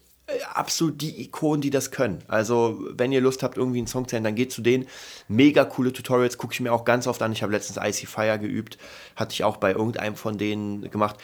absolut 0.54 1.02
die 1.02 1.22
Ikonen, 1.22 1.62
die 1.62 1.70
das 1.70 1.92
können. 1.92 2.20
Also, 2.28 2.80
wenn 2.92 3.12
ihr 3.12 3.22
Lust 3.22 3.44
habt, 3.44 3.58
irgendwie 3.58 3.80
einen 3.80 3.88
Song 3.88 4.08
zu 4.08 4.16
hören, 4.16 4.24
dann 4.24 4.36
geht 4.36 4.52
zu 4.52 4.62
denen. 4.62 4.88
Mega 5.28 5.64
coole 5.66 5.94
Tutorials, 5.94 6.38
gucke 6.38 6.54
ich 6.54 6.60
mir 6.60 6.74
auch 6.74 6.86
ganz 6.86 7.08
oft 7.08 7.22
an. 7.22 7.32
Ich 7.32 7.44
habe 7.44 7.54
letztens 7.54 7.80
Icy 7.84 8.06
Fire 8.06 8.38
geübt, 8.40 8.78
hatte 9.16 9.34
ich 9.34 9.44
auch 9.44 9.58
bei 9.58 9.72
irgendeinem 9.72 10.16
von 10.16 10.38
denen 10.38 10.90
gemacht. 10.92 11.18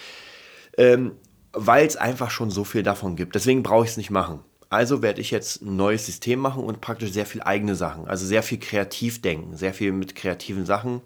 Ähm, 0.78 1.14
Weil 1.52 1.86
es 1.86 1.98
einfach 1.98 2.32
schon 2.32 2.50
so 2.50 2.64
viel 2.64 2.84
davon 2.84 3.16
gibt. 3.16 3.36
Deswegen 3.36 3.62
brauche 3.62 3.86
ich 3.86 3.92
es 3.92 3.98
nicht 3.98 4.10
machen. 4.10 4.40
Also 4.70 5.04
werde 5.04 5.22
ich 5.22 5.30
jetzt 5.30 5.62
ein 5.62 5.76
neues 5.76 6.08
System 6.08 6.40
machen 6.40 6.64
und 6.64 6.82
praktisch 6.82 7.12
sehr 7.12 7.28
viel 7.28 7.44
eigene 7.44 7.76
Sachen. 7.76 8.08
Also 8.08 8.26
sehr 8.26 8.42
viel 8.42 8.58
kreativ 8.58 9.22
denken, 9.22 9.56
sehr 9.56 9.72
viel 9.72 9.92
mit 9.92 10.16
kreativen 10.16 10.66
Sachen 10.66 11.02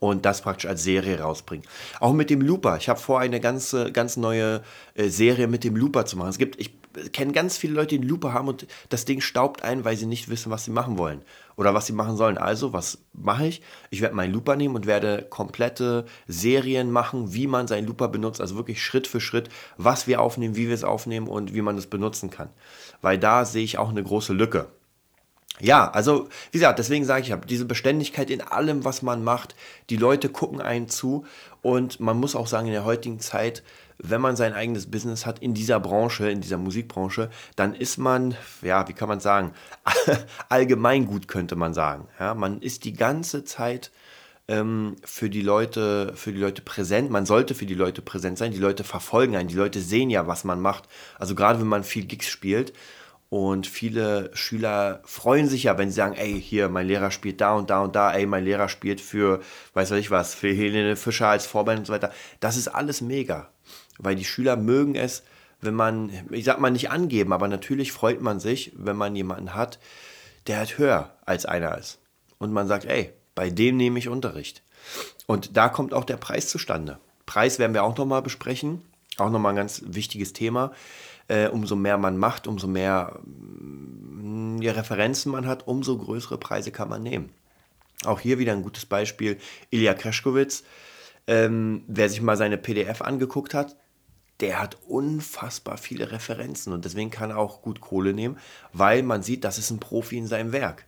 und 0.00 0.26
das 0.26 0.40
praktisch 0.40 0.68
als 0.68 0.82
Serie 0.82 1.20
rausbringen. 1.20 1.64
Auch 2.00 2.12
mit 2.12 2.28
dem 2.28 2.40
Looper. 2.40 2.76
Ich 2.78 2.88
habe 2.88 2.98
vor, 2.98 3.20
eine 3.20 3.38
ganze, 3.38 3.92
ganz 3.92 4.16
neue 4.16 4.62
äh, 4.94 5.08
Serie 5.08 5.46
mit 5.46 5.62
dem 5.62 5.76
Looper 5.76 6.06
zu 6.06 6.16
machen. 6.16 6.30
Es 6.30 6.38
gibt, 6.38 6.60
ich 6.60 6.81
kenne 7.12 7.32
ganz 7.32 7.56
viele 7.56 7.74
Leute, 7.74 7.88
die 7.88 8.00
einen 8.00 8.08
Looper 8.08 8.32
haben 8.32 8.48
und 8.48 8.66
das 8.88 9.04
Ding 9.04 9.20
staubt 9.20 9.62
ein, 9.62 9.84
weil 9.84 9.96
sie 9.96 10.06
nicht 10.06 10.28
wissen, 10.28 10.50
was 10.50 10.64
sie 10.64 10.70
machen 10.70 10.98
wollen 10.98 11.22
oder 11.56 11.74
was 11.74 11.86
sie 11.86 11.92
machen 11.92 12.16
sollen. 12.16 12.38
Also, 12.38 12.72
was 12.72 12.98
mache 13.12 13.46
ich? 13.46 13.62
Ich 13.90 14.00
werde 14.00 14.14
meinen 14.14 14.32
Looper 14.32 14.56
nehmen 14.56 14.74
und 14.74 14.86
werde 14.86 15.26
komplette 15.28 16.06
Serien 16.26 16.90
machen, 16.90 17.34
wie 17.34 17.46
man 17.46 17.68
seinen 17.68 17.86
Looper 17.86 18.08
benutzt, 18.08 18.40
also 18.40 18.56
wirklich 18.56 18.82
Schritt 18.82 19.06
für 19.06 19.20
Schritt, 19.20 19.48
was 19.76 20.06
wir 20.06 20.20
aufnehmen, 20.20 20.56
wie 20.56 20.68
wir 20.68 20.74
es 20.74 20.84
aufnehmen 20.84 21.28
und 21.28 21.54
wie 21.54 21.62
man 21.62 21.78
es 21.78 21.86
benutzen 21.86 22.30
kann. 22.30 22.50
Weil 23.00 23.18
da 23.18 23.44
sehe 23.44 23.64
ich 23.64 23.78
auch 23.78 23.90
eine 23.90 24.02
große 24.02 24.32
Lücke. 24.32 24.68
Ja, 25.60 25.90
also 25.90 26.28
wie 26.50 26.58
gesagt, 26.58 26.78
deswegen 26.78 27.04
sage 27.04 27.22
ich, 27.22 27.30
ich 27.30 27.36
diese 27.46 27.66
Beständigkeit 27.66 28.30
in 28.30 28.40
allem, 28.40 28.84
was 28.84 29.02
man 29.02 29.22
macht. 29.22 29.54
Die 29.90 29.96
Leute 29.96 30.28
gucken 30.28 30.60
einen 30.60 30.88
zu 30.88 31.24
und 31.60 32.00
man 32.00 32.18
muss 32.18 32.34
auch 32.34 32.46
sagen, 32.46 32.66
in 32.66 32.72
der 32.72 32.84
heutigen 32.84 33.20
Zeit 33.20 33.62
wenn 34.02 34.20
man 34.20 34.36
sein 34.36 34.52
eigenes 34.52 34.90
Business 34.90 35.26
hat 35.26 35.38
in 35.38 35.54
dieser 35.54 35.80
Branche, 35.80 36.28
in 36.28 36.40
dieser 36.40 36.58
Musikbranche, 36.58 37.30
dann 37.56 37.74
ist 37.74 37.98
man, 37.98 38.34
ja, 38.60 38.86
wie 38.88 38.92
kann 38.92 39.08
man 39.08 39.20
sagen, 39.20 39.52
allgemeingut 40.48 41.28
könnte 41.28 41.56
man 41.56 41.72
sagen. 41.72 42.08
Ja, 42.18 42.34
man 42.34 42.60
ist 42.60 42.84
die 42.84 42.92
ganze 42.92 43.44
Zeit 43.44 43.92
ähm, 44.48 44.96
für 45.04 45.30
die 45.30 45.42
Leute, 45.42 46.12
für 46.16 46.32
die 46.32 46.40
Leute 46.40 46.62
präsent. 46.62 47.10
Man 47.10 47.26
sollte 47.26 47.54
für 47.54 47.66
die 47.66 47.74
Leute 47.74 48.02
präsent 48.02 48.38
sein. 48.38 48.52
Die 48.52 48.58
Leute 48.58 48.84
verfolgen 48.84 49.36
einen. 49.36 49.48
Die 49.48 49.54
Leute 49.54 49.80
sehen 49.80 50.10
ja, 50.10 50.26
was 50.26 50.44
man 50.44 50.60
macht. 50.60 50.84
Also 51.18 51.34
gerade 51.34 51.60
wenn 51.60 51.68
man 51.68 51.84
viel 51.84 52.04
Gigs 52.04 52.28
spielt. 52.28 52.72
Und 53.30 53.66
viele 53.66 54.30
Schüler 54.34 55.00
freuen 55.06 55.48
sich 55.48 55.62
ja, 55.62 55.78
wenn 55.78 55.88
sie 55.88 55.94
sagen, 55.94 56.14
ey, 56.16 56.38
hier, 56.38 56.68
mein 56.68 56.86
Lehrer 56.86 57.10
spielt 57.10 57.40
da 57.40 57.54
und 57.54 57.70
da 57.70 57.80
und 57.80 57.96
da, 57.96 58.12
ey, 58.12 58.26
mein 58.26 58.44
Lehrer 58.44 58.68
spielt 58.68 59.00
für, 59.00 59.40
weiß 59.72 59.92
ich 59.92 60.10
was, 60.10 60.34
für 60.34 60.48
Helene 60.48 60.96
Fischer 60.96 61.28
als 61.28 61.46
Vorband 61.46 61.78
und 61.78 61.86
so 61.86 61.94
weiter. 61.94 62.12
Das 62.40 62.58
ist 62.58 62.68
alles 62.68 63.00
mega 63.00 63.48
weil 63.98 64.16
die 64.16 64.24
Schüler 64.24 64.56
mögen 64.56 64.94
es, 64.94 65.22
wenn 65.60 65.74
man, 65.74 66.10
ich 66.30 66.44
sag 66.44 66.60
mal 66.60 66.70
nicht 66.70 66.90
angeben, 66.90 67.32
aber 67.32 67.48
natürlich 67.48 67.92
freut 67.92 68.20
man 68.20 68.40
sich, 68.40 68.72
wenn 68.76 68.96
man 68.96 69.14
jemanden 69.14 69.54
hat, 69.54 69.78
der 70.46 70.58
halt 70.58 70.78
höher 70.78 71.16
als 71.24 71.46
einer 71.46 71.78
ist. 71.78 72.00
Und 72.38 72.52
man 72.52 72.66
sagt, 72.66 72.84
ey, 72.84 73.12
bei 73.34 73.50
dem 73.50 73.76
nehme 73.76 73.98
ich 73.98 74.08
Unterricht. 74.08 74.62
Und 75.26 75.56
da 75.56 75.68
kommt 75.68 75.94
auch 75.94 76.04
der 76.04 76.16
Preis 76.16 76.48
zustande. 76.48 76.98
Preis 77.26 77.58
werden 77.58 77.74
wir 77.74 77.84
auch 77.84 77.96
nochmal 77.96 78.22
besprechen. 78.22 78.82
Auch 79.18 79.30
nochmal 79.30 79.52
ein 79.52 79.56
ganz 79.56 79.82
wichtiges 79.86 80.32
Thema. 80.32 80.72
Äh, 81.28 81.48
umso 81.48 81.76
mehr 81.76 81.98
man 81.98 82.18
macht, 82.18 82.46
umso 82.46 82.66
mehr 82.66 83.20
mh, 83.24 84.58
mm, 84.58 84.66
Referenzen 84.66 85.30
man 85.30 85.46
hat, 85.46 85.66
umso 85.66 85.96
größere 85.96 86.38
Preise 86.38 86.72
kann 86.72 86.88
man 86.88 87.02
nehmen. 87.02 87.30
Auch 88.04 88.20
hier 88.20 88.38
wieder 88.38 88.52
ein 88.52 88.62
gutes 88.62 88.86
Beispiel. 88.86 89.38
Ilya 89.70 89.94
Kreschkowitz. 89.94 90.64
Ähm, 91.26 91.84
wer 91.86 92.08
sich 92.08 92.20
mal 92.20 92.36
seine 92.36 92.58
PDF 92.58 93.02
angeguckt 93.02 93.54
hat, 93.54 93.76
der 94.40 94.60
hat 94.60 94.76
unfassbar 94.88 95.78
viele 95.78 96.10
Referenzen 96.10 96.72
und 96.72 96.84
deswegen 96.84 97.10
kann 97.10 97.30
er 97.30 97.38
auch 97.38 97.62
gut 97.62 97.80
Kohle 97.80 98.12
nehmen, 98.12 98.38
weil 98.72 99.02
man 99.02 99.22
sieht, 99.22 99.44
das 99.44 99.58
ist 99.58 99.70
ein 99.70 99.78
Profi 99.78 100.18
in 100.18 100.26
seinem 100.26 100.52
Werk. 100.52 100.86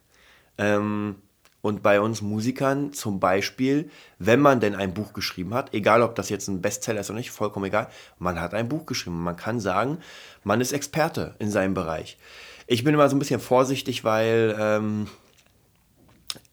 Ähm, 0.58 1.16
und 1.64 1.82
bei 1.82 1.98
uns 1.98 2.20
Musikern 2.20 2.92
zum 2.92 3.20
Beispiel, 3.20 3.90
wenn 4.18 4.38
man 4.38 4.60
denn 4.60 4.74
ein 4.74 4.92
Buch 4.92 5.14
geschrieben 5.14 5.54
hat, 5.54 5.72
egal 5.72 6.02
ob 6.02 6.14
das 6.14 6.28
jetzt 6.28 6.46
ein 6.48 6.60
Bestseller 6.60 7.00
ist 7.00 7.08
oder 7.08 7.18
nicht, 7.18 7.30
vollkommen 7.30 7.64
egal, 7.64 7.88
man 8.18 8.38
hat 8.38 8.52
ein 8.52 8.68
Buch 8.68 8.84
geschrieben. 8.84 9.22
Man 9.22 9.36
kann 9.36 9.60
sagen, 9.60 9.96
man 10.42 10.60
ist 10.60 10.72
Experte 10.72 11.36
in 11.38 11.50
seinem 11.50 11.72
Bereich. 11.72 12.18
Ich 12.66 12.84
bin 12.84 12.92
immer 12.92 13.08
so 13.08 13.16
ein 13.16 13.18
bisschen 13.18 13.40
vorsichtig, 13.40 14.04
weil 14.04 14.54
ähm, 14.60 15.06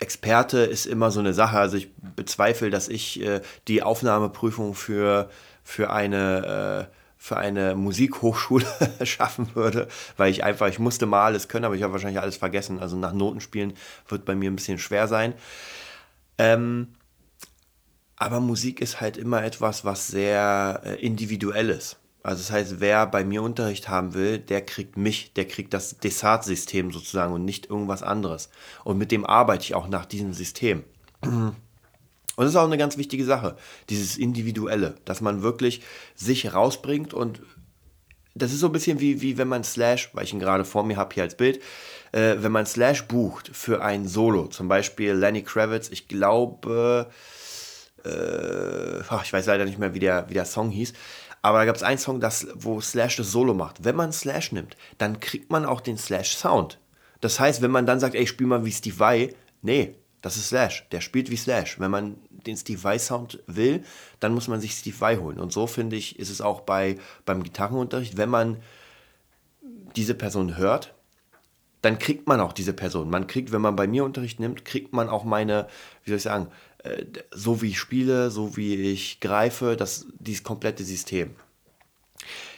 Experte 0.02 0.60
ist 0.60 0.86
immer 0.86 1.12
so 1.12 1.20
eine 1.20 1.34
Sache. 1.34 1.58
Also 1.58 1.78
ich 1.78 1.94
bezweifle, 2.16 2.70
dass 2.70 2.90
ich 2.90 3.22
äh, 3.22 3.42
die 3.68 3.84
Aufnahmeprüfung 3.84 4.76
für 4.76 5.30
für 5.64 5.92
eine, 5.92 6.88
äh, 6.90 6.96
für 7.18 7.38
eine 7.38 7.76
Musikhochschule 7.76 8.66
schaffen 9.04 9.56
würde, 9.56 9.88
weil 10.18 10.32
ich 10.32 10.44
einfach, 10.44 10.68
ich 10.68 10.80
musste 10.80 11.06
mal 11.06 11.24
alles 11.24 11.48
können, 11.48 11.66
aber 11.66 11.76
ich 11.76 11.84
habe 11.84 11.94
wahrscheinlich 11.94 12.22
alles 12.22 12.38
vergessen. 12.38 12.80
Also 12.80 12.98
nach 12.98 13.14
Notenspielen 13.14 13.74
wird 14.08 14.26
bei 14.26 14.36
mir 14.36 14.50
ein 14.50 14.56
bisschen 14.56 14.80
schwer 14.80 15.08
sein. 15.08 15.34
Ähm, 16.38 16.96
aber 18.16 18.40
Musik 18.40 18.82
ist 18.82 19.02
halt 19.02 19.18
immer 19.18 19.44
etwas, 19.44 19.86
was 19.86 20.08
sehr 20.08 20.82
äh, 20.84 20.96
individuell 20.96 21.70
ist. 21.70 22.01
Also 22.24 22.44
das 22.44 22.52
heißt, 22.52 22.80
wer 22.80 23.08
bei 23.08 23.24
mir 23.24 23.42
Unterricht 23.42 23.90
haben 23.90 24.14
will, 24.14 24.38
der 24.38 24.64
kriegt 24.66 24.96
mich, 24.98 25.34
der 25.34 25.48
kriegt 25.48 25.74
das 25.74 25.98
Desart-System 25.98 26.92
sozusagen 26.92 27.34
und 27.34 27.46
nicht 27.46 27.70
irgendwas 27.70 28.04
anderes. 28.04 28.50
Und 28.84 28.98
mit 28.98 29.12
dem 29.12 29.26
arbeite 29.26 29.64
ich 29.64 29.76
auch 29.76 29.88
nach 29.88 30.06
diesem 30.06 30.34
System. 30.34 30.84
Und 31.22 32.46
das 32.46 32.50
ist 32.50 32.56
auch 32.56 32.66
eine 32.66 32.78
ganz 32.78 32.98
wichtige 32.98 33.26
Sache, 33.26 33.58
dieses 33.90 34.18
Individuelle, 34.18 34.96
dass 35.06 35.22
man 35.22 35.42
wirklich 35.42 35.82
sich 36.16 36.54
rausbringt 36.54 37.14
und 37.14 37.42
das 38.34 38.54
ist 38.54 38.62
so 38.62 38.68
ein 38.68 38.72
bisschen 38.72 39.00
wie, 39.00 39.22
wie 39.22 39.38
wenn 39.38 39.48
man 39.48 39.64
Slash, 39.64 40.10
weil 40.14 40.24
ich 40.24 40.34
ihn 40.34 40.40
gerade 40.40 40.64
vor 40.64 40.86
mir 40.86 40.96
habe 40.96 41.14
hier 41.14 41.24
als 41.24 41.36
Bild, 41.36 41.62
äh, 42.14 42.38
wenn 42.38 42.52
man 42.52 42.66
Slash 42.66 43.04
bucht 43.04 43.52
für 43.54 43.84
ein 43.84 44.08
Solo, 44.08 44.48
zum 44.48 44.68
Beispiel 44.68 45.12
Lenny 45.12 45.44
Kravitz, 45.44 45.90
ich 45.90 46.08
glaube, 46.08 47.08
äh, 48.06 49.00
ich 49.02 49.34
weiß 49.34 49.46
leider 49.48 49.66
nicht 49.66 49.80
mehr, 49.80 49.94
wie 49.94 50.00
der, 50.00 50.30
wie 50.30 50.34
der 50.34 50.46
Song 50.46 50.70
hieß, 50.70 50.94
aber 51.42 51.60
da 51.60 51.66
gab 51.66 51.76
es 51.76 51.84
einen 51.84 51.98
Song, 51.98 52.20
das, 52.20 52.48
wo 52.56 52.82
Slash 52.82 53.18
das 53.18 53.32
Solo 53.32 53.54
macht. 53.54 53.84
Wenn 53.84 53.96
man 53.96 54.12
Slash 54.12 54.52
nimmt, 54.52 54.78
dann 54.98 55.20
kriegt 55.20 55.52
man 55.52 55.66
auch 55.66 55.82
den 55.82 55.98
Slash-Sound. 55.98 56.80
Das 57.20 57.40
heißt, 57.40 57.62
wenn 57.62 57.72
man 57.72 57.86
dann 57.86 58.00
sagt, 58.00 58.16
ey, 58.16 58.28
spiel 58.28 58.48
mal 58.48 58.66
wie 58.66 58.72
Steve 58.72 59.00
Vai, 59.00 59.36
nee, 59.62 59.96
das 60.22 60.38
ist 60.38 60.50
Slash. 60.50 60.88
Der 60.92 61.02
spielt 61.02 61.32
wie 61.32 61.38
Slash. 61.38 61.80
Wenn 61.80 61.92
man 61.92 62.18
den 62.30 62.58
Steve 62.58 62.84
Vai 62.84 63.00
Sound 63.00 63.42
will, 63.48 63.84
dann 64.20 64.34
muss 64.34 64.48
man 64.48 64.62
sich 64.62 64.74
Steve 64.74 65.00
Vai 65.00 65.18
holen. 65.18 65.40
Und 65.40 65.52
so 65.52 65.66
finde 65.68 65.96
ich, 65.96 66.20
ist 66.20 66.30
es 66.30 66.42
auch 66.42 66.62
bei, 66.62 66.98
beim 67.26 67.44
Gitarrenunterricht. 67.44 68.18
Wenn 68.18 68.30
man 68.30 68.58
diese 69.96 70.14
Person 70.14 70.58
hört, 70.58 70.94
dann 71.82 71.98
kriegt 71.98 72.28
man 72.28 72.40
auch 72.40 72.54
diese 72.54 72.74
Person. 72.74 73.10
Man 73.10 73.26
kriegt, 73.26 73.52
wenn 73.52 73.62
man 73.62 73.76
bei 73.76 73.88
mir 73.88 74.06
Unterricht 74.06 74.40
nimmt, 74.40 74.66
kriegt 74.66 74.94
man 74.94 75.10
auch 75.10 75.24
meine, 75.24 75.68
wie 76.04 76.12
soll 76.12 76.18
ich 76.18 76.24
sagen, 76.24 76.48
äh, 76.84 77.06
so 77.32 77.62
wie 77.62 77.70
ich 77.70 77.80
spiele, 77.80 78.32
so 78.32 78.58
wie 78.58 78.92
ich 78.92 79.20
greife, 79.20 79.76
das, 79.76 80.06
dieses 80.20 80.44
komplette 80.44 80.84
System. 80.84 81.36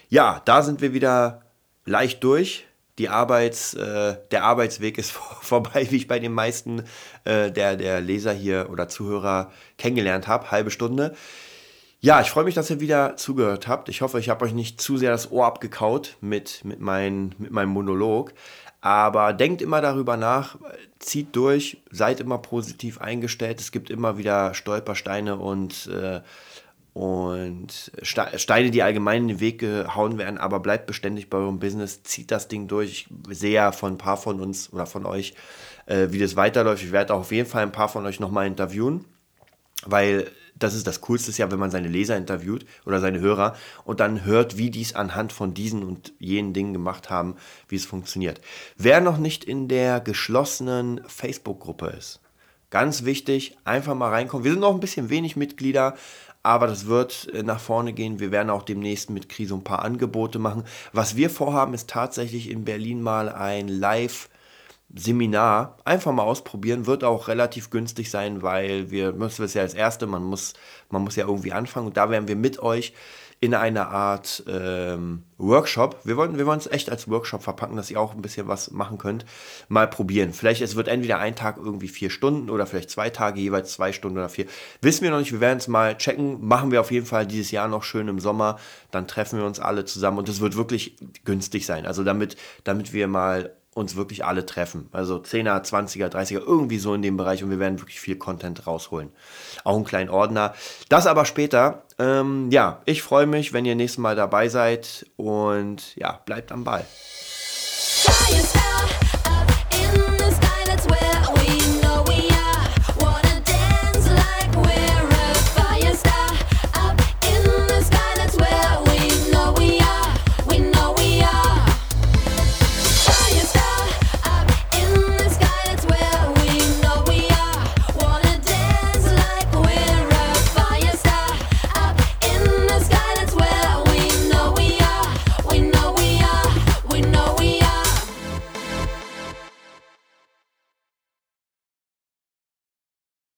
Ja, 0.08 0.42
da 0.44 0.62
sind 0.62 0.80
wir 0.80 0.92
wieder 0.92 1.42
leicht 1.84 2.22
durch 2.24 2.66
die 2.98 3.08
Arbeits, 3.08 3.74
äh, 3.74 4.16
der 4.30 4.44
Arbeitsweg 4.44 4.98
ist 4.98 5.12
vor, 5.12 5.38
vorbei, 5.42 5.86
wie 5.90 5.96
ich 5.96 6.08
bei 6.08 6.18
den 6.18 6.32
meisten 6.32 6.84
äh, 7.24 7.50
der, 7.50 7.76
der 7.76 8.00
Leser 8.00 8.32
hier 8.32 8.68
oder 8.70 8.88
Zuhörer 8.88 9.52
kennengelernt 9.78 10.28
habe. 10.28 10.50
Halbe 10.50 10.70
Stunde. 10.70 11.14
Ja, 12.04 12.20
ich 12.20 12.28
freue 12.28 12.44
mich, 12.44 12.54
dass 12.54 12.68
ihr 12.68 12.80
wieder 12.80 13.16
zugehört 13.16 13.66
habt. 13.66 13.88
Ich 13.88 14.02
hoffe, 14.02 14.20
ich 14.20 14.28
habe 14.28 14.44
euch 14.44 14.52
nicht 14.52 14.78
zu 14.78 14.98
sehr 14.98 15.10
das 15.10 15.32
Ohr 15.32 15.46
abgekaut 15.46 16.18
mit, 16.20 16.62
mit, 16.62 16.78
mein, 16.78 17.34
mit 17.38 17.50
meinem 17.50 17.70
Monolog. 17.70 18.34
Aber 18.82 19.32
denkt 19.32 19.62
immer 19.62 19.80
darüber 19.80 20.18
nach, 20.18 20.58
zieht 20.98 21.34
durch, 21.34 21.82
seid 21.90 22.20
immer 22.20 22.36
positiv 22.36 23.00
eingestellt. 23.00 23.58
Es 23.58 23.72
gibt 23.72 23.88
immer 23.88 24.18
wieder 24.18 24.52
Stolpersteine 24.52 25.36
und 25.36 25.86
äh, 25.86 26.20
und 26.92 27.90
Steine, 28.02 28.70
die 28.70 28.82
allgemein 28.82 29.22
in 29.22 29.28
den 29.28 29.40
Weg 29.40 29.60
gehauen 29.60 30.18
werden, 30.18 30.36
aber 30.36 30.60
bleibt 30.60 30.86
beständig 30.86 31.30
bei 31.30 31.38
eurem 31.38 31.58
Business, 31.58 32.02
zieht 32.02 32.30
das 32.30 32.48
Ding 32.48 32.68
durch. 32.68 33.08
Ich 33.30 33.38
sehe 33.38 33.54
ja 33.54 33.72
von 33.72 33.94
ein 33.94 33.98
paar 33.98 34.18
von 34.18 34.40
uns 34.40 34.70
oder 34.74 34.84
von 34.84 35.06
euch, 35.06 35.32
äh, 35.86 36.08
wie 36.10 36.18
das 36.18 36.36
weiterläuft. 36.36 36.84
Ich 36.84 36.92
werde 36.92 37.14
auch 37.14 37.20
auf 37.20 37.32
jeden 37.32 37.48
Fall 37.48 37.62
ein 37.62 37.72
paar 37.72 37.88
von 37.88 38.04
euch 38.04 38.20
nochmal 38.20 38.46
interviewen, 38.46 39.06
weil 39.86 40.30
das 40.56 40.74
ist 40.74 40.86
das 40.86 41.00
Coolste 41.00 41.32
ja, 41.32 41.50
wenn 41.50 41.58
man 41.58 41.70
seine 41.70 41.88
Leser 41.88 42.16
interviewt 42.16 42.64
oder 42.86 43.00
seine 43.00 43.20
Hörer 43.20 43.56
und 43.84 44.00
dann 44.00 44.24
hört, 44.24 44.56
wie 44.56 44.70
die 44.70 44.82
es 44.82 44.94
anhand 44.94 45.32
von 45.32 45.54
diesen 45.54 45.82
und 45.82 46.12
jenen 46.18 46.52
Dingen 46.52 46.72
gemacht 46.72 47.10
haben, 47.10 47.36
wie 47.68 47.76
es 47.76 47.86
funktioniert. 47.86 48.40
Wer 48.76 49.00
noch 49.00 49.18
nicht 49.18 49.44
in 49.44 49.68
der 49.68 50.00
geschlossenen 50.00 51.00
Facebook-Gruppe 51.06 51.86
ist, 51.88 52.20
Ganz 52.74 53.04
wichtig, 53.04 53.56
einfach 53.62 53.94
mal 53.94 54.10
reinkommen. 54.10 54.42
Wir 54.42 54.50
sind 54.50 54.60
noch 54.60 54.74
ein 54.74 54.80
bisschen 54.80 55.08
wenig 55.08 55.36
Mitglieder, 55.36 55.94
aber 56.42 56.66
das 56.66 56.86
wird 56.86 57.32
äh, 57.32 57.44
nach 57.44 57.60
vorne 57.60 57.92
gehen. 57.92 58.18
Wir 58.18 58.32
werden 58.32 58.50
auch 58.50 58.64
demnächst 58.64 59.10
mit 59.10 59.28
Krise 59.28 59.54
ein 59.54 59.62
paar 59.62 59.84
Angebote 59.84 60.40
machen. 60.40 60.64
Was 60.92 61.14
wir 61.14 61.30
vorhaben, 61.30 61.72
ist 61.72 61.88
tatsächlich 61.88 62.50
in 62.50 62.64
Berlin 62.64 63.00
mal 63.00 63.28
ein 63.28 63.68
Live- 63.68 64.28
Seminar 64.94 65.78
einfach 65.84 66.12
mal 66.12 66.22
ausprobieren, 66.22 66.86
wird 66.86 67.04
auch 67.04 67.28
relativ 67.28 67.70
günstig 67.70 68.10
sein, 68.10 68.42
weil 68.42 68.90
wir 68.90 69.12
müssen 69.12 69.44
es 69.44 69.54
ja 69.54 69.62
als 69.62 69.74
erste, 69.74 70.06
man 70.06 70.22
muss, 70.22 70.54
man 70.90 71.02
muss 71.02 71.16
ja 71.16 71.26
irgendwie 71.26 71.52
anfangen 71.52 71.88
und 71.88 71.96
da 71.96 72.10
werden 72.10 72.28
wir 72.28 72.36
mit 72.36 72.60
euch 72.60 72.94
in 73.40 73.54
einer 73.54 73.88
Art 73.88 74.42
ähm, 74.48 75.22
Workshop. 75.36 75.98
Wir 76.04 76.16
wollen 76.16 76.38
wir 76.38 76.48
es 76.48 76.66
echt 76.66 76.88
als 76.90 77.10
Workshop 77.10 77.42
verpacken, 77.42 77.76
dass 77.76 77.90
ihr 77.90 78.00
auch 78.00 78.14
ein 78.14 78.22
bisschen 78.22 78.48
was 78.48 78.70
machen 78.70 78.96
könnt. 78.96 79.26
Mal 79.68 79.86
probieren. 79.86 80.32
Vielleicht 80.32 80.62
es 80.62 80.76
wird 80.76 80.88
entweder 80.88 81.18
ein 81.18 81.36
Tag 81.36 81.58
irgendwie 81.58 81.88
vier 81.88 82.08
Stunden 82.08 82.48
oder 82.48 82.66
vielleicht 82.66 82.88
zwei 82.88 83.10
Tage 83.10 83.40
jeweils 83.40 83.72
zwei 83.72 83.92
Stunden 83.92 84.16
oder 84.16 84.30
vier. 84.30 84.46
Wissen 84.80 85.02
wir 85.02 85.10
noch 85.10 85.18
nicht. 85.18 85.32
Wir 85.32 85.40
werden 85.40 85.58
es 85.58 85.68
mal 85.68 85.98
checken. 85.98 86.46
Machen 86.46 86.70
wir 86.70 86.80
auf 86.80 86.90
jeden 86.90 87.04
Fall 87.04 87.26
dieses 87.26 87.50
Jahr 87.50 87.68
noch 87.68 87.82
schön 87.82 88.08
im 88.08 88.18
Sommer. 88.18 88.58
Dann 88.90 89.06
treffen 89.06 89.38
wir 89.38 89.44
uns 89.44 89.60
alle 89.60 89.84
zusammen 89.84 90.18
und 90.18 90.28
es 90.30 90.40
wird 90.40 90.56
wirklich 90.56 90.96
günstig 91.24 91.66
sein. 91.66 91.84
Also 91.84 92.02
damit 92.02 92.36
damit 92.62 92.94
wir 92.94 93.08
mal 93.08 93.54
uns 93.74 93.96
wirklich 93.96 94.24
alle 94.24 94.46
treffen. 94.46 94.88
Also 94.92 95.16
10er, 95.16 95.64
20er, 95.64 96.08
30er, 96.08 96.40
irgendwie 96.40 96.78
so 96.78 96.94
in 96.94 97.02
dem 97.02 97.16
Bereich 97.16 97.42
und 97.42 97.50
wir 97.50 97.58
werden 97.58 97.80
wirklich 97.80 98.00
viel 98.00 98.16
Content 98.16 98.66
rausholen. 98.66 99.10
Auch 99.64 99.76
einen 99.76 99.84
kleinen 99.84 100.10
Ordner. 100.10 100.54
Das 100.88 101.06
aber 101.06 101.24
später. 101.24 101.82
Ähm, 101.98 102.50
ja, 102.50 102.82
ich 102.86 103.02
freue 103.02 103.26
mich, 103.26 103.52
wenn 103.52 103.64
ihr 103.64 103.74
nächstes 103.74 103.98
Mal 103.98 104.16
dabei 104.16 104.48
seid 104.48 105.06
und 105.16 105.94
ja, 105.96 106.20
bleibt 106.24 106.50
am 106.50 106.64
Ball. 106.64 106.84